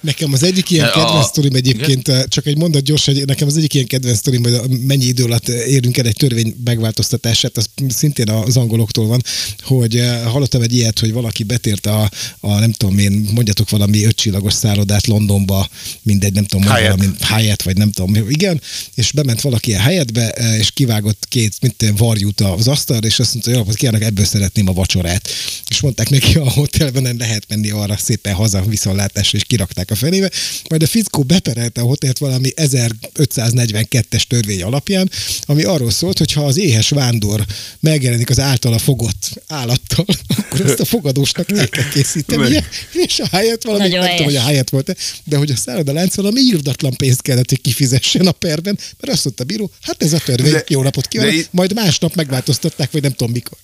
Nekem 0.00 0.32
az 0.32 0.42
egyik 0.42 0.70
ilyen 0.70 0.90
kedvenc 0.94 1.26
sztorim 1.26 1.54
egyébként, 1.54 2.08
eh, 2.08 2.22
csak 2.28 2.46
egy 2.46 2.56
mondat 2.56 2.82
gyorsan, 2.82 3.14
hogy 3.14 3.24
nekem 3.24 3.48
az 3.48 3.56
egyik 3.56 3.74
ilyen 3.74 3.86
kedvenc 3.86 4.16
sztorim, 4.16 4.42
hogy 4.42 4.60
mennyi 4.86 5.04
idő 5.04 5.24
alatt 5.24 5.48
érünk 5.48 5.96
el 5.96 6.06
egy 6.06 6.16
törvény 6.16 6.54
megváltoztatását, 6.64 7.56
az 7.56 7.68
szintén 7.88 8.30
az 8.30 8.56
angoloktól 8.56 9.06
van, 9.06 9.22
hogy 9.62 9.96
eh, 9.96 10.22
hallottam 10.24 10.62
egy 10.62 10.74
ilyet, 10.74 10.98
hogy 10.98 11.12
valaki 11.12 11.42
betért 11.42 11.86
a, 11.86 12.10
a 12.40 12.58
nem 12.58 12.72
tudom 12.72 12.98
én, 12.98 13.28
mondjatok 13.32 13.70
valami 13.70 14.04
ötcsillagos 14.04 14.52
szállodát 14.52 15.06
Londonba, 15.06 15.68
mindegy, 16.02 16.32
nem 16.32 16.44
tudom, 16.44 16.66
Hyatt. 16.66 16.82
valami 16.82 17.06
Hyatt, 17.20 17.62
vagy 17.62 17.76
nem 17.76 17.89
tudom, 17.90 18.14
igen, 18.28 18.60
és 18.94 19.12
bement 19.12 19.40
valaki 19.40 19.74
a 19.74 19.78
helyetbe, 19.78 20.30
eh, 20.30 20.58
és 20.58 20.70
kivágott 20.70 21.24
két, 21.28 21.54
mint 21.60 21.76
tudom, 21.76 21.94
varjút 21.94 22.40
az 22.40 22.68
asztalra, 22.68 23.06
és 23.06 23.18
azt 23.18 23.32
mondta, 23.32 23.50
hogy 23.50 23.58
jó, 23.58 23.64
napot 23.64 23.78
kívánok, 23.78 24.02
ebből 24.02 24.24
szeretném 24.24 24.68
a 24.68 24.72
vacsorát. 24.72 25.28
És 25.68 25.80
mondták 25.80 26.08
neki 26.08 26.36
a 26.36 26.50
hotelben 26.50 27.02
nem 27.02 27.18
lehet 27.18 27.44
menni 27.48 27.70
arra 27.70 27.96
szépen 27.96 28.34
haza 28.34 28.62
viszontlátásra, 28.62 29.38
és 29.38 29.44
kirakták 29.44 29.90
a 29.90 29.94
felébe. 29.94 30.30
Majd 30.68 30.82
a 30.82 30.86
fickó 30.86 31.22
beperelte 31.22 31.80
a 31.80 31.84
hotelt 31.84 32.18
valami 32.18 32.52
1542-es 32.56 34.22
törvény 34.22 34.62
alapján, 34.62 35.10
ami 35.42 35.62
arról 35.62 35.90
szólt, 35.90 36.18
hogy 36.18 36.32
ha 36.32 36.44
az 36.44 36.58
éhes 36.58 36.88
vándor 36.88 37.44
megjelenik 37.80 38.30
az 38.30 38.40
általa 38.40 38.78
fogott 38.78 39.42
állattal, 39.46 40.04
akkor 40.38 40.60
ezt 40.60 40.80
a 40.80 40.84
fogadósnak 40.84 41.50
el 41.50 41.68
kell 41.68 41.88
készítenie, 41.88 42.68
és 42.92 43.18
a 43.18 43.26
helyet 43.30 43.64
valami, 43.64 43.82
Nagyon 43.82 43.98
nem 43.98 44.10
tudom, 44.10 44.24
hogy 44.24 44.36
a 44.36 44.38
helyes. 44.38 44.50
helyet 44.50 44.70
volt 44.70 44.96
de 45.24 45.36
hogy 45.36 45.50
a 45.50 45.56
szálloda 45.56 45.92
lánc 45.92 46.14
valami 46.14 46.40
írdatlan 46.40 46.96
pénzt 46.96 47.22
kellett, 47.22 47.48
hogy 47.48 47.60
kifizessen 47.80 48.26
a 48.26 48.32
perben, 48.32 48.78
mert 49.00 49.12
azt 49.12 49.24
mondta 49.24 49.42
a 49.42 49.46
bíró, 49.46 49.70
hát 49.82 50.02
ez 50.02 50.12
a 50.12 50.18
törvény, 50.18 50.52
De- 50.52 50.64
jó 50.68 50.82
napot 50.82 51.06
kívánok, 51.06 51.32
itt- 51.34 51.52
majd 51.52 51.74
másnap 51.74 52.14
megváltoztatták, 52.14 52.92
vagy 52.92 53.02
nem 53.02 53.12
tudom 53.12 53.32
mikor. 53.32 53.58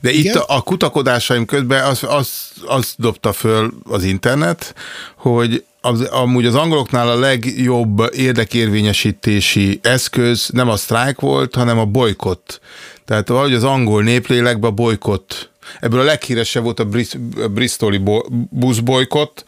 De 0.00 0.10
Igen? 0.10 0.34
itt 0.36 0.42
a, 0.46 0.60
kutakodásaim 0.60 1.44
közben 1.44 1.84
az, 1.84 1.98
az, 2.02 2.28
az 2.66 2.94
dobta 2.96 3.32
föl 3.32 3.72
az 3.84 4.04
internet, 4.04 4.74
hogy 5.16 5.64
az, 5.80 6.00
amúgy 6.00 6.46
az 6.46 6.54
angoloknál 6.54 7.08
a 7.08 7.18
legjobb 7.18 8.14
érdekérvényesítési 8.14 9.78
eszköz 9.82 10.48
nem 10.52 10.68
a 10.68 10.76
sztrájk 10.76 11.20
volt, 11.20 11.54
hanem 11.54 11.78
a 11.78 11.84
bolykott. 11.84 12.60
Tehát 13.04 13.28
valahogy 13.28 13.54
az 13.54 13.64
angol 13.64 14.02
néplélekben 14.02 14.70
a 14.70 14.74
bolykott. 14.74 15.50
Ebből 15.80 16.00
a 16.00 16.04
leghíresebb 16.04 16.62
volt 16.62 16.80
a, 16.80 16.84
Bris, 16.84 17.08
a 17.36 17.48
bristoli 17.48 17.98
bo, 17.98 18.20
buszbolykott, 18.50 19.44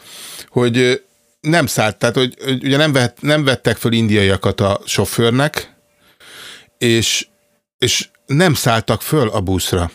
hogy 0.48 1.02
nem 1.44 1.66
szállt, 1.66 1.96
tehát 1.96 2.16
hogy, 2.16 2.36
hogy 2.44 2.64
ugye 2.64 2.76
nem, 2.76 2.92
vett, 2.92 3.16
nem 3.20 3.44
vettek 3.44 3.76
föl 3.76 3.92
indiaiakat 3.92 4.60
a 4.60 4.80
sofőrnek, 4.84 5.74
és, 6.78 7.26
és 7.78 8.08
nem 8.26 8.54
szálltak 8.54 9.02
föl 9.02 9.28
a 9.28 9.40
buszra. 9.40 9.90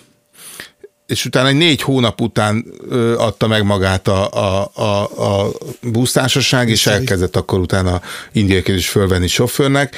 És 1.07 1.25
utána 1.25 1.47
egy 1.47 1.55
négy 1.55 1.81
hónap 1.81 2.21
után 2.21 2.65
ö, 2.89 3.17
adta 3.17 3.47
meg 3.47 3.63
magát 3.63 4.07
a, 4.07 4.31
a, 4.31 4.71
a, 4.73 5.03
a 5.43 5.51
busztársaság, 5.81 6.69
és 6.69 6.87
elkezdett 6.87 7.35
akkor 7.35 7.59
utána 7.59 8.01
indiaiként 8.31 8.77
is 8.77 8.89
fölvenni 8.89 9.27
sofőrnek, 9.27 9.95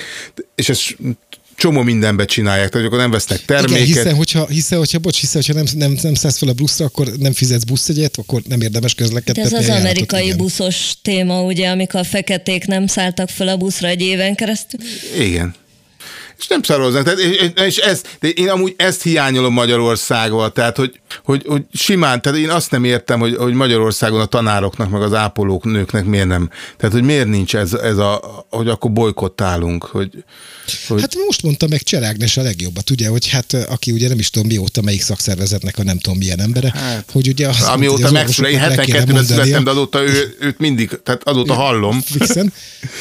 és 0.55 0.69
ezt 0.69 0.97
csomó 1.61 1.81
mindenbe 1.81 2.25
csinálják, 2.25 2.69
tehát 2.69 2.87
akkor 2.87 2.99
nem 2.99 3.11
vesznek 3.11 3.45
terméket. 3.45 3.85
Igen, 3.85 3.85
hiszen 3.85 4.15
hogyha, 4.15 4.45
hiszen, 4.47 4.77
hogyha, 4.77 4.99
bocs, 4.99 5.19
hiszen, 5.19 5.41
hogyha 5.45 5.63
nem, 5.63 5.65
nem, 5.77 5.97
nem 6.01 6.13
szállsz 6.13 6.37
fel 6.37 6.49
a 6.49 6.53
buszra, 6.53 6.85
akkor 6.85 7.07
nem 7.19 7.33
fizetsz 7.33 7.63
buszjegyet, 7.63 8.17
akkor 8.17 8.41
nem 8.47 8.61
érdemes 8.61 8.95
De 8.95 9.03
közlekedtetni. 9.03 9.41
ez 9.41 9.59
az 9.59 9.67
járatot, 9.67 9.85
amerikai 9.85 10.25
igen. 10.25 10.37
buszos 10.37 10.93
téma, 11.01 11.41
ugye, 11.41 11.69
amikor 11.69 11.99
a 11.99 12.03
feketék 12.03 12.65
nem 12.65 12.87
szálltak 12.87 13.29
fel 13.29 13.47
a 13.47 13.57
buszra 13.57 13.87
egy 13.87 14.01
éven 14.01 14.35
keresztül. 14.35 14.79
Igen. 15.19 15.55
És 16.37 16.47
nem 16.47 16.61
szaroznak. 16.61 17.03
Tehát, 17.03 17.19
és, 17.19 17.51
és 17.65 17.77
ez, 17.77 18.01
de 18.19 18.27
én 18.27 18.49
amúgy 18.49 18.73
ezt 18.77 19.03
hiányolom 19.03 19.53
Magyarországgal, 19.53 20.51
tehát 20.51 20.77
hogy, 20.77 20.99
hogy, 21.23 21.43
hogy 21.47 21.63
simán, 21.73 22.21
tehát 22.21 22.39
én 22.39 22.49
azt 22.49 22.71
nem 22.71 22.83
értem, 22.83 23.19
hogy, 23.19 23.35
hogy 23.35 23.53
Magyarországon 23.53 24.19
a 24.19 24.25
tanároknak, 24.25 24.89
meg 24.89 25.01
az 25.01 25.13
ápolók 25.13 25.63
nőknek 25.63 26.05
miért 26.05 26.27
nem. 26.27 26.49
Tehát, 26.77 26.95
hogy 26.95 27.03
miért 27.03 27.27
nincs 27.27 27.55
ez, 27.55 27.73
ez 27.73 27.97
a, 27.97 28.45
hogy 28.49 28.67
akkor 28.67 28.91
bolykottálunk, 28.91 29.83
hogy, 29.83 30.23
hogy 30.87 31.01
Hát 31.01 31.15
most 31.25 31.43
mondta 31.43 31.67
meg 31.67 31.83
Cserágnes 31.83 32.37
a 32.37 32.41
legjobbat, 32.41 32.89
ugye, 32.89 33.07
hogy 33.07 33.27
hát 33.27 33.53
aki 33.53 33.91
ugye 33.91 34.07
nem 34.07 34.19
is 34.19 34.29
tudom 34.29 34.47
mióta 34.47 34.81
melyik 34.81 35.01
szakszervezetnek 35.01 35.77
a 35.77 35.83
nem 35.83 35.99
tudom 35.99 36.17
milyen 36.17 36.39
embere, 36.39 36.71
hát, 36.75 37.09
hogy 37.11 37.27
ugye 37.27 37.47
azt 37.47 37.61
amióta 37.61 38.05
az 38.05 38.11
megszületett, 38.11 38.55
én 38.55 38.61
orvosoknak 38.61 38.75
le 38.75 38.83
kéne 38.83 38.97
72-ben 38.97 39.15
mondania. 39.15 39.43
születtem, 39.43 39.63
de 39.63 39.69
azóta 39.71 40.03
ő, 40.03 40.35
őt 40.39 40.59
mindig, 40.59 40.99
tehát 41.03 41.23
azóta 41.23 41.53
hallom. 41.53 42.01
Fixen. 42.01 42.53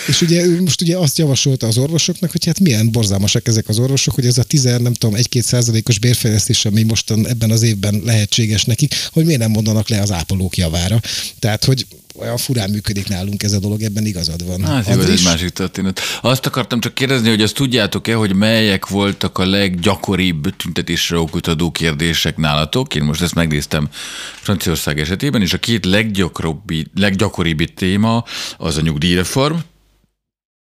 És 0.07 0.21
ugye 0.21 0.45
ő 0.45 0.63
most 0.63 0.81
ugye 0.81 0.97
azt 0.97 1.19
javasolta 1.19 1.67
az 1.67 1.79
orvosoknak, 1.79 2.31
hogy 2.31 2.45
hát 2.45 2.61
milyen 2.61 2.91
borzalmasak 2.91 3.49
ezek 3.49 3.69
az 3.69 3.79
orvosok, 3.79 4.15
hogy 4.15 4.27
ez 4.27 4.39
a 4.39 4.43
10, 4.43 4.63
nem 4.63 4.93
tudom, 4.93 5.15
1-2 5.19 5.41
százalékos 5.41 5.99
bérfejlesztés, 5.99 6.65
ami 6.65 6.83
mostan 6.83 7.29
ebben 7.29 7.51
az 7.51 7.63
évben 7.63 8.03
lehetséges 8.05 8.65
nekik, 8.65 8.95
hogy 9.13 9.25
miért 9.25 9.41
nem 9.41 9.51
mondanak 9.51 9.89
le 9.89 10.01
az 10.01 10.13
ápolók 10.13 10.57
javára. 10.57 11.01
Tehát, 11.39 11.65
hogy 11.65 11.87
olyan 12.21 12.37
furán 12.37 12.71
működik 12.71 13.09
nálunk 13.09 13.43
ez 13.43 13.53
a 13.53 13.59
dolog, 13.59 13.83
ebben 13.83 14.07
igazad 14.07 14.47
van. 14.47 14.65
Hát 14.65 14.87
Andris? 14.87 15.19
egy 15.19 15.25
másik 15.25 15.49
történet. 15.49 16.01
Azt 16.23 16.47
akartam 16.47 16.81
csak 16.81 16.95
kérdezni, 16.95 17.29
hogy 17.29 17.43
azt 17.43 17.55
tudjátok-e, 17.55 18.15
hogy 18.15 18.35
melyek 18.35 18.89
voltak 18.89 19.39
a 19.39 19.47
leggyakoribb 19.47 20.57
tüntetésre 20.57 21.19
okot 21.19 21.47
adó 21.47 21.71
kérdések 21.71 22.37
nálatok? 22.37 22.95
Én 22.95 23.03
most 23.03 23.23
ezt 23.23 23.35
megnéztem 23.35 23.89
Franciaország 24.35 25.01
esetében, 25.01 25.43
és 25.43 25.53
a 25.53 25.59
két 25.59 25.85
leggyakoribb, 25.85 26.99
leggyakoribb 26.99 27.75
téma 27.75 28.25
az 28.59 28.77
a 28.77 28.81
nyugdíjreform, 28.81 29.57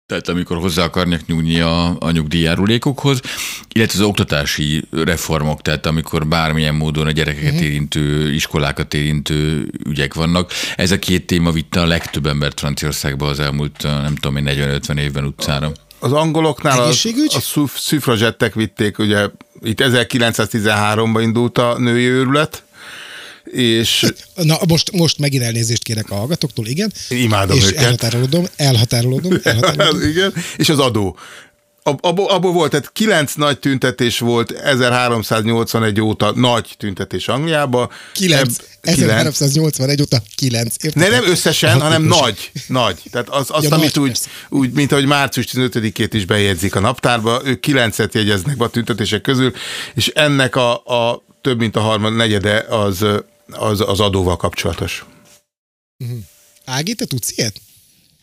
tehát 0.10 0.30
amikor 0.30 0.58
hozzá 0.58 0.84
akarnak 0.84 1.26
nyújni 1.26 1.60
a, 1.60 1.96
a 2.00 2.12
nyugdíjjárulékokhoz, 2.12 3.20
illetve 3.74 4.00
az 4.00 4.06
oktatási 4.06 4.84
reformok, 4.92 5.62
tehát 5.62 5.86
amikor 5.86 6.28
bármilyen 6.28 6.76
módon 6.76 7.08
a 7.08 7.12
gyerekeket 7.12 7.60
érintő, 7.60 8.34
iskolákat 8.34 8.94
érintő 8.94 9.70
ügyek 9.90 10.14
vannak. 10.14 10.52
Ez 10.76 10.92
a 10.92 11.00
két 11.00 11.26
téma 11.26 11.52
vitte 11.52 11.82
a 11.82 11.86
legtöbb 11.86 12.26
embert 12.26 12.60
Franciaországba 12.60 13.28
az 13.28 13.40
elmúlt, 13.40 13.82
nem 13.82 14.16
tudom 14.16 14.38
én, 14.38 14.46
40-50 14.48 15.00
évben 15.00 15.24
utcára. 15.24 15.72
Az 16.00 16.12
angoloknál 16.12 16.80
az, 16.80 16.86
Egészségügy? 16.86 17.34
a 17.36 17.40
szuf- 17.40 17.78
szüfrazsettek 17.78 18.54
vitték, 18.54 19.00
ugye 19.00 19.30
itt 19.62 19.82
1913-ban 19.84 21.20
indult 21.22 21.58
a 21.58 21.80
női 21.80 22.06
őrület, 22.06 22.64
és 23.44 24.06
Na, 24.36 24.58
most, 24.68 24.92
most 24.92 25.18
megint 25.18 25.44
elnézést 25.44 25.84
kérek 25.84 26.10
a 26.12 26.16
hallgatóktól, 26.16 26.66
igen. 26.68 26.92
Imádom 27.10 27.58
és 27.58 27.66
őket. 27.66 27.84
elhatárolódom, 27.84 28.46
elhatárolódom, 28.56 29.40
elhatárolódom. 29.44 30.10
igen, 30.10 30.34
és 30.58 30.70
az 30.70 30.80
adó. 30.80 31.18
Ab- 31.84 32.06
Abból, 32.06 32.30
abból 32.30 32.52
volt, 32.52 32.72
tehát 32.72 32.92
kilenc 32.94 33.34
nagy 33.34 33.60
tüntetés 33.60 34.20
volt 34.20 34.52
1381 34.52 36.02
óta 36.02 36.32
nagy 36.36 36.76
tüntetés 36.78 37.28
Angliába. 37.28 37.90
9, 38.14 38.42
Ebb- 38.42 38.96
kilenc. 38.96 39.42
1381 39.42 40.02
óta 40.02 40.22
9. 40.36 40.76
Ne, 40.94 41.08
nem 41.08 41.24
összesen, 41.26 41.82
hanem 41.82 42.04
nagy, 42.22 42.52
nagy. 42.68 43.02
Tehát 43.12 43.30
az, 43.30 43.46
azt, 43.50 43.64
Ja, 43.68 43.76
amit 43.76 43.96
nagy, 43.96 44.04
úgy, 44.04 44.08
persze. 44.10 44.30
úgy, 44.50 44.72
mint 44.72 44.92
ahogy 44.92 45.06
március 45.06 45.46
15-ét 45.52 46.10
is 46.12 46.26
bejegyzik 46.26 46.76
a 46.76 46.80
naptárba, 46.80 47.42
ők 47.46 47.60
kilencet 47.60 48.14
jegyeznek 48.14 48.58
be 48.58 48.64
a 48.64 48.70
tüntetések 48.70 49.22
közül, 49.22 49.54
és 49.96 50.08
ennek 50.08 50.56
a, 50.56 50.74
a 50.74 51.24
több 51.42 51.58
mint 51.58 51.76
a 51.76 51.80
harmad 51.80 52.16
negyede 52.16 52.58
az, 52.60 53.06
az, 53.50 53.82
az 53.82 54.00
adóval 54.00 54.38
kapcsolatos. 54.38 55.06
Ági, 56.66 56.94
te 56.94 57.06
tudsz 57.06 57.38
ilyet? 57.38 57.62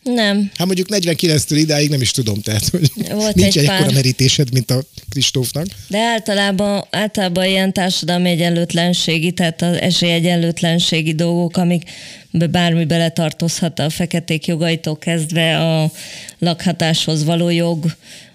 Nem. 0.03 0.51
Hát 0.57 0.67
mondjuk 0.67 0.87
49-től 0.91 1.55
idáig 1.55 1.89
nem 1.89 2.01
is 2.01 2.11
tudom, 2.11 2.41
tehát 2.41 2.67
hogy 2.69 2.91
Volt 3.09 3.35
nincs 3.35 3.57
egy 3.57 3.63
egy 3.63 3.69
ekkora 3.69 3.85
pár. 3.85 3.93
merítésed, 3.93 4.53
mint 4.53 4.71
a 4.71 4.81
Kristófnak. 5.09 5.65
De 5.87 5.97
általában, 5.99 6.85
általában 6.91 7.45
ilyen 7.45 7.73
társadalmi 7.73 8.29
egyenlőtlenségi, 8.29 9.31
tehát 9.31 9.61
az 9.61 9.75
esélyegyenlőtlenségi 9.75 11.13
dolgok, 11.15 11.57
amik 11.57 11.83
be 12.31 12.47
bármi 12.47 12.85
beletartozhat 12.85 13.79
a 13.79 13.89
feketék 13.89 14.45
jogaitól 14.45 14.97
kezdve 14.97 15.59
a 15.59 15.91
lakhatáshoz 16.39 17.23
való 17.23 17.49
jog. 17.49 17.85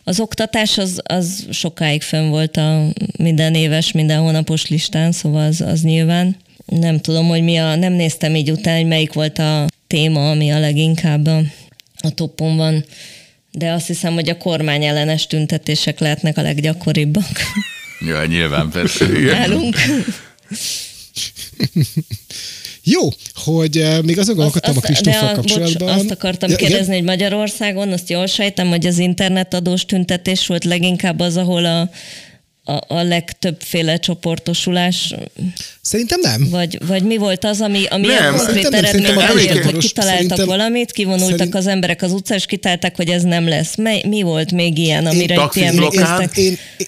Az 0.04 0.20
oktatás 0.20 0.78
az, 0.78 1.00
az 1.04 1.46
sokáig 1.50 2.02
fönn 2.02 2.28
volt 2.28 2.56
a 2.56 2.86
minden 3.18 3.54
éves, 3.54 3.92
minden 3.92 4.20
hónapos 4.20 4.68
listán, 4.68 5.12
szóval 5.12 5.46
az, 5.46 5.60
az 5.60 5.82
nyilván. 5.82 6.36
Nem 6.66 7.00
tudom, 7.00 7.28
hogy 7.28 7.42
mi 7.42 7.56
a, 7.56 7.74
nem 7.74 7.92
néztem 7.92 8.34
így 8.34 8.50
utána, 8.50 8.76
hogy 8.76 8.86
melyik 8.86 9.12
volt 9.12 9.38
a 9.38 9.66
téma, 9.86 10.30
ami 10.30 10.50
a 10.50 10.58
leginkább 10.58 11.26
a, 11.26 11.42
a 11.96 12.10
topon 12.10 12.56
van. 12.56 12.84
De 13.50 13.70
azt 13.70 13.86
hiszem, 13.86 14.14
hogy 14.14 14.28
a 14.28 14.36
kormány 14.38 14.84
ellenes 14.84 15.26
tüntetések 15.26 15.98
lehetnek 15.98 16.38
a 16.38 16.42
leggyakoribbak 16.42 17.40
Ja, 18.06 18.26
nyilván 18.26 18.70
persze. 18.70 19.06
nálunk. 19.06 19.76
Jó, 22.84 23.08
hogy 23.34 23.76
uh, 23.78 24.02
még 24.02 24.18
azon 24.18 24.34
gondolkodtam 24.34 24.76
a 24.76 24.80
Kristóffal 24.80 25.28
a- 25.28 25.34
kapcsolatban. 25.34 25.88
Bocs, 25.88 25.96
azt 26.02 26.10
akartam 26.10 26.50
Ja, 26.50 26.56
igen? 26.56 26.68
kérdezni, 26.68 26.94
hogy 26.94 27.04
Magyarországon, 27.04 27.92
azt 27.92 28.10
jól 28.10 28.26
sejtem, 28.26 28.68
hogy 28.68 28.86
az 28.86 28.98
internetadós 28.98 29.84
tüntetés 29.86 30.46
volt 30.46 30.64
leginkább 30.64 31.20
az, 31.20 31.36
ahol 31.36 31.64
a, 31.64 31.90
a, 32.64 32.80
a 32.94 33.02
legtöbbféle 33.02 33.96
csoportosulás, 33.96 35.14
Szerintem 35.80 36.20
nem. 36.20 36.48
vagy, 36.50 36.78
vagy 36.86 37.02
mi 37.02 37.16
volt 37.16 37.44
az, 37.44 37.60
ami, 37.60 37.84
ami 37.90 38.06
Nem, 38.06 38.34
a 38.34 38.36
konkrét 38.36 38.62
szerintem 38.84 39.18
elért, 39.18 39.64
hogy 39.64 39.76
kitaláltak 39.78 40.20
szerintem- 40.20 40.46
valamit, 40.46 40.92
kivonultak 40.92 41.36
szerint- 41.38 41.54
az 41.54 41.66
emberek 41.66 42.02
az 42.02 42.12
utcán, 42.12 42.36
és 42.36 42.46
kitalálták, 42.46 42.96
hogy 42.96 43.08
ez 43.08 43.22
nem 43.22 43.48
lesz. 43.48 43.76
Mi, 43.76 44.00
mi 44.08 44.22
volt 44.22 44.52
még 44.52 44.78
ilyen, 44.78 45.06
amire 45.06 45.34
itt 45.34 45.40
taxizblokkád? 45.40 46.00
emlékeztek? 46.08 46.36
Én, 46.36 46.58
én, 46.76 46.86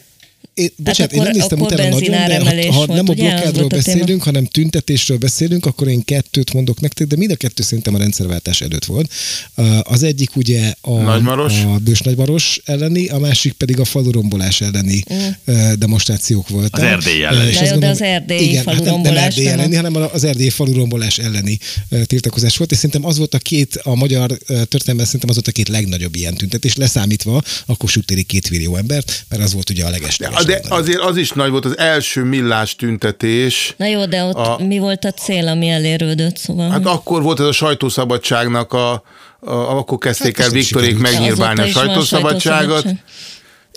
én, 0.54 0.70
bocsánat, 0.76 1.12
én 1.12 1.18
akkor- 1.20 1.30
nem 1.32 1.40
néztem 1.40 1.60
utána 1.60 1.88
nagyon, 1.88 2.10
de 2.44 2.66
ha, 2.66 2.72
ha 2.72 2.76
volt, 2.76 2.88
nem 2.88 3.08
a 3.08 3.12
blokkádról 3.12 3.64
a 3.64 3.68
téma. 3.68 3.82
beszélünk, 3.82 4.22
hanem 4.22 4.44
tüntetésről 4.46 5.16
beszélünk, 5.18 5.66
akkor 5.66 5.88
én 5.88 6.04
kettőt 6.04 6.52
mondok 6.52 6.80
nektek, 6.80 7.06
de 7.06 7.16
mind 7.16 7.30
a 7.30 7.36
kettő 7.36 7.62
szerintem 7.62 7.94
a 7.94 7.98
rendszerváltás 7.98 8.60
előtt 8.60 8.84
volt. 8.84 9.12
Az 9.82 10.02
egyik 10.02 10.36
ugye 10.36 10.72
a, 10.80 10.90
Nagymaros? 11.00 11.52
a 11.64 11.78
Bős 11.84 12.00
Nagymaros 12.00 12.60
elleni, 12.64 13.08
a 13.08 13.18
másik 13.18 13.52
pedig 13.52 13.80
a 13.80 13.84
falurombolás 13.84 14.60
elleni 14.60 15.02
uh, 15.46 15.72
demonstrációk 15.72 16.48
voltak. 16.48 16.80
Az 16.80 16.82
Erdély 16.82 17.24
elleni. 17.24 17.48
És 17.50 17.56
Mm. 17.56 17.62
De 17.64 17.70
gondolom- 17.70 17.94
az 17.94 18.02
erdélyi 18.02 18.48
igen, 18.48 18.64
hát 18.66 18.84
nem, 18.84 19.00
nem 19.00 19.16
erdély 19.16 19.46
elleni, 19.48 19.74
hanem 19.74 19.94
az 20.12 20.24
erdélyi 20.24 20.50
falurombolás 20.50 21.18
elleni 21.18 21.58
tiltakozás 22.04 22.56
volt, 22.56 22.70
és 22.70 22.76
szerintem 22.76 23.04
az 23.04 23.18
volt 23.18 23.34
a 23.34 23.38
két, 23.38 23.76
a 23.82 23.94
magyar 23.94 24.38
történelemben 24.46 25.04
szerintem 25.06 25.28
az 25.28 25.34
volt 25.34 25.48
a 25.48 25.52
két 25.52 25.68
legnagyobb 25.68 26.14
ilyen 26.14 26.34
tüntetés, 26.34 26.74
leszámítva 26.76 27.42
a 27.66 27.76
Kossuth 27.76 28.06
téri 28.06 28.22
két 28.22 28.50
millió 28.50 28.76
embert, 28.76 29.24
mert 29.28 29.42
az 29.42 29.52
volt 29.52 29.70
ugye 29.70 29.84
a 29.84 29.90
leges. 29.90 30.18
De, 30.46 30.60
azért 30.68 31.00
az 31.00 31.16
is 31.16 31.30
nagy 31.30 31.50
volt, 31.50 31.64
az 31.64 31.78
első 31.78 32.22
millás 32.22 32.76
tüntetés. 32.76 33.74
Na 33.76 33.86
jó, 33.86 34.06
de 34.06 34.24
ott 34.24 34.34
a, 34.34 34.58
mi 34.66 34.78
volt 34.78 35.04
a 35.04 35.10
cél, 35.10 35.48
ami 35.48 35.68
elérődött, 35.68 36.36
szóval? 36.36 36.70
Hát 36.70 36.86
akkor 36.86 37.22
volt 37.22 37.40
ez 37.40 37.46
a 37.46 37.52
sajtószabadságnak 37.52 38.72
a, 38.72 38.92
a 39.40 39.52
akkor 39.76 39.98
kezdték 39.98 40.36
hát 40.36 40.46
el 40.46 40.52
Viktorék 40.52 40.98
megnyilválni 40.98 41.62
a 41.62 41.66
sajtószabadságot. 41.66 42.84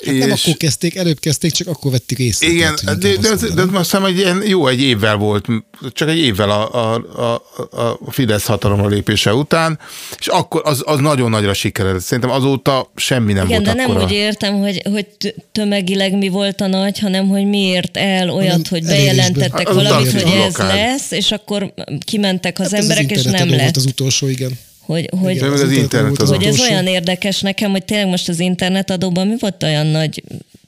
Hát 0.05 0.13
és... 0.13 0.19
nem 0.19 0.31
akkor 0.31 0.57
kezdték, 0.57 0.95
előbb 0.95 1.19
kezdték, 1.19 1.51
csak 1.51 1.67
akkor 1.67 1.91
vettük 1.91 2.19
észre. 2.19 2.47
Igen, 2.47 2.75
tehát, 2.75 2.99
de, 2.99 3.15
de, 3.15 3.35
de, 3.35 3.53
de, 3.53 3.61
azt 3.61 3.73
hiszem, 3.73 4.01
hogy 4.01 4.17
ilyen 4.17 4.43
jó 4.45 4.67
egy 4.67 4.81
évvel 4.81 5.15
volt, 5.15 5.45
csak 5.91 6.09
egy 6.09 6.17
évvel 6.17 6.49
a, 6.49 6.93
a, 6.93 7.03
a, 7.21 7.77
a 8.05 8.11
Fidesz 8.11 8.45
hatalomra 8.45 8.87
lépése 8.87 9.33
után, 9.33 9.79
és 10.19 10.27
akkor 10.27 10.61
az, 10.63 10.81
az 10.85 10.99
nagyon 10.99 11.29
nagyra 11.29 11.53
sikeredett. 11.53 12.01
Szerintem 12.01 12.29
azóta 12.29 12.91
semmi 12.95 13.33
nem 13.33 13.45
Igen, 13.45 13.63
volt 13.63 13.75
de 13.75 13.81
nem 13.81 13.89
akkora. 13.89 14.05
úgy 14.05 14.11
értem, 14.11 14.53
hogy, 14.57 14.81
hogy 14.91 15.07
tömegileg 15.51 16.17
mi 16.17 16.27
volt 16.27 16.61
a 16.61 16.67
nagy, 16.67 16.99
hanem 16.99 17.27
hogy 17.27 17.45
miért 17.45 17.97
el 17.97 18.29
olyat, 18.29 18.51
nem, 18.51 18.61
hogy 18.69 18.83
bejelentettek 18.83 19.73
valamit, 19.73 20.11
hogy 20.11 20.31
ez 20.31 20.57
lesz, 20.57 21.11
és 21.11 21.31
akkor 21.31 21.73
kimentek 22.05 22.59
az 22.59 22.71
hát 22.71 22.81
emberek, 22.81 23.11
az 23.11 23.17
és 23.17 23.23
nem 23.23 23.49
lett. 23.49 23.59
volt 23.59 23.77
az 23.77 23.85
utolsó, 23.85 24.27
igen. 24.27 24.59
Hogy, 24.87 25.09
hogy, 25.21 25.35
Igen, 25.35 25.51
az, 25.51 25.61
az 25.61 25.71
internet 25.71 26.21
az 26.21 26.29
hogy 26.29 26.43
ez 26.43 26.59
olyan 26.59 26.87
érdekes 26.87 27.41
nekem, 27.41 27.71
hogy 27.71 27.85
tényleg 27.85 28.07
most 28.07 28.29
az 28.29 28.39
internetadóban 28.39 29.27
mi 29.27 29.35
volt 29.39 29.63
olyan 29.63 29.87
nagy 29.87 30.23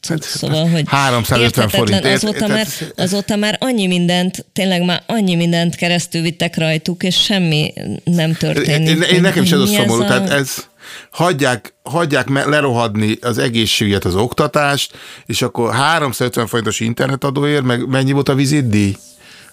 Hát, 0.08 0.24
szóval, 0.24 0.70
hogy 0.70 0.84
350 0.88 1.70
forint. 1.70 2.06
Azóta, 2.06 2.48
már, 2.48 2.68
azóta 2.96 3.36
már 3.36 3.58
annyi 3.60 3.88
mindent, 3.88 4.46
tényleg 4.54 4.86
már 4.86 5.04
annyi 5.06 5.36
mindent 5.36 5.76
keresztül 5.76 6.22
vittek 6.22 6.58
rajtuk, 6.58 7.04
és 7.04 7.16
semmi 7.24 7.74
nem 8.04 8.34
történik. 8.34 8.90
Én, 8.90 9.02
én 9.02 9.22
nekem 9.22 9.44
is 9.44 9.52
ez 9.52 9.60
a 9.60 9.66
szomorú, 9.66 10.02
a... 10.02 10.06
tehát 10.06 10.30
ez 10.30 10.68
hagyják, 11.12 11.74
hagyják 11.84 12.30
lerohadni 12.30 13.18
az 13.22 13.38
egészséget, 13.38 14.06
az 14.06 14.16
oktatást, 14.16 14.98
és 15.26 15.42
akkor 15.42 15.74
350 15.74 16.48
forintos 16.48 16.80
internetadóért, 16.80 17.64
meg 17.64 17.88
mennyi 17.88 18.12
volt 18.12 18.30
a 18.30 18.36
vizitdíj? 18.36 18.96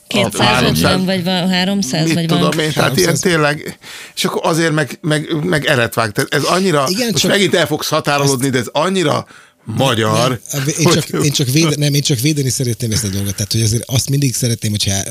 250 0.08 1.04
vagy 1.04 1.22
300 1.26 2.04
mit 2.04 2.14
vagy 2.14 2.26
tudom 2.26 2.40
valami. 2.40 2.62
én, 2.62 2.72
tehát 2.72 2.96
ilyen 2.96 3.16
tényleg, 3.20 3.78
és 4.14 4.24
akkor 4.24 4.40
azért 4.44 4.72
meg, 4.72 4.98
meg, 5.00 5.44
meg 5.44 5.64
eretvág. 5.64 6.10
Tehát 6.10 6.34
ez 6.34 6.42
annyira, 6.42 6.84
Igen, 6.88 7.08
most 7.10 7.22
csak 7.22 7.30
megint 7.30 7.54
el 7.54 7.66
fogsz 7.66 7.88
határolódni, 7.88 8.48
de 8.48 8.58
ez 8.58 8.68
annyira 8.72 9.26
magyar. 9.66 10.40
Nem, 10.52 10.68
én, 10.78 10.86
csak, 10.92 11.08
én, 11.24 11.32
csak 11.32 11.50
véde, 11.50 11.76
nem, 11.76 11.94
én 11.94 12.02
csak 12.02 12.20
védeni 12.20 12.50
szeretném 12.50 12.90
ezt 12.90 13.04
a 13.04 13.08
dolgot. 13.08 13.34
Tehát, 13.34 13.52
hogy 13.52 13.62
azért 13.62 13.82
azt 13.86 14.08
mindig 14.08 14.34
szeretném, 14.34 14.70
hogyha 14.70 15.02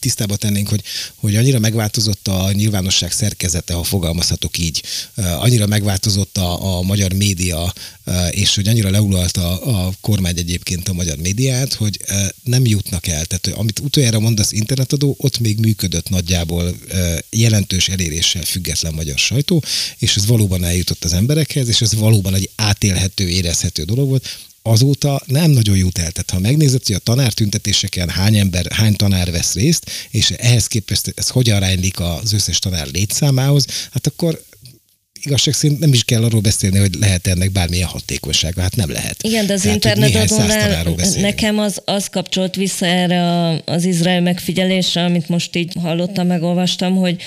tisztába 0.00 0.36
tennénk, 0.36 0.68
hogy, 0.68 0.82
hogy 1.14 1.36
annyira 1.36 1.58
megváltozott 1.58 2.28
a 2.28 2.52
nyilvánosság 2.52 3.12
szerkezete, 3.12 3.74
ha 3.74 3.82
fogalmazhatok 3.82 4.58
így. 4.58 4.82
Annyira 5.16 5.66
megváltozott 5.66 6.38
a, 6.38 6.76
a 6.76 6.82
magyar 6.82 7.12
média, 7.12 7.72
és 8.30 8.54
hogy 8.54 8.68
annyira 8.68 8.90
leulalta 8.90 9.60
a 9.60 9.92
kormány 10.00 10.38
egyébként 10.38 10.88
a 10.88 10.92
magyar 10.92 11.16
médiát, 11.16 11.72
hogy 11.72 11.98
nem 12.42 12.66
jutnak 12.66 13.06
el. 13.06 13.24
Tehát, 13.24 13.58
amit 13.58 13.78
utoljára 13.78 14.20
mondasz 14.20 14.52
internetadó, 14.52 15.16
ott 15.18 15.38
még 15.38 15.58
működött 15.58 16.08
nagyjából 16.08 16.76
jelentős 17.30 17.88
eléréssel 17.88 18.44
független 18.44 18.94
magyar 18.94 19.18
sajtó, 19.18 19.62
és 19.98 20.16
ez 20.16 20.26
valóban 20.26 20.64
eljutott 20.64 21.04
az 21.04 21.12
emberekhez, 21.12 21.68
és 21.68 21.80
ez 21.80 21.94
valóban 21.94 22.34
egy 22.34 22.50
átélhető, 22.56 23.28
érezhető 23.28 23.83
dolog 23.84 24.08
volt, 24.08 24.38
azóta 24.62 25.22
nem 25.26 25.50
nagyon 25.50 25.76
jut 25.76 25.98
el. 25.98 26.10
Tehát 26.10 26.30
ha 26.30 26.38
megnézed, 26.38 26.86
hogy 26.86 26.96
a 26.96 26.98
tanártüntetéseken 26.98 28.08
hány 28.08 28.36
ember, 28.36 28.72
hány 28.72 28.96
tanár 28.96 29.30
vesz 29.30 29.54
részt, 29.54 29.90
és 30.10 30.30
ehhez 30.30 30.66
képest 30.66 31.12
ez 31.16 31.28
hogyan 31.28 31.56
aránylik 31.56 32.00
az 32.00 32.32
összes 32.32 32.58
tanár 32.58 32.86
létszámához, 32.86 33.66
hát 33.90 34.06
akkor 34.06 34.42
igazság 35.26 35.54
szerint 35.54 35.78
nem 35.78 35.92
is 35.92 36.04
kell 36.04 36.24
arról 36.24 36.40
beszélni, 36.40 36.78
hogy 36.78 36.94
lehet 36.94 37.26
ennek 37.26 37.52
bármilyen 37.52 37.88
hatékonysága. 37.88 38.60
Hát 38.60 38.76
nem 38.76 38.90
lehet. 38.90 39.22
Igen, 39.22 39.46
de 39.46 39.52
az 39.52 39.64
internetadónál 39.64 40.94
nekem 41.16 41.58
az, 41.58 41.82
az 41.84 42.08
kapcsolt 42.08 42.54
vissza 42.54 42.86
erre 42.86 43.50
az 43.64 43.84
Izrael 43.84 44.20
megfigyelésre, 44.20 45.04
amit 45.04 45.28
most 45.28 45.56
így 45.56 45.72
hallottam, 45.80 46.26
megolvastam, 46.26 46.96
hogy, 46.96 47.22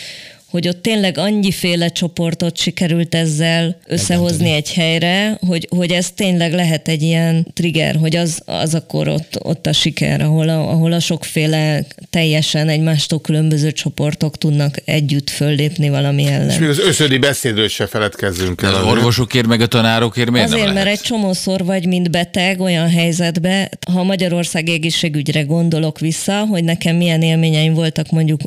hogy 0.50 0.68
ott 0.68 0.82
tényleg 0.82 1.18
annyiféle 1.18 1.88
csoportot 1.90 2.58
sikerült 2.58 3.16
ezzel 3.16 3.78
összehozni 3.86 4.52
egy 4.52 4.74
helyre, 4.74 5.38
hogy, 5.48 5.68
hogy 5.70 5.92
ez 5.92 6.12
tényleg 6.12 6.54
lehet 6.54 6.88
egy 6.88 7.02
ilyen 7.02 7.48
trigger, 7.54 7.96
hogy 7.96 8.16
az, 8.16 8.42
az 8.46 8.76
akkor 8.76 9.08
ott, 9.08 9.38
ott 9.44 9.68
a 9.68 9.74
siker, 9.74 10.22
ahol 10.22 10.50
a, 10.50 10.70
ahol 10.70 10.92
a 10.92 11.00
sokféle 11.00 11.86
teljesen 12.10 12.70
egymástól 12.70 13.22
különböző 13.22 13.72
csoportok 13.72 14.38
tudnak 14.38 14.78
együtt 14.86 15.30
föllépni 15.30 15.90
valami 15.90 16.26
ellen. 16.26 16.50
És 16.50 16.58
még 16.58 16.70
az 16.70 16.80
összödi 16.80 17.18
beszédről 17.18 17.68
se 17.68 17.88
feledkezzünk 17.88 18.62
el. 18.62 18.76
Az 18.76 18.84
orvosokért 18.84 19.48
meg 19.48 19.62
a 19.62 19.68
tanárokért 19.68 20.32
miért 20.32 20.48
Azért, 20.48 20.66
nem 20.66 20.74
mert 20.74 20.88
egy 20.88 21.00
csomószor 21.00 21.66
vagy, 21.66 21.86
mint 21.86 22.12
beteg 22.12 22.60
olyan 22.60 22.90
helyzetbe, 22.90 23.70
ha 23.92 24.04
Magyarország 24.04 24.70
egészségügyre 24.70 25.42
gondolok 25.42 26.00
vissza, 26.00 26.46
hogy 26.46 26.64
nekem 26.64 26.96
milyen 26.96 27.22
élményeim 27.22 27.74
voltak 27.74 28.10
mondjuk 28.10 28.42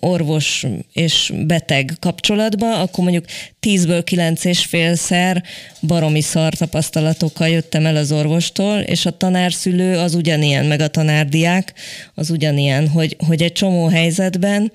orvos 0.00 0.66
és 0.92 1.32
beteg 1.46 1.92
kapcsolatba, 2.00 2.80
akkor 2.80 3.04
mondjuk 3.04 3.24
10-ből 3.62 4.02
9 4.04 4.44
és 4.44 4.64
félszer 4.64 5.42
baromi 5.80 6.20
szar 6.20 6.54
tapasztalatokkal 6.54 7.48
jöttem 7.48 7.86
el 7.86 7.96
az 7.96 8.12
orvostól, 8.12 8.78
és 8.78 9.06
a 9.06 9.16
tanárszülő 9.16 9.98
az 9.98 10.14
ugyanilyen, 10.14 10.64
meg 10.64 10.80
a 10.80 10.88
tanárdiák 10.88 11.72
az 12.14 12.30
ugyanilyen, 12.30 12.88
hogy, 12.88 13.16
hogy 13.26 13.42
egy 13.42 13.52
csomó 13.52 13.86
helyzetben 13.86 14.72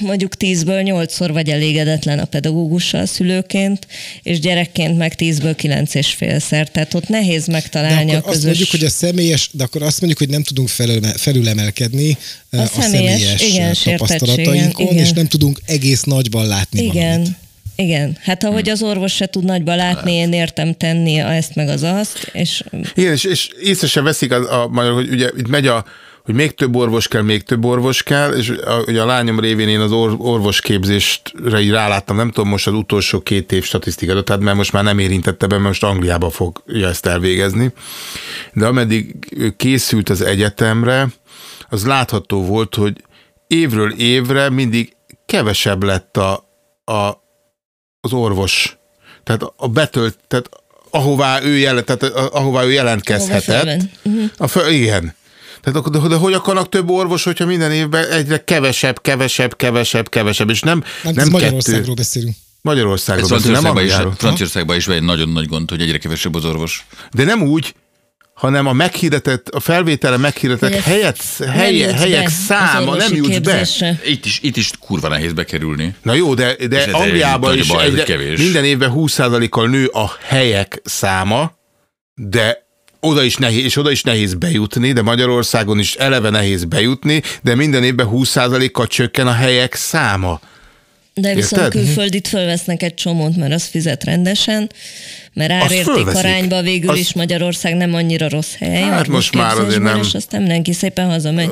mondjuk 0.00 0.32
10-ből 0.38 1.06
8-szor 1.08 1.30
vagy 1.32 1.48
elégedetlen 1.48 2.18
a 2.18 2.24
pedagógussal 2.24 3.06
szülőként, 3.06 3.86
és 4.22 4.40
gyerekként 4.40 4.98
meg 4.98 5.14
10-ből 5.18 5.54
9 5.56 5.94
és 5.94 6.12
félszer. 6.12 6.68
Tehát 6.68 6.94
ott 6.94 7.08
nehéz 7.08 7.46
megtalálni 7.46 8.10
de 8.10 8.16
a 8.16 8.20
közös... 8.20 8.36
azt 8.36 8.44
mondjuk, 8.44 8.70
hogy 8.70 8.84
a 8.84 8.90
személyes, 8.90 9.50
de 9.52 9.64
akkor 9.64 9.82
azt 9.82 10.00
mondjuk, 10.00 10.18
hogy 10.18 10.28
nem 10.28 10.42
tudunk 10.42 10.68
felül, 10.68 11.02
felülemelkedni 11.02 12.16
a, 12.50 12.56
a 12.56 12.66
személyes, 12.66 13.20
személyes 13.20 13.42
igen, 13.42 13.96
tapasztalatainkon, 13.96 14.86
igen. 14.86 15.04
és 15.04 15.12
nem 15.12 15.26
tudunk 15.26 15.60
egész 15.66 16.02
nagyban 16.02 16.46
látni 16.46 16.82
Igen. 16.82 17.10
Valamit. 17.10 17.40
Igen, 17.76 18.16
hát 18.20 18.44
ahogy 18.44 18.68
az 18.68 18.82
orvos 18.82 19.14
se 19.14 19.26
tud 19.26 19.44
nagyba 19.44 19.74
látni, 19.74 20.12
én 20.12 20.32
értem 20.32 20.74
tenni 20.74 21.18
ezt 21.18 21.54
meg 21.54 21.68
az 21.68 21.82
azt, 21.82 22.30
és... 22.32 22.64
Igen, 22.94 23.12
és, 23.12 23.24
és 23.24 23.50
észre 23.62 23.86
se 23.86 24.00
veszik, 24.00 24.32
a, 24.32 24.62
a, 24.62 24.70
a, 24.74 24.92
hogy 24.92 25.10
ugye 25.10 25.30
itt 25.36 25.48
megy 25.48 25.66
a, 25.66 25.84
hogy 26.24 26.34
még 26.34 26.54
több 26.54 26.76
orvos 26.76 27.08
kell, 27.08 27.22
még 27.22 27.42
több 27.42 27.64
orvos 27.64 28.02
kell, 28.02 28.32
és 28.32 28.48
a, 28.48 28.82
ugye 28.86 29.02
a 29.02 29.06
lányom 29.06 29.40
révén 29.40 29.68
én 29.68 29.80
az 29.80 29.92
or, 29.92 30.14
orvosképzésre 30.18 31.60
így 31.60 31.70
ráláttam, 31.70 32.16
nem 32.16 32.30
tudom 32.30 32.48
most 32.48 32.66
az 32.66 32.72
utolsó 32.72 33.20
két 33.20 33.52
év 33.52 33.64
statisztikát, 33.64 34.24
tehát 34.24 34.42
mert 34.42 34.56
most 34.56 34.72
már 34.72 34.84
nem 34.84 34.98
érintette 34.98 35.46
be, 35.46 35.54
mert 35.54 35.68
most 35.68 35.82
Angliába 35.82 36.30
fogja 36.30 36.88
ezt 36.88 37.06
elvégezni. 37.06 37.72
De 38.52 38.66
ameddig 38.66 39.16
készült 39.56 40.08
az 40.08 40.20
egyetemre, 40.20 41.08
az 41.68 41.86
látható 41.86 42.44
volt, 42.44 42.74
hogy 42.74 43.04
évről 43.46 43.92
évre 43.92 44.50
mindig 44.50 44.96
kevesebb 45.26 45.82
lett 45.82 46.16
a, 46.16 46.48
a, 46.84 47.21
az 48.04 48.12
orvos. 48.12 48.76
Tehát 49.24 49.42
a 49.56 49.68
betölt, 49.68 50.18
tehát 50.28 50.48
ahová 50.90 51.42
ő, 51.42 51.56
jelent, 51.56 51.84
tehát 51.84 52.02
ahová 52.14 52.64
ő 52.64 52.72
jelentkezhetett. 52.72 53.80
Uh-huh. 54.02 54.24
A 54.36 54.46
föl, 54.46 54.70
igen. 54.70 55.14
Tehát 55.60 55.78
akkor, 55.78 55.92
de, 55.92 56.08
de 56.08 56.14
hogy 56.14 56.32
akarnak 56.32 56.68
több 56.68 56.90
orvos, 56.90 57.24
hogyha 57.24 57.46
minden 57.46 57.72
évben 57.72 58.10
egyre 58.10 58.44
kevesebb, 58.44 59.00
kevesebb, 59.00 59.56
kevesebb, 59.56 60.08
kevesebb, 60.08 60.50
és 60.50 60.60
nem, 60.60 60.84
nem, 61.02 61.14
nem 61.14 61.28
Magyarországról 61.30 61.82
kettő. 61.82 61.94
beszélünk. 61.94 62.36
Magyarországról 62.60 63.28
beszélünk, 63.28 63.62
nem 63.62 63.76
is, 63.76 63.92
Franciaországban 64.16 64.76
is 64.76 64.88
egy 64.88 65.02
nagyon 65.02 65.28
nagy 65.28 65.46
gond, 65.46 65.70
hogy 65.70 65.80
egyre 65.80 65.98
kevesebb 65.98 66.34
az 66.34 66.44
orvos. 66.44 66.86
De 67.12 67.24
nem 67.24 67.42
úgy, 67.42 67.74
hanem 68.34 68.66
a 68.66 68.72
meghirdetett, 68.72 69.48
a 69.48 69.60
felvétele 69.60 70.16
meghirdetett 70.16 70.74
helyet, 70.74 71.22
helye, 71.38 71.94
helyek 71.94 72.28
száma 72.28 72.96
nem 72.96 73.14
jutsz 73.14 73.38
be. 73.38 73.68
Itt 74.04 74.24
is, 74.24 74.38
itt 74.42 74.56
is 74.56 74.70
kurva 74.80 75.08
nehéz 75.08 75.32
bekerülni. 75.32 75.94
Na 76.02 76.14
jó, 76.14 76.34
de, 76.34 76.56
de 76.68 76.88
Angliában 76.92 77.58
is 77.58 77.66
baj, 77.66 77.84
egyre, 77.84 78.16
minden 78.36 78.64
évben 78.64 78.92
20%-kal 78.94 79.68
nő 79.68 79.86
a 79.86 80.12
helyek 80.22 80.80
száma, 80.84 81.52
de 82.14 82.66
oda 83.00 83.22
is 83.22 83.36
nehéz, 83.36 83.64
és 83.64 83.76
oda 83.76 83.90
is 83.90 84.02
nehéz 84.02 84.34
bejutni, 84.34 84.92
de 84.92 85.02
Magyarországon 85.02 85.78
is 85.78 85.94
eleve 85.94 86.30
nehéz 86.30 86.64
bejutni, 86.64 87.22
de 87.42 87.54
minden 87.54 87.84
évben 87.84 88.08
20%-kal 88.12 88.86
csökken 88.86 89.26
a 89.26 89.32
helyek 89.32 89.74
száma. 89.74 90.40
De 91.14 91.34
viszont 91.34 91.62
Érted? 91.62 91.84
külföldit 91.84 92.28
fölvesznek 92.28 92.82
egy 92.82 92.94
csomót, 92.94 93.36
mert 93.36 93.52
az 93.52 93.64
fizet 93.64 94.04
rendesen, 94.04 94.70
mert 95.32 95.50
árérték 95.50 96.06
arányba 96.06 96.62
végül 96.62 96.90
az... 96.90 96.98
is 96.98 97.12
Magyarország 97.12 97.76
nem 97.76 97.94
annyira 97.94 98.28
rossz 98.28 98.54
hely. 98.54 98.82
Hát 98.82 99.08
most 99.08 99.34
már 99.34 99.58
azért 99.58 99.82
nem. 99.82 100.00
És 100.00 100.14
aztán 100.14 100.40
mindenki 100.40 100.72
szépen 100.72 101.08
hazamegy. 101.08 101.50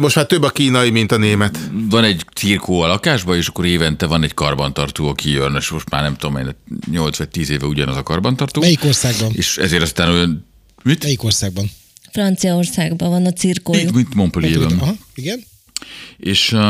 Most 0.00 0.16
már 0.16 0.26
több 0.26 0.42
a 0.42 0.50
kínai, 0.50 0.90
mint 0.90 1.12
a 1.12 1.16
német. 1.16 1.58
Van 1.90 2.04
egy 2.04 2.24
cirkó 2.34 2.80
a 2.80 2.86
lakásban, 2.86 3.36
és 3.36 3.46
akkor 3.46 3.64
évente 3.66 4.06
van 4.06 4.22
egy 4.22 4.34
karbantartó, 4.34 5.08
aki 5.08 5.30
jön, 5.30 5.54
és 5.58 5.68
most 5.68 5.90
már 5.90 6.02
nem 6.02 6.16
tudom, 6.16 6.36
én 6.36 6.56
8 6.90 7.18
vagy 7.18 7.28
10 7.28 7.50
éve 7.50 7.66
ugyanaz 7.66 7.96
a 7.96 8.02
karbantartó. 8.02 8.60
Melyik 8.60 8.84
országban? 8.84 9.32
És 9.34 9.56
ezért 9.56 9.82
aztán 9.82 10.10
olyan... 10.10 10.46
Mit? 10.82 11.02
Melyik 11.02 11.22
országban? 11.22 11.70
Franciaországban 12.12 13.10
van 13.10 13.26
a 13.26 13.32
cirkójuk. 13.32 13.82
Itt, 13.82 13.94
mint 13.94 14.14
Montpellierben. 14.14 14.78
Aha, 14.78 14.94
igen. 15.14 15.44
És 16.16 16.52
uh, 16.52 16.60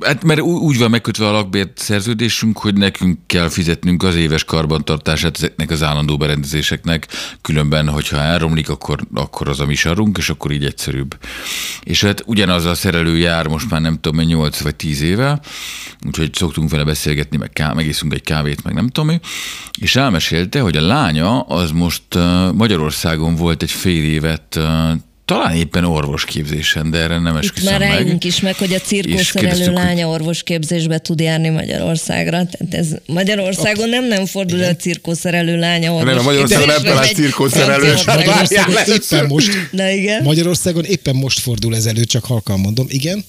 Hát 0.00 0.24
mert 0.24 0.40
úgy 0.40 0.78
van 0.78 0.90
megkötve 0.90 1.28
a 1.28 1.32
lakbért 1.32 1.78
szerződésünk, 1.78 2.58
hogy 2.58 2.74
nekünk 2.74 3.18
kell 3.26 3.48
fizetnünk 3.48 4.02
az 4.02 4.14
éves 4.14 4.44
karbantartását 4.44 5.36
ezeknek 5.36 5.70
az 5.70 5.82
állandó 5.82 6.16
berendezéseknek, 6.16 7.08
különben, 7.40 7.88
hogyha 7.88 8.16
elromlik, 8.16 8.68
akkor, 8.68 9.00
akkor 9.14 9.48
az 9.48 9.60
a 9.60 9.66
mi 9.66 9.74
sarunk, 9.74 10.18
és 10.18 10.30
akkor 10.30 10.50
így 10.50 10.64
egyszerűbb. 10.64 11.18
És 11.82 12.04
hát 12.04 12.22
ugyanaz 12.26 12.64
a 12.64 12.74
szerelő 12.74 13.18
jár 13.18 13.46
most 13.46 13.70
már 13.70 13.80
nem 13.80 13.98
tudom, 14.00 14.20
8 14.20 14.60
vagy 14.60 14.76
10 14.76 15.00
éve, 15.02 15.40
úgyhogy 16.06 16.34
szoktunk 16.34 16.70
vele 16.70 16.84
beszélgetni, 16.84 17.36
meg 17.36 17.50
ká- 17.52 17.74
megiszunk 17.74 18.14
egy 18.14 18.22
kávét, 18.22 18.64
meg 18.64 18.74
nem 18.74 18.88
tudom 18.88 19.08
mi, 19.08 19.20
és 19.80 19.96
elmesélte, 19.96 20.60
hogy 20.60 20.76
a 20.76 20.86
lánya 20.86 21.40
az 21.40 21.70
most 21.70 22.02
Magyarországon 22.54 23.34
volt 23.34 23.62
egy 23.62 23.70
fél 23.70 24.04
évet 24.04 24.58
talán 25.28 25.56
éppen 25.56 25.84
orvosképzésen, 25.84 26.90
de 26.90 26.98
erre 26.98 27.18
nem 27.18 27.36
Itt 27.36 27.42
esküszöm 27.42 27.70
már 27.70 27.78
meg. 27.80 27.88
rájunk 27.90 28.24
is 28.24 28.40
meg, 28.40 28.54
hogy 28.54 28.72
a 28.72 28.78
cirkuszerelő 28.78 29.48
kérdeztük, 29.48 29.76
hogy- 29.76 29.84
lánya 29.84 30.08
orvosképzésbe 30.08 30.98
tud 30.98 31.20
járni 31.20 31.48
Magyarországra. 31.48 32.30
Tehát 32.30 32.74
ez 32.74 32.88
Magyarországon 33.06 33.88
nem 33.88 34.04
nem 34.06 34.26
fordul 34.26 34.62
a 34.62 34.76
cirkuszerelő 34.76 35.58
lánya 35.58 36.04
Nem, 36.04 36.18
a 36.18 36.22
Magyarországon 36.22 36.66
nem 36.66 36.76
orvosképzésbe. 36.76 37.22
cirkuszerelős. 37.22 38.02
Franciaországba. 38.02 38.72
Magyarországon 38.72 38.94
éppen 39.10 39.26
most, 39.26 39.68
Na 39.70 39.90
igen. 39.90 40.22
Magyarországon 40.22 40.84
éppen 40.84 41.16
most 41.16 41.38
fordul 41.38 41.76
ez 41.76 41.84
elő, 41.86 42.04
csak 42.04 42.24
halkan 42.24 42.60
mondom. 42.60 42.86
Igen? 42.88 43.24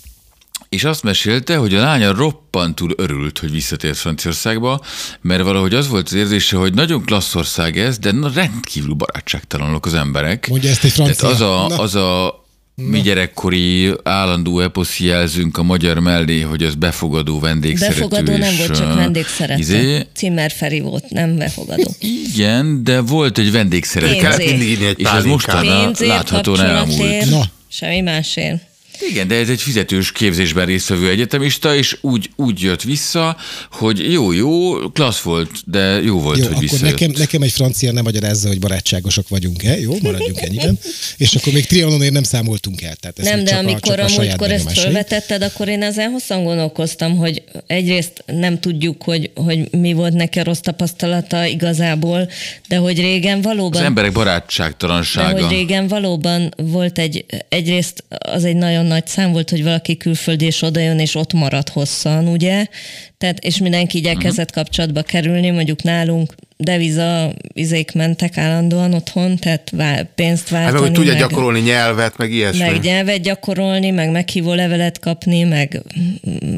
És 0.69 0.83
azt 0.83 1.03
mesélte, 1.03 1.55
hogy 1.55 1.75
a 1.75 1.81
lánya 1.81 2.13
roppantul 2.13 2.93
örült, 2.97 3.39
hogy 3.39 3.51
visszatért 3.51 3.97
Franciaországba, 3.97 4.81
mert 5.21 5.43
valahogy 5.43 5.73
az 5.73 5.87
volt 5.87 6.05
az 6.05 6.13
érzése, 6.13 6.57
hogy 6.57 6.73
nagyon 6.73 7.05
klassz 7.05 7.35
ország 7.35 7.77
ez, 7.79 7.97
de 7.97 8.11
na, 8.11 8.31
rendkívül 8.33 8.93
barátságtalanok 8.93 9.85
az 9.85 9.93
emberek. 9.93 10.47
Mondja 10.47 10.69
ezt 10.69 10.83
egy 10.83 10.91
francia. 10.91 11.15
Tehát 11.15 11.35
az 11.35 11.41
a, 11.41 11.67
Na. 11.67 11.77
az 11.77 11.95
a 11.95 12.43
mi 12.75 13.01
gyerekkori 13.01 13.93
állandó 14.03 14.59
eposzi 14.59 15.05
jelzünk 15.05 15.57
a 15.57 15.63
magyar 15.63 15.99
mellé, 15.99 16.41
hogy 16.41 16.63
az 16.63 16.75
befogadó, 16.75 17.39
vendégszerető. 17.39 17.99
Befogadó 17.99 18.37
nem 18.37 18.51
és, 18.51 18.57
volt, 18.57 18.77
csak 18.77 18.93
vendégszerető. 18.95 19.59
Izé, 19.59 20.07
Cimmer 20.13 20.51
Feri 20.51 20.79
volt, 20.79 21.09
nem 21.09 21.37
befogadó. 21.37 21.95
igen, 21.99 22.83
de 22.83 23.01
volt 23.01 23.37
egy 23.37 23.51
vendégszerető. 23.51 24.27
Pénzért. 24.35 24.99
És 24.99 25.07
ez 25.07 25.23
Pénzért, 25.23 25.99
láthatóan 25.99 26.59
elmúlt. 26.59 27.29
Na. 27.29 27.43
semmi 27.69 28.01
másért. 28.01 28.68
Igen, 29.09 29.27
de 29.27 29.35
ez 29.35 29.49
egy 29.49 29.61
fizetős 29.61 30.11
képzésben 30.11 30.65
résztvevő 30.65 31.09
egyetemista, 31.09 31.75
és 31.75 31.97
úgy, 32.01 32.29
úgy 32.35 32.61
jött 32.61 32.81
vissza, 32.81 33.37
hogy 33.71 34.11
jó, 34.11 34.31
jó, 34.31 34.77
klassz 34.91 35.21
volt, 35.21 35.51
de 35.65 36.01
jó 36.01 36.19
volt, 36.19 36.37
Jó, 36.37 36.43
hogy 36.43 36.51
akkor 36.51 36.61
visszajött. 36.69 36.99
nekem, 36.99 37.11
nekem 37.17 37.41
egy 37.41 37.51
francia 37.51 37.91
nem 37.91 38.03
magyarázza, 38.03 38.47
hogy 38.47 38.59
barátságosak 38.59 39.29
vagyunk-e, 39.29 39.79
jó? 39.79 39.93
Maradjunk 40.01 40.41
ennyiben. 40.41 40.79
És 41.17 41.33
akkor 41.35 41.53
még 41.53 41.65
trianonért 41.65 42.13
nem 42.13 42.23
számoltunk 42.23 42.81
el. 42.81 42.95
Tehát 42.95 43.19
ez 43.19 43.25
Nem, 43.25 43.43
de 43.43 43.49
csak 43.51 43.59
a, 43.59 43.67
amikor 43.67 43.95
csak 43.95 44.05
a 44.05 44.07
saját 44.07 44.41
amúgykor 44.41 44.51
ezt 44.51 44.79
felvetetted, 44.79 45.41
akkor 45.41 45.67
én 45.67 45.83
ezen 45.83 46.11
hosszan 46.11 46.43
gondolkoztam, 46.43 47.17
hogy 47.17 47.43
egyrészt 47.67 48.23
nem 48.25 48.59
tudjuk, 48.59 49.03
hogy, 49.03 49.31
hogy 49.35 49.67
mi 49.71 49.93
volt 49.93 50.13
neki 50.13 50.39
a 50.39 50.43
rossz 50.43 50.59
tapasztalata 50.59 51.45
igazából, 51.45 52.29
de 52.67 52.77
hogy 52.77 52.99
régen 52.99 53.37
Az 53.37 53.43
valóban... 53.43 53.83
emberek 53.83 54.11
De 54.11 54.17
barátságtalansága. 54.17 55.41
hogy 55.41 55.51
régen 55.51 55.87
valóban 55.87 56.53
volt 56.57 56.99
egy, 56.99 57.25
egyrészt 57.49 58.03
az 58.19 58.43
egy 58.43 58.55
nagyon 58.55 58.85
nagy 58.89 59.07
szám 59.07 59.31
volt, 59.31 59.49
hogy 59.49 59.63
valaki 59.63 59.97
külföldi 59.97 60.45
és 60.45 60.61
odajön, 60.61 60.99
és 60.99 61.15
ott 61.15 61.33
marad 61.33 61.69
hosszan, 61.69 62.27
ugye? 62.27 62.65
Tehát, 63.17 63.39
és 63.39 63.57
mindenki 63.57 63.97
igyekezett 63.97 64.51
kapcsolatba 64.51 65.01
kerülni, 65.01 65.49
mondjuk 65.49 65.83
nálunk 65.83 66.33
deviza 66.57 67.33
izék 67.53 67.91
mentek 67.93 68.37
állandóan 68.37 68.93
otthon, 68.93 69.37
tehát 69.37 69.69
vá- 69.69 70.07
pénzt 70.15 70.49
Hát 70.49 70.51
váltani. 70.51 70.73
meg, 70.73 70.81
hogy 70.81 70.91
tudja 70.91 71.11
meg, 71.11 71.21
gyakorolni 71.21 71.59
nyelvet, 71.59 72.17
meg 72.17 72.31
ilyesmi. 72.31 72.59
meg 72.63 72.79
nyelvet 72.81 73.21
gyakorolni, 73.21 73.89
meg 73.89 74.11
meghívó 74.11 74.53
levelet 74.53 74.99
kapni, 74.99 75.43
meg 75.43 75.81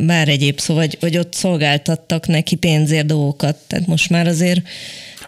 bár 0.05 0.27
egyéb 0.27 0.59
szó, 0.59 0.73
vagy, 0.73 0.97
vagy 0.99 1.17
ott 1.17 1.33
szolgáltattak 1.33 2.27
neki 2.27 2.55
pénzért 2.55 3.05
dolgokat. 3.05 3.55
Tehát 3.67 3.87
most 3.87 4.09
már 4.09 4.27
azért 4.27 4.61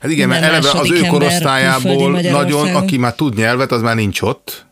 Hát 0.01 0.11
igen, 0.11 0.27
mert 0.27 0.43
eleve 0.43 0.69
az 0.71 0.91
ő 0.91 0.99
korosztályából 1.01 2.21
nagyon, 2.21 2.75
aki 2.75 2.97
már 2.97 3.13
tud 3.13 3.35
nyelvet, 3.37 3.71
az 3.71 3.81
már 3.81 3.95
nincs 3.95 4.21
ott. 4.21 4.65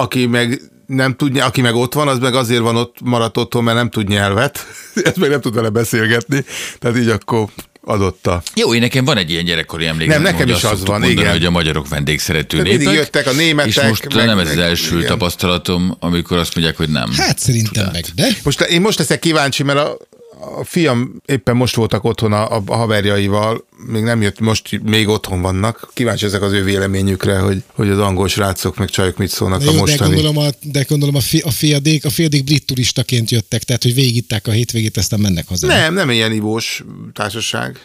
Aki 0.00 0.26
meg 0.26 0.60
nem 0.86 1.16
tudja, 1.16 1.44
aki 1.44 1.60
meg 1.60 1.74
ott 1.74 1.94
van, 1.94 2.08
az 2.08 2.18
meg 2.18 2.34
azért 2.34 2.60
van 2.60 2.76
ott, 2.76 2.96
maradt 3.04 3.36
otthon, 3.36 3.64
mert 3.64 3.76
nem 3.76 3.90
tud 3.90 4.08
nyelvet. 4.08 4.66
Ez 5.04 5.16
meg 5.16 5.30
nem 5.30 5.40
tud 5.40 5.54
vele 5.54 5.68
beszélgetni. 5.68 6.44
Tehát 6.78 6.96
így 6.98 7.08
akkor 7.08 7.46
adott 7.84 8.26
a... 8.26 8.42
Jó, 8.54 8.74
én 8.74 8.80
nekem 8.80 9.04
van 9.04 9.16
egy 9.16 9.30
ilyen 9.30 9.44
gyerekkori 9.44 9.86
emlékem. 9.86 10.22
Nem, 10.22 10.32
nekem 10.32 10.46
hogy 10.48 10.56
is 10.56 10.64
az 10.64 10.80
van, 10.80 10.90
mondani, 10.90 11.12
igen. 11.12 11.30
hogy 11.30 11.44
a 11.44 11.50
magyarok 11.50 11.88
vendégszerető 11.88 12.56
Tehát 12.56 12.66
mindig 12.66 12.86
népek. 12.86 13.02
jöttek 13.02 13.26
a 13.26 13.32
németek, 13.32 13.70
És 13.70 13.88
most 13.88 14.14
meg- 14.14 14.26
nem 14.26 14.38
ez 14.38 14.50
az 14.50 14.58
első 14.58 14.96
igen. 14.96 15.08
tapasztalatom, 15.08 15.96
amikor 16.00 16.36
azt 16.38 16.54
mondják, 16.54 16.76
hogy 16.76 16.88
nem. 16.88 17.10
Hát 17.12 17.38
szerintem 17.38 17.88
meg, 17.92 18.04
de 18.14 18.28
Most 18.42 18.60
én 18.60 18.80
most 18.80 18.98
leszek 18.98 19.18
kíváncsi, 19.18 19.62
mert 19.62 19.78
a, 19.78 19.96
a 20.40 20.64
fiam 20.64 21.22
éppen 21.26 21.56
most 21.56 21.74
voltak 21.74 22.04
otthon 22.04 22.32
a, 22.32 22.56
a 22.66 22.74
haverjaival, 22.74 23.66
még 23.86 24.02
nem 24.02 24.22
jött, 24.22 24.40
most 24.40 24.80
még 24.82 25.08
otthon 25.08 25.40
vannak. 25.40 25.90
Kíváncsi 25.94 26.24
ezek 26.24 26.42
az 26.42 26.52
ő 26.52 26.64
véleményükre, 26.64 27.38
hogy, 27.38 27.62
hogy 27.72 27.88
az 27.88 27.98
angol 27.98 28.28
srácok 28.28 28.76
meg 28.76 28.88
csajok 28.88 29.16
mit 29.16 29.30
szólnak 29.30 29.64
Na 29.64 29.70
a 29.70 29.72
jó, 29.72 29.74
de 29.74 29.80
mostani. 29.80 30.14
gondolom 30.14 30.44
a, 30.44 30.48
de 30.62 30.84
gondolom 30.88 31.14
a, 31.14 31.20
fi, 31.20 31.38
a, 31.38 31.50
fiadék, 31.50 32.04
a 32.04 32.10
fiadék 32.10 32.44
brit 32.44 32.66
turistaként 32.66 33.30
jöttek, 33.30 33.62
tehát 33.62 33.82
hogy 33.82 33.94
végigitták 33.94 34.46
a 34.46 34.50
hétvégét, 34.50 34.96
aztán 34.96 35.20
mennek 35.20 35.48
haza. 35.48 35.66
Nem, 35.66 35.94
nem 35.94 36.10
ilyen 36.10 36.32
ivós 36.32 36.84
társaság. 37.12 37.78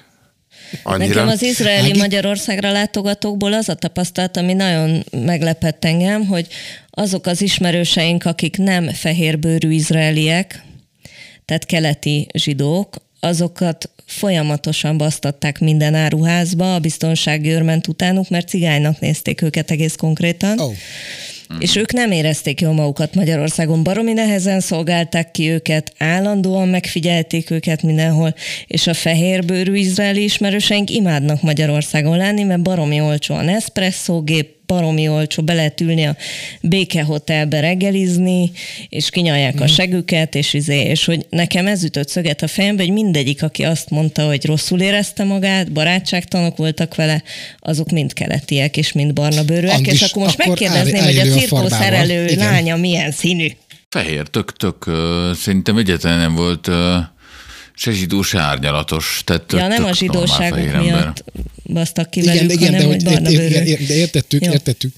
Annyira. 0.84 1.08
Nekem 1.08 1.28
az 1.28 1.42
izraeli 1.42 1.98
Magyarországra 1.98 2.72
látogatókból 2.72 3.54
az 3.54 3.70
a 3.70 3.76
tapasztalat, 3.76 4.38
ami 4.38 4.54
nagyon 4.54 5.04
meglepett 5.12 5.86
engem, 5.86 6.26
hogy 6.26 6.48
azok 6.90 7.26
az 7.26 7.42
ismerőseink, 7.42 8.26
akik 8.26 8.58
nem 8.58 8.94
fehérbőrű 8.94 9.72
izraeliek, 9.72 10.65
tehát 11.46 11.66
keleti 11.66 12.28
zsidók, 12.34 12.96
azokat 13.20 13.90
folyamatosan 14.06 14.98
basztatták 14.98 15.60
minden 15.60 15.94
áruházba, 15.94 16.76
a 16.76 16.80
biztonsági 16.80 17.50
őr 17.50 17.62
ment 17.62 17.88
utánuk, 17.88 18.30
mert 18.30 18.48
cigánynak 18.48 19.00
nézték 19.00 19.42
őket 19.42 19.72
egész 19.72 19.96
konkrétan. 19.96 20.60
Oh. 20.60 20.74
És 21.60 21.76
ők 21.76 21.94
nem 21.94 22.12
érezték 22.12 22.62
jól 22.62 22.74
magukat 22.74 23.16
Magyarországon, 23.16 23.84
baromi 23.84 24.14
nehezen 24.14 24.60
szolgálták 24.60 25.32
ki 25.32 25.50
őket, 25.50 25.94
állandóan 25.98 26.68
megfigyelték 26.68 27.52
őket 27.52 27.84
mindenhol, 27.84 28.36
és 28.68 28.88
a 28.88 28.94
fehérbőrű 28.94 29.76
izraeli 29.76 30.24
ismerőseink 30.24 30.90
imádnak 30.90 31.42
Magyarországon 31.42 32.18
lenni, 32.18 32.44
mert 32.44 32.62
baromi 32.62 33.02
olcsó 33.02 33.36
a 33.36 33.42
Nespresso-gép, 33.42 34.55
baromi 34.66 35.08
olcsó, 35.08 35.44
be 35.44 35.54
lehet 35.54 35.82
ülni 35.82 36.04
a 36.06 36.16
békehotelbe 36.62 37.60
reggelizni, 37.60 38.52
és 38.90 39.10
kinyalják 39.10 39.62
a 39.62 39.68
següket, 39.68 40.36
és, 40.36 40.54
izé, 40.54 40.82
és 40.82 41.06
hogy 41.06 41.26
nekem 41.30 41.68
ez 41.68 41.84
ütött 41.84 42.10
szöget 42.10 42.42
a 42.42 42.48
fejembe, 42.48 42.84
hogy 42.84 42.92
mindegyik, 42.92 43.44
aki 43.44 43.64
azt 43.64 43.90
mondta, 43.90 44.26
hogy 44.26 44.46
rosszul 44.46 44.80
érezte 44.82 45.24
magát, 45.24 45.72
barátságtalanok 45.72 46.58
voltak 46.58 46.96
vele, 46.96 47.24
azok 47.60 47.90
mind 47.90 48.14
keletiek, 48.14 48.78
és 48.78 48.92
mind 48.92 49.14
barna 49.14 49.44
bőrűek, 49.44 49.88
és 49.88 50.02
akkor 50.02 50.24
most 50.24 50.40
akkor 50.40 50.48
megkérdezném, 50.48 51.02
állj- 51.02 51.06
hogy 51.06 51.18
a 51.18 51.22
elő 51.22 51.34
a 51.34 51.38
cirkuszerelő 51.38 52.08
farbával. 52.08 52.30
Igen. 52.30 52.52
lánya 52.52 52.76
milyen 52.76 53.12
színű. 53.12 53.48
Fehér, 53.90 54.28
tök, 54.28 54.58
tök, 54.58 54.86
ö, 54.86 55.32
szerintem 55.36 55.78
egyetlen 55.78 56.18
nem 56.18 56.36
volt 56.36 56.70
se 57.76 57.92
zsidó, 57.92 58.22
se 58.22 58.40
árnyalatos. 58.40 59.22
Tehát 59.26 59.42
tök, 59.42 59.60
Ja, 59.60 59.68
nem 59.68 59.78
tök 59.78 59.88
a 59.88 59.94
zsidóságok 59.94 60.58
ember. 60.74 61.14
Basztak 61.66 62.10
ki 62.10 62.20
Igen, 62.20 62.36
velük, 62.36 62.52
igen, 62.52 62.74
hanem 62.74 62.80
de, 62.80 62.86
hogy 62.86 63.04
hogy 63.04 63.14
barna 63.14 63.30
ért, 63.30 63.54
bőrű. 63.54 63.66
ért, 63.66 63.88
de 63.88 63.94
értettük, 63.94 64.46
Jó. 64.46 64.52
értettük. 64.52 64.94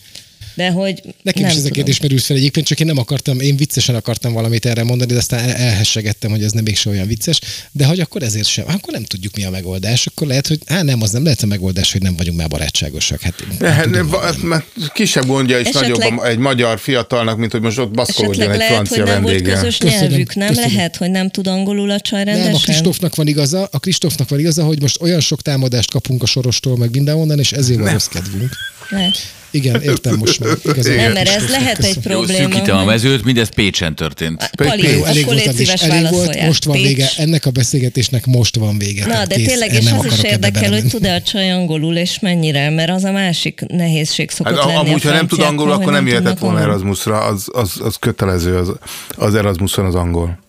De 0.57 0.69
hogy 0.71 1.01
Nekem 1.21 1.41
nem 1.41 1.51
is 1.51 1.57
ez 1.57 1.65
a 1.65 1.69
kérdés 1.69 1.99
merült 1.99 2.23
fel 2.23 2.37
egyébként, 2.37 2.65
csak 2.67 2.79
én 2.79 2.85
nem 2.85 2.97
akartam, 2.97 3.39
én 3.39 3.55
viccesen 3.57 3.95
akartam 3.95 4.33
valamit 4.33 4.65
erre 4.65 4.83
mondani, 4.83 5.11
de 5.11 5.17
aztán 5.17 5.39
el- 5.49 5.55
elhessegettem, 5.55 6.31
hogy 6.31 6.43
ez 6.43 6.51
nem 6.51 6.63
mégse 6.63 6.89
olyan 6.89 7.07
vicces, 7.07 7.39
de 7.71 7.85
hogy 7.85 7.99
akkor 7.99 8.23
ezért 8.23 8.47
sem, 8.47 8.65
akkor 8.67 8.93
nem 8.93 9.03
tudjuk 9.03 9.35
mi 9.35 9.43
a 9.43 9.49
megoldás, 9.49 10.05
akkor 10.05 10.27
lehet, 10.27 10.47
hogy 10.47 10.59
hát 10.65 10.83
nem, 10.83 11.01
az 11.01 11.11
nem 11.11 11.23
lehet 11.23 11.41
a 11.41 11.45
megoldás, 11.45 11.91
hogy 11.91 12.01
nem 12.01 12.15
vagyunk 12.15 12.37
már 12.37 12.47
barátságosak. 12.47 13.21
Hát, 13.21 13.33
De, 13.59 13.71
hát, 13.71 13.83
tudom, 13.83 14.07
va- 14.07 14.41
mert 14.43 14.65
kisebb 14.93 15.25
gondja 15.25 15.59
is 15.59 15.67
Esetleg- 15.67 15.97
nagyobb 15.97 16.23
egy 16.23 16.37
magyar 16.37 16.79
fiatalnak, 16.79 17.37
mint 17.37 17.51
hogy 17.51 17.61
most 17.61 17.77
ott 17.77 17.91
baszkolódjon 17.91 18.51
egy 18.51 18.57
lehet, 18.57 18.77
hogy 18.77 18.87
francia 18.87 19.03
nem 19.13 19.21
volt 19.21 19.33
vendéggel. 19.35 19.59
közös 19.59 19.77
Köszönöm, 19.77 20.07
nyelvük, 20.09 20.35
nem 20.35 20.47
köszönöm. 20.47 20.73
lehet, 20.75 20.95
hogy 20.95 21.09
nem 21.11 21.29
tud 21.29 21.47
angolul 21.47 21.91
a 21.91 21.99
csaj 21.99 22.23
rendesen? 22.23 22.51
nem, 22.51 22.59
a 22.61 22.63
Kristófnak 22.63 23.15
van 23.15 23.27
igaza, 23.27 23.69
a 23.71 23.79
Kristófnak 23.79 24.29
van 24.29 24.39
igaza, 24.39 24.63
hogy 24.63 24.81
most 24.81 25.01
olyan 25.01 25.19
sok 25.19 25.41
támadást 25.41 25.91
kapunk 25.91 26.23
a 26.23 26.25
sorostól, 26.25 26.77
meg 26.77 26.89
mindenhonnan, 26.91 27.39
és 27.39 27.51
ezért 27.51 27.79
van 27.79 27.91
rossz 27.91 28.07
kedvünk. 28.07 28.49
Lehet. 28.89 29.17
Igen, 29.57 29.81
értem 29.81 30.15
most 30.17 30.39
már. 30.39 30.57
Igaza 30.71 30.89
van 30.89 30.97
Nem, 31.03 31.11
mert 31.11 31.29
ez 31.29 31.49
lehet 31.49 31.83
egy 31.83 31.95
köszönöm. 31.95 32.17
Jó, 32.17 32.23
probléma. 32.25 32.53
szűkítem 32.53 32.77
a 32.77 32.83
mezőt, 32.83 33.23
mindez 33.23 33.49
Pécsen 33.49 33.95
történt. 33.95 34.49
Pali, 34.55 34.81
Jó, 34.81 35.03
elég 35.03 35.23
akkor 35.23 35.35
volt, 35.35 35.47
Andris, 35.47 35.67
szíves 35.67 35.81
elég 35.81 36.09
volt, 36.11 36.41
most 36.41 36.63
van 36.63 36.75
Pécs. 36.75 36.85
vége, 36.87 37.09
ennek 37.17 37.45
a 37.45 37.49
beszélgetésnek 37.51 38.25
most 38.25 38.55
van 38.55 38.77
vége. 38.77 39.05
Na, 39.05 39.25
de 39.25 39.35
kész, 39.35 39.47
tényleg, 39.47 39.71
én 39.73 39.77
és 39.79 39.83
nem 39.83 39.99
az 39.99 40.05
is 40.05 40.23
érdekel, 40.23 40.71
hogy 40.71 40.87
tud-e 40.87 41.13
a 41.13 41.21
csaj 41.21 41.51
angolul, 41.51 41.95
és 41.95 42.19
mennyire, 42.19 42.69
mert 42.69 42.89
az 42.89 43.03
a 43.03 43.11
másik 43.11 43.61
nehézség 43.67 44.29
szokott 44.29 44.55
Hát, 44.55 44.65
lenni 44.65 44.77
amúgy, 44.77 45.03
ha 45.03 45.11
nem 45.11 45.27
tud 45.27 45.39
angolul, 45.39 45.71
akkor 45.71 45.91
nem 45.91 46.07
jöhetett 46.07 46.39
volna. 46.39 46.59
Erasmusra, 46.59 47.19
az, 47.19 47.45
az, 47.51 47.71
az 47.83 47.95
kötelező, 47.99 48.57
az, 48.57 48.71
az 49.15 49.35
Erasmuson 49.35 49.85
az 49.85 49.95
angol. 49.95 50.45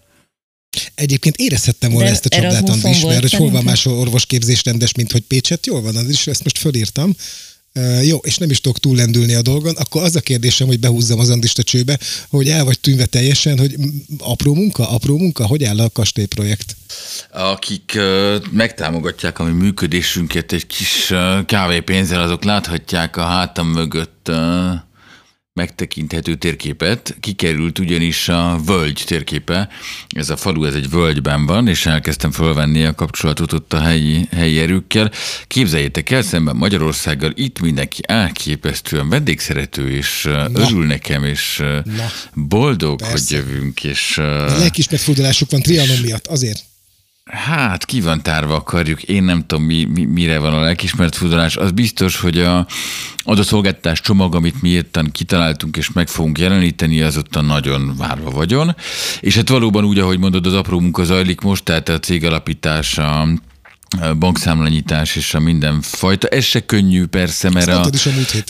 Egyébként 0.94 1.36
érezhettem 1.36 1.90
volna 1.90 2.06
De 2.06 2.12
ezt 2.12 2.24
a 2.24 2.28
csapdát, 2.28 2.68
Andris, 2.68 3.02
mert 3.02 3.20
hogy 3.20 3.32
hol 3.32 3.50
van 3.50 3.64
máshol 3.64 3.98
orvosképzés 3.98 4.64
rendes, 4.64 4.94
mint 4.94 5.12
hogy 5.12 5.22
Pécset, 5.22 5.66
jól 5.66 5.82
van, 5.82 5.96
Andris, 5.96 6.26
ezt 6.26 6.42
most 6.42 6.58
fölírtam. 6.58 7.14
Jó, 8.02 8.16
és 8.16 8.38
nem 8.38 8.50
is 8.50 8.60
tudok 8.60 8.78
túllendülni 8.78 9.34
a 9.34 9.42
dolgon, 9.42 9.76
akkor 9.76 10.02
az 10.02 10.16
a 10.16 10.20
kérdésem, 10.20 10.66
hogy 10.66 10.80
behúzzam 10.80 11.18
az 11.18 11.30
Andist 11.30 11.58
a 11.58 11.62
csőbe, 11.62 11.98
hogy 12.28 12.48
el 12.48 12.64
vagy 12.64 12.80
tűnve 12.80 13.06
teljesen, 13.06 13.58
hogy 13.58 13.76
apró 14.18 14.54
munka, 14.54 14.90
apró 14.90 15.18
munka, 15.18 15.46
hogy 15.46 15.64
áll 15.64 15.80
a 15.80 15.90
kastélyprojekt? 15.90 16.76
Akik 17.32 17.92
uh, 17.96 18.34
megtámogatják 18.50 19.38
a 19.38 19.44
mi 19.44 19.52
működésünket 19.52 20.52
egy 20.52 20.66
kis 20.66 21.10
uh, 21.10 21.44
kávépénzzel, 21.44 22.22
azok 22.22 22.44
láthatják 22.44 23.16
a 23.16 23.22
hátam 23.22 23.68
mögött 23.68 24.26
uh, 24.28 24.36
megtekinthető 25.58 26.34
térképet, 26.34 27.16
kikerült 27.20 27.78
ugyanis 27.78 28.28
a 28.28 28.60
völgy 28.66 29.02
térképe, 29.06 29.68
ez 30.08 30.30
a 30.30 30.36
falu, 30.36 30.64
ez 30.64 30.74
egy 30.74 30.90
völgyben 30.90 31.46
van, 31.46 31.68
és 31.68 31.86
elkezdtem 31.86 32.30
fölvenni 32.30 32.84
a 32.84 32.94
kapcsolatot 32.94 33.52
ott 33.52 33.72
a 33.72 33.80
helyi, 33.80 34.28
helyi 34.30 34.58
erőkkel. 34.58 35.10
Képzeljétek 35.46 36.10
el, 36.10 36.22
szemben 36.22 36.56
Magyarországgal 36.56 37.32
itt 37.34 37.60
mindenki 37.60 38.00
elképesztően 38.06 39.08
vendégszerető, 39.08 39.90
és 39.90 40.22
Na. 40.22 40.48
örül 40.52 40.86
nekem, 40.86 41.24
és 41.24 41.62
Na. 41.84 42.10
boldog, 42.34 42.98
Persze. 42.98 43.12
hogy 43.12 43.30
jövünk, 43.30 43.84
és... 43.84 44.16
Lelkismert 44.16 45.02
fordulásuk 45.02 45.50
van 45.50 45.62
Trianon 45.62 45.98
miatt, 46.02 46.26
azért. 46.26 46.64
Hát, 47.28 47.84
ki 47.84 48.00
van 48.00 48.22
tárva 48.22 48.54
akarjuk, 48.54 49.02
én 49.02 49.22
nem 49.22 49.46
tudom, 49.46 49.64
mi, 49.64 49.84
mi, 49.84 50.04
mire 50.04 50.38
van 50.38 50.52
a 50.52 50.60
lelkismert 50.60 51.16
fudalás. 51.16 51.56
Az 51.56 51.70
biztos, 51.70 52.20
hogy 52.20 52.38
a, 52.38 52.66
az 53.16 53.38
a 53.38 53.42
szolgáltatás 53.42 54.00
csomag, 54.00 54.34
amit 54.34 54.62
mi 54.62 54.68
érten 54.68 55.10
kitaláltunk 55.12 55.76
és 55.76 55.92
meg 55.92 56.08
fogunk 56.08 56.38
jeleníteni, 56.38 57.02
az 57.02 57.16
ott 57.16 57.36
a 57.36 57.40
nagyon 57.40 57.94
várva 57.96 58.30
vagyon. 58.30 58.76
És 59.20 59.36
hát 59.36 59.48
valóban 59.48 59.84
úgy, 59.84 59.98
ahogy 59.98 60.18
mondod, 60.18 60.46
az 60.46 60.54
apró 60.54 60.80
munka 60.80 61.04
zajlik 61.04 61.40
most, 61.40 61.64
tehát 61.64 61.88
a 61.88 61.98
cég 61.98 62.24
alapítás, 62.24 62.98
a 62.98 63.28
bankszámlanyítás 64.18 65.16
és 65.16 65.34
a 65.34 65.40
mindenfajta. 65.40 66.26
Ez 66.26 66.44
se 66.44 66.66
könnyű 66.66 67.06
persze, 67.06 67.50
mert 67.50 67.68
a, 67.68 67.80
a 67.80 67.90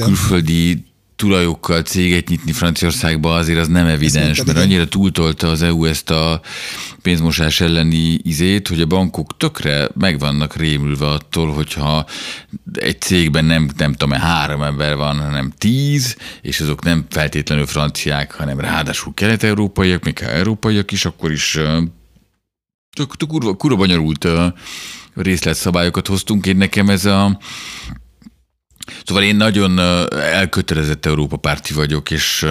külföldi 0.05 0.85
tulajokkal 1.19 1.83
céget 1.83 2.29
nyitni 2.29 2.53
Franciaországba 2.53 3.35
azért 3.35 3.59
az 3.59 3.69
nem 3.69 3.87
evidens, 3.87 4.45
mert 4.45 4.59
annyira 4.59 4.89
túltolta 4.89 5.49
az 5.49 5.62
EU 5.62 5.85
ezt 5.85 6.11
a 6.11 6.41
pénzmosás 7.03 7.61
elleni 7.61 8.19
izét, 8.23 8.69
hogy 8.69 8.81
a 8.81 8.87
bankok 8.87 9.37
tökre 9.37 9.89
meg 9.95 10.19
vannak 10.19 10.57
rémülve 10.57 11.07
attól, 11.07 11.53
hogyha 11.53 12.07
egy 12.73 13.01
cégben 13.01 13.45
nem, 13.45 13.71
nem 13.77 13.93
tudom, 13.93 14.19
három 14.19 14.62
ember 14.62 14.97
van, 14.97 15.19
hanem 15.21 15.53
tíz, 15.59 16.16
és 16.43 16.61
azok 16.61 16.85
nem 16.85 17.07
feltétlenül 17.11 17.66
franciák, 17.66 18.35
hanem 18.35 18.61
ráadásul 18.61 19.14
kelet-európaiak, 19.14 20.05
még 20.05 20.19
ha 20.19 20.27
európaiak 20.27 20.93
is, 20.93 21.05
akkor 21.05 21.33
is 21.33 21.51
tök, 22.97 23.16
tök 23.16 23.29
kurva, 23.29 23.57
kurva 23.57 23.77
bonyolult 23.77 24.29
részletszabályokat 25.14 26.07
hoztunk. 26.07 26.47
Én 26.47 26.57
nekem 26.57 26.89
ez 26.89 27.05
a 27.05 27.39
Szóval 29.05 29.22
én 29.22 29.36
nagyon 29.36 29.78
elkötelezett 30.11 31.07
Európa 31.07 31.36
párti 31.36 31.74
vagyok, 31.74 32.11
és 32.11 32.47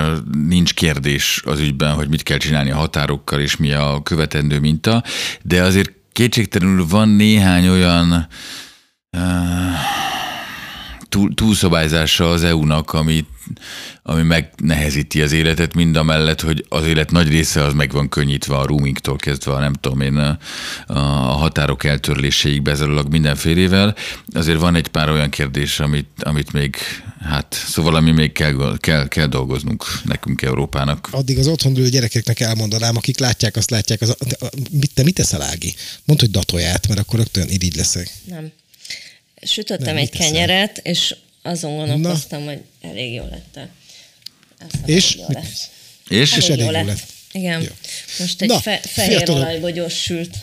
nincs 0.47 0.73
kérdés 0.73 1.41
az 1.45 1.59
ügyben, 1.59 1.93
hogy 1.93 2.09
mit 2.09 2.23
kell 2.23 2.37
csinálni 2.37 2.71
a 2.71 2.77
határokkal, 2.77 3.39
és 3.39 3.55
mi 3.55 3.71
a 3.71 4.01
követendő 4.03 4.59
minta, 4.59 5.03
de 5.41 5.63
azért 5.63 5.91
kétségtelenül 6.11 6.87
van 6.87 7.09
néhány 7.09 7.67
olyan 7.67 8.27
uh, 9.11 9.21
túl, 11.09 11.33
túlszabályzása 11.33 12.31
az 12.31 12.43
EU-nak, 12.43 12.93
ami, 12.93 13.25
ami 14.03 14.21
megnehezíti 14.21 15.21
az 15.21 15.31
életet, 15.31 15.73
mind 15.73 15.95
a 15.95 16.03
mellett, 16.03 16.41
hogy 16.41 16.65
az 16.69 16.85
élet 16.85 17.11
nagy 17.11 17.27
része 17.27 17.63
az 17.63 17.73
meg 17.73 17.91
van 17.91 18.09
könnyítve 18.09 18.55
a 18.55 18.65
roamingtól 18.65 19.15
kezdve, 19.15 19.51
a 19.51 19.59
nem 19.59 19.73
tudom 19.73 20.01
én, 20.01 20.17
a, 20.17 20.37
a 20.87 20.99
határok 21.31 21.83
eltörléséig 21.83 22.61
bezárólag 22.61 23.09
mindenfélével. 23.11 23.95
Azért 24.33 24.59
van 24.59 24.75
egy 24.75 24.87
pár 24.87 25.09
olyan 25.09 25.29
kérdés, 25.29 25.79
amit, 25.79 26.09
amit 26.19 26.53
még, 26.53 26.75
hát 27.19 27.63
szóval 27.67 27.95
ami 27.95 28.11
még 28.11 28.31
kell, 28.31 28.77
kell, 28.77 29.07
kell 29.07 29.27
dolgoznunk 29.27 29.85
nekünk 30.03 30.41
Európának. 30.41 31.07
Addig 31.11 31.37
az 31.37 31.47
otthon 31.47 31.77
ülő 31.77 31.89
gyerekeknek 31.89 32.39
elmondanám, 32.39 32.95
akik 32.97 33.19
látják, 33.19 33.55
azt 33.55 33.69
látják, 33.69 34.01
az, 34.01 34.17
mit, 34.71 34.93
te 34.93 35.03
mit 35.03 35.15
teszel, 35.15 35.41
Ági? 35.41 35.75
Mondd, 36.05 36.19
hogy 36.19 36.31
datoját, 36.31 36.87
mert 36.87 36.99
akkor 36.99 37.19
rögtön 37.19 37.49
irigy 37.49 37.75
leszek. 37.75 38.09
Nem. 38.25 38.51
Sütöttem 39.41 39.85
Nem, 39.85 39.97
egy 39.97 40.09
kenyeret, 40.09 40.77
és 40.83 41.15
azon 41.41 41.75
gondolkoztam, 41.75 42.43
Na. 42.43 42.49
hogy 42.49 42.61
elég 42.81 43.13
jó 43.13 43.23
lett. 43.29 43.59
És? 44.85 45.15
Jó. 45.15 45.25
És? 45.39 45.67
Elég 46.09 46.21
és 46.21 46.49
elég 46.49 46.65
jó 46.65 46.71
lett. 46.71 46.85
lett. 46.85 47.03
Igen. 47.31 47.61
Jó. 47.61 47.67
Most 48.19 48.41
egy 48.41 48.47
Na, 48.47 48.59
fe- 48.59 48.85
fehér 48.85 49.29
olajbogyós 49.29 50.01
sült. 50.01 50.35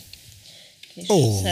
Oh. 1.06 1.48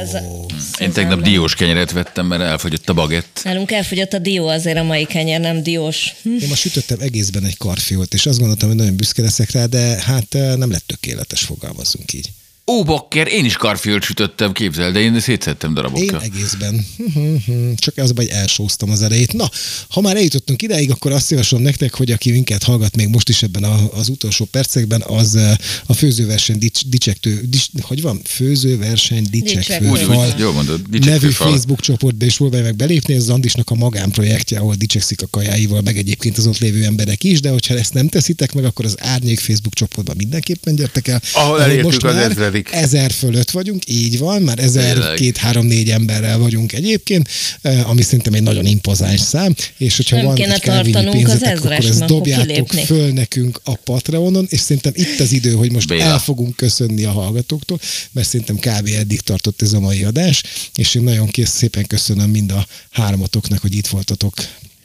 Én 0.79 0.93
tegnap 0.93 1.23
diós 1.23 1.55
kenyeret 1.55 1.91
vettem, 1.91 2.27
mert 2.27 2.43
elfogyott 2.43 2.89
a 2.89 2.93
bagett. 2.95 3.41
Nálunk 3.45 3.71
elfogyott 3.73 4.13
a 4.13 4.19
dió, 4.19 4.47
azért 4.49 4.79
a 4.79 4.83
mai 4.83 5.05
kenyer 5.05 5.41
nem 5.41 5.63
diós. 5.63 6.15
Hm. 6.23 6.37
Én 6.41 6.49
ma 6.49 6.55
sütöttem 6.55 7.01
egészben 7.01 7.45
egy 7.45 7.57
karfiót, 7.57 8.15
és 8.15 8.27
azt 8.27 8.39
gondoltam, 8.39 8.69
hogy 8.69 8.77
nagyon 8.79 8.97
büszke 8.97 9.23
leszek 9.23 9.51
rá, 9.51 9.67
de 9.67 9.79
hát 9.79 10.33
nem 10.33 10.71
lett 10.71 10.87
tökéletes, 10.87 11.41
fogalmazunk 11.41 12.13
így. 12.13 12.29
Ó, 12.67 12.83
bakker, 12.83 13.29
én 13.29 13.45
is 13.45 13.57
karfiót 13.57 14.03
sütöttem, 14.03 14.53
képzel, 14.53 14.93
de 14.93 15.01
én 15.01 15.21
szétszettem 15.21 15.75
darabokra. 15.75 16.23
Én 16.23 16.33
egészben. 16.33 16.87
Csak 17.85 17.97
az 17.97 18.13
hogy 18.17 18.27
elsóztam 18.29 18.91
az 18.91 19.03
elejét. 19.03 19.33
Na, 19.33 19.51
ha 19.89 20.01
már 20.01 20.17
eljutottunk 20.17 20.63
ideig, 20.63 20.91
akkor 20.91 21.13
azt 21.13 21.31
javaslom 21.31 21.63
nektek, 21.63 21.95
hogy 21.95 22.11
aki 22.11 22.31
minket 22.31 22.63
hallgat 22.63 22.97
még 22.97 23.09
most 23.09 23.29
is 23.29 23.43
ebben 23.43 23.65
az 23.95 24.09
utolsó 24.09 24.45
percekben, 24.45 25.03
az 25.07 25.39
a 25.87 25.93
főzőverseny 25.93 26.59
dics, 26.59 26.81
dicsektő, 26.87 27.41
dics, 27.49 27.67
hogy 27.81 28.03
van? 28.03 28.21
Főzőverseny 28.25 29.27
dicsekfőfal 29.31 30.35
Jó 30.39 30.53
mondod, 30.53 31.05
nevű 31.05 31.29
Facebook 31.29 31.81
csoportba 31.81 32.25
is 32.25 32.37
próbálj 32.37 32.63
meg 32.63 32.77
belépni, 32.77 33.15
ez 33.15 33.29
Andisnak 33.29 33.71
a 33.71 33.75
magánprojektje, 33.75 34.59
ahol 34.59 34.75
dicsekszik 34.75 35.23
a 35.23 35.27
kajáival, 35.31 35.81
meg 35.81 35.97
egyébként 35.97 36.39
az 36.39 36.47
ott 36.47 36.59
lévő 36.59 36.85
emberek 36.85 37.25
is, 37.25 37.41
de 37.41 37.51
hogyha 37.51 37.75
ezt 37.75 37.95
nem 37.95 38.09
teszitek 38.09 38.53
meg, 38.53 38.65
akkor 38.65 38.85
az 38.85 38.97
Árnyék 38.99 39.41
Facebook 39.41 39.75
csoportban 39.75 40.17
mindenképpen 40.17 40.75
gyertek 40.75 41.09
el. 41.09 41.23
Ahol 41.33 41.63
elértük 41.63 42.05
az 42.05 42.17
ezredik 42.17 42.52
működik. 42.53 42.83
Ezer 42.83 43.11
fölött 43.11 43.51
vagyunk, 43.51 43.89
így 43.89 44.19
van, 44.19 44.43
már 44.43 44.59
ezer, 44.59 45.15
két, 45.15 45.37
három, 45.37 45.67
négy 45.67 45.91
emberrel 45.91 46.39
vagyunk 46.39 46.73
egyébként, 46.73 47.29
eh, 47.63 47.91
ami 47.91 48.03
szerintem 48.03 48.35
egy 48.35 48.43
nagyon 48.43 48.67
impozáns 48.67 49.21
szám, 49.21 49.55
és 49.77 49.97
hogyha 49.97 50.17
Nem 50.17 50.25
van 50.25 50.37
egy 50.37 50.61
kávényi 50.61 51.11
pénzetek, 51.11 51.59
akkor 51.59 51.73
ezt 51.73 52.05
dobjátok 52.05 52.73
föl 52.73 53.13
nekünk 53.13 53.61
a 53.65 53.75
Patreonon, 53.75 54.47
és 54.49 54.61
szerintem 54.61 54.93
itt 54.97 55.21
az 55.21 55.33
idő, 55.33 55.53
hogy 55.53 55.73
most 55.73 55.89
Béla. 55.89 56.03
el 56.03 56.19
fogunk 56.19 56.57
köszönni 56.57 57.05
a 57.05 57.11
hallgatóktól, 57.11 57.81
mert 58.13 58.29
szerintem 58.29 58.57
kb. 58.57 58.89
eddig 58.99 59.21
tartott 59.21 59.63
ez 59.63 59.73
a 59.73 59.81
mai 59.81 60.05
adás, 60.05 60.43
és 60.75 60.95
én 60.95 61.03
nagyon 61.03 61.27
kész, 61.27 61.51
szépen 61.51 61.87
köszönöm 61.87 62.31
mind 62.31 62.51
a 62.51 62.67
hármatoknak, 62.91 63.61
hogy 63.61 63.75
itt 63.75 63.87
voltatok 63.87 64.35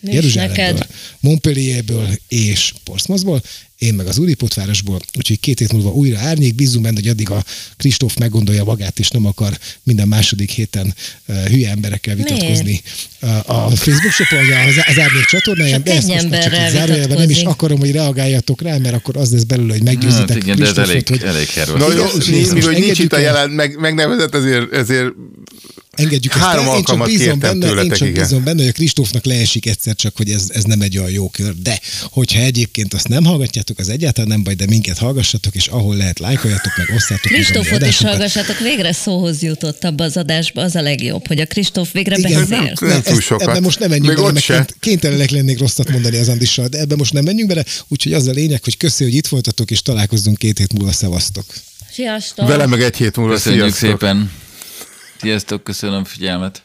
Jeruzsálemből, 0.01 0.86
Montpellierből 1.20 2.09
és 2.28 2.74
Portsmouthból, 2.84 3.41
én 3.78 3.93
meg 3.93 4.07
az 4.07 4.17
Úripotvárosból, 4.17 5.01
úgyhogy 5.17 5.39
két 5.39 5.59
hét 5.59 5.73
múlva 5.73 5.89
újra 5.89 6.19
árnyék, 6.19 6.55
bízunk 6.55 6.84
benne, 6.84 6.95
hogy 6.95 7.07
addig 7.07 7.30
a 7.30 7.43
Kristóf 7.78 8.15
meggondolja 8.15 8.63
magát, 8.63 8.99
és 8.99 9.09
nem 9.09 9.25
akar 9.25 9.57
minden 9.84 10.07
második 10.07 10.49
héten 10.49 10.95
uh, 11.28 11.45
hülye 11.45 11.69
emberekkel 11.69 12.15
vitatkozni 12.15 12.82
uh, 13.21 13.49
a 13.49 13.69
Facebook 13.69 14.13
csoportja, 14.13 14.59
az, 14.59 14.75
az 14.88 14.99
árnyék 14.99 15.25
csatornáján, 15.25 15.84
de 15.84 15.95
ezt 15.95 16.07
most 16.07 16.30
csak 16.30 16.53
zárójelben 16.71 17.17
nem 17.17 17.30
is 17.30 17.41
akarom, 17.41 17.80
hogy 17.80 17.91
reagáljatok 17.91 18.61
rá, 18.61 18.78
mert 18.78 18.95
akkor 18.95 19.17
az 19.17 19.32
lesz 19.32 19.43
belőle, 19.43 19.73
hogy 19.73 19.84
meggyőzitek 19.84 20.30
hát, 20.30 20.38
igen, 20.38 20.57
de 20.57 20.65
ez 20.65 20.78
elég, 20.78 21.07
hogy, 21.07 21.21
elég 21.21 21.47
Na 21.78 21.93
jó, 21.93 22.05
mi, 22.30 22.61
hogy 22.61 22.80
nincs 22.80 22.99
itt 22.99 23.13
a 23.13 23.17
jelen, 23.17 23.49
meg, 23.49 23.80
megnevezett, 23.80 24.36
ezért, 24.36 24.73
ezért 24.73 25.13
engedjük 25.97 26.34
Három 26.34 26.65
ezt 26.65 26.71
el. 26.71 26.78
Én 26.78 26.84
csak 26.84 27.05
bízom 27.05 27.39
benne, 27.39 27.67
tőletek, 27.67 27.91
én 27.91 27.97
csak 27.97 28.07
igen. 28.07 28.23
bízom 28.23 28.43
benne, 28.43 28.59
hogy 28.59 28.69
a 28.69 28.71
Kristófnak 28.71 29.25
leesik 29.25 29.65
egyszer 29.65 29.95
csak, 29.95 30.17
hogy 30.17 30.30
ez, 30.30 30.49
ez 30.53 30.63
nem 30.63 30.82
egy 30.82 30.97
olyan 30.97 31.09
jó 31.09 31.30
kör. 31.30 31.53
De 31.61 31.80
hogyha 32.01 32.39
egyébként 32.39 32.93
azt 32.93 33.07
nem 33.07 33.23
hallgatjátok, 33.68 33.80
az 33.80 33.89
egyáltalán 33.89 34.30
nem 34.30 34.43
baj, 34.43 34.53
de 34.53 34.65
minket 34.65 34.97
hallgassatok, 34.97 35.55
és 35.55 35.68
ahol 35.68 35.95
lehet, 35.95 36.20
lájkoljatok, 36.20 36.78
meg 36.78 36.88
osztátok. 36.95 37.32
Kristófot 37.32 37.86
is 37.86 37.97
hallgassatok, 37.97 38.59
végre 38.59 38.91
szóhoz 38.93 39.41
jutott 39.41 39.84
abba 39.84 40.03
az 40.03 40.18
adásba, 40.18 40.61
az 40.61 40.76
a 40.76 40.82
legjobb, 40.82 41.28
hogy 41.28 41.39
a 41.39 41.45
Kristóf 41.45 41.91
végre 41.91 42.18
Igen, 42.18 42.32
beszél. 42.32 42.57
Nem, 42.57 42.74
nem, 42.80 42.89
nem 42.89 43.01
túl 43.01 43.22
sokat. 43.22 43.47
Ebben 43.47 43.61
most 43.61 43.80
nem 43.80 43.89
menjünk 43.89 44.15
Még 44.15 44.26
bele, 44.26 44.41
mert 44.47 44.76
kénytelenek 44.80 45.30
lennék 45.30 45.59
rosszat 45.59 45.89
mondani 45.89 46.18
az 46.18 46.30
Andissal, 46.30 46.68
de 46.68 46.80
ebben 46.80 46.97
most 46.97 47.13
nem 47.13 47.24
menjünk 47.24 47.49
bele, 47.49 47.63
úgyhogy 47.88 48.13
az 48.13 48.28
a 48.28 48.32
lényeg, 48.32 48.63
hogy 48.63 48.78
köszi, 48.78 49.03
hogy 49.03 49.13
itt 49.13 49.28
voltatok, 49.28 49.72
és 49.72 49.82
találkozzunk 49.82 50.38
két 50.38 50.57
hét 50.57 50.74
múlva, 50.74 50.91
szevasztok. 50.91 51.45
Sziasztok! 51.91 52.47
Vele 52.47 52.65
meg 52.65 52.82
egy 52.82 52.97
hét 52.97 53.15
múlva, 53.15 53.34
Köszönjük 53.34 53.74
szépen! 53.74 54.32
Sziasztok, 55.20 55.63
köszönöm 55.63 56.03
figyelmet! 56.03 56.61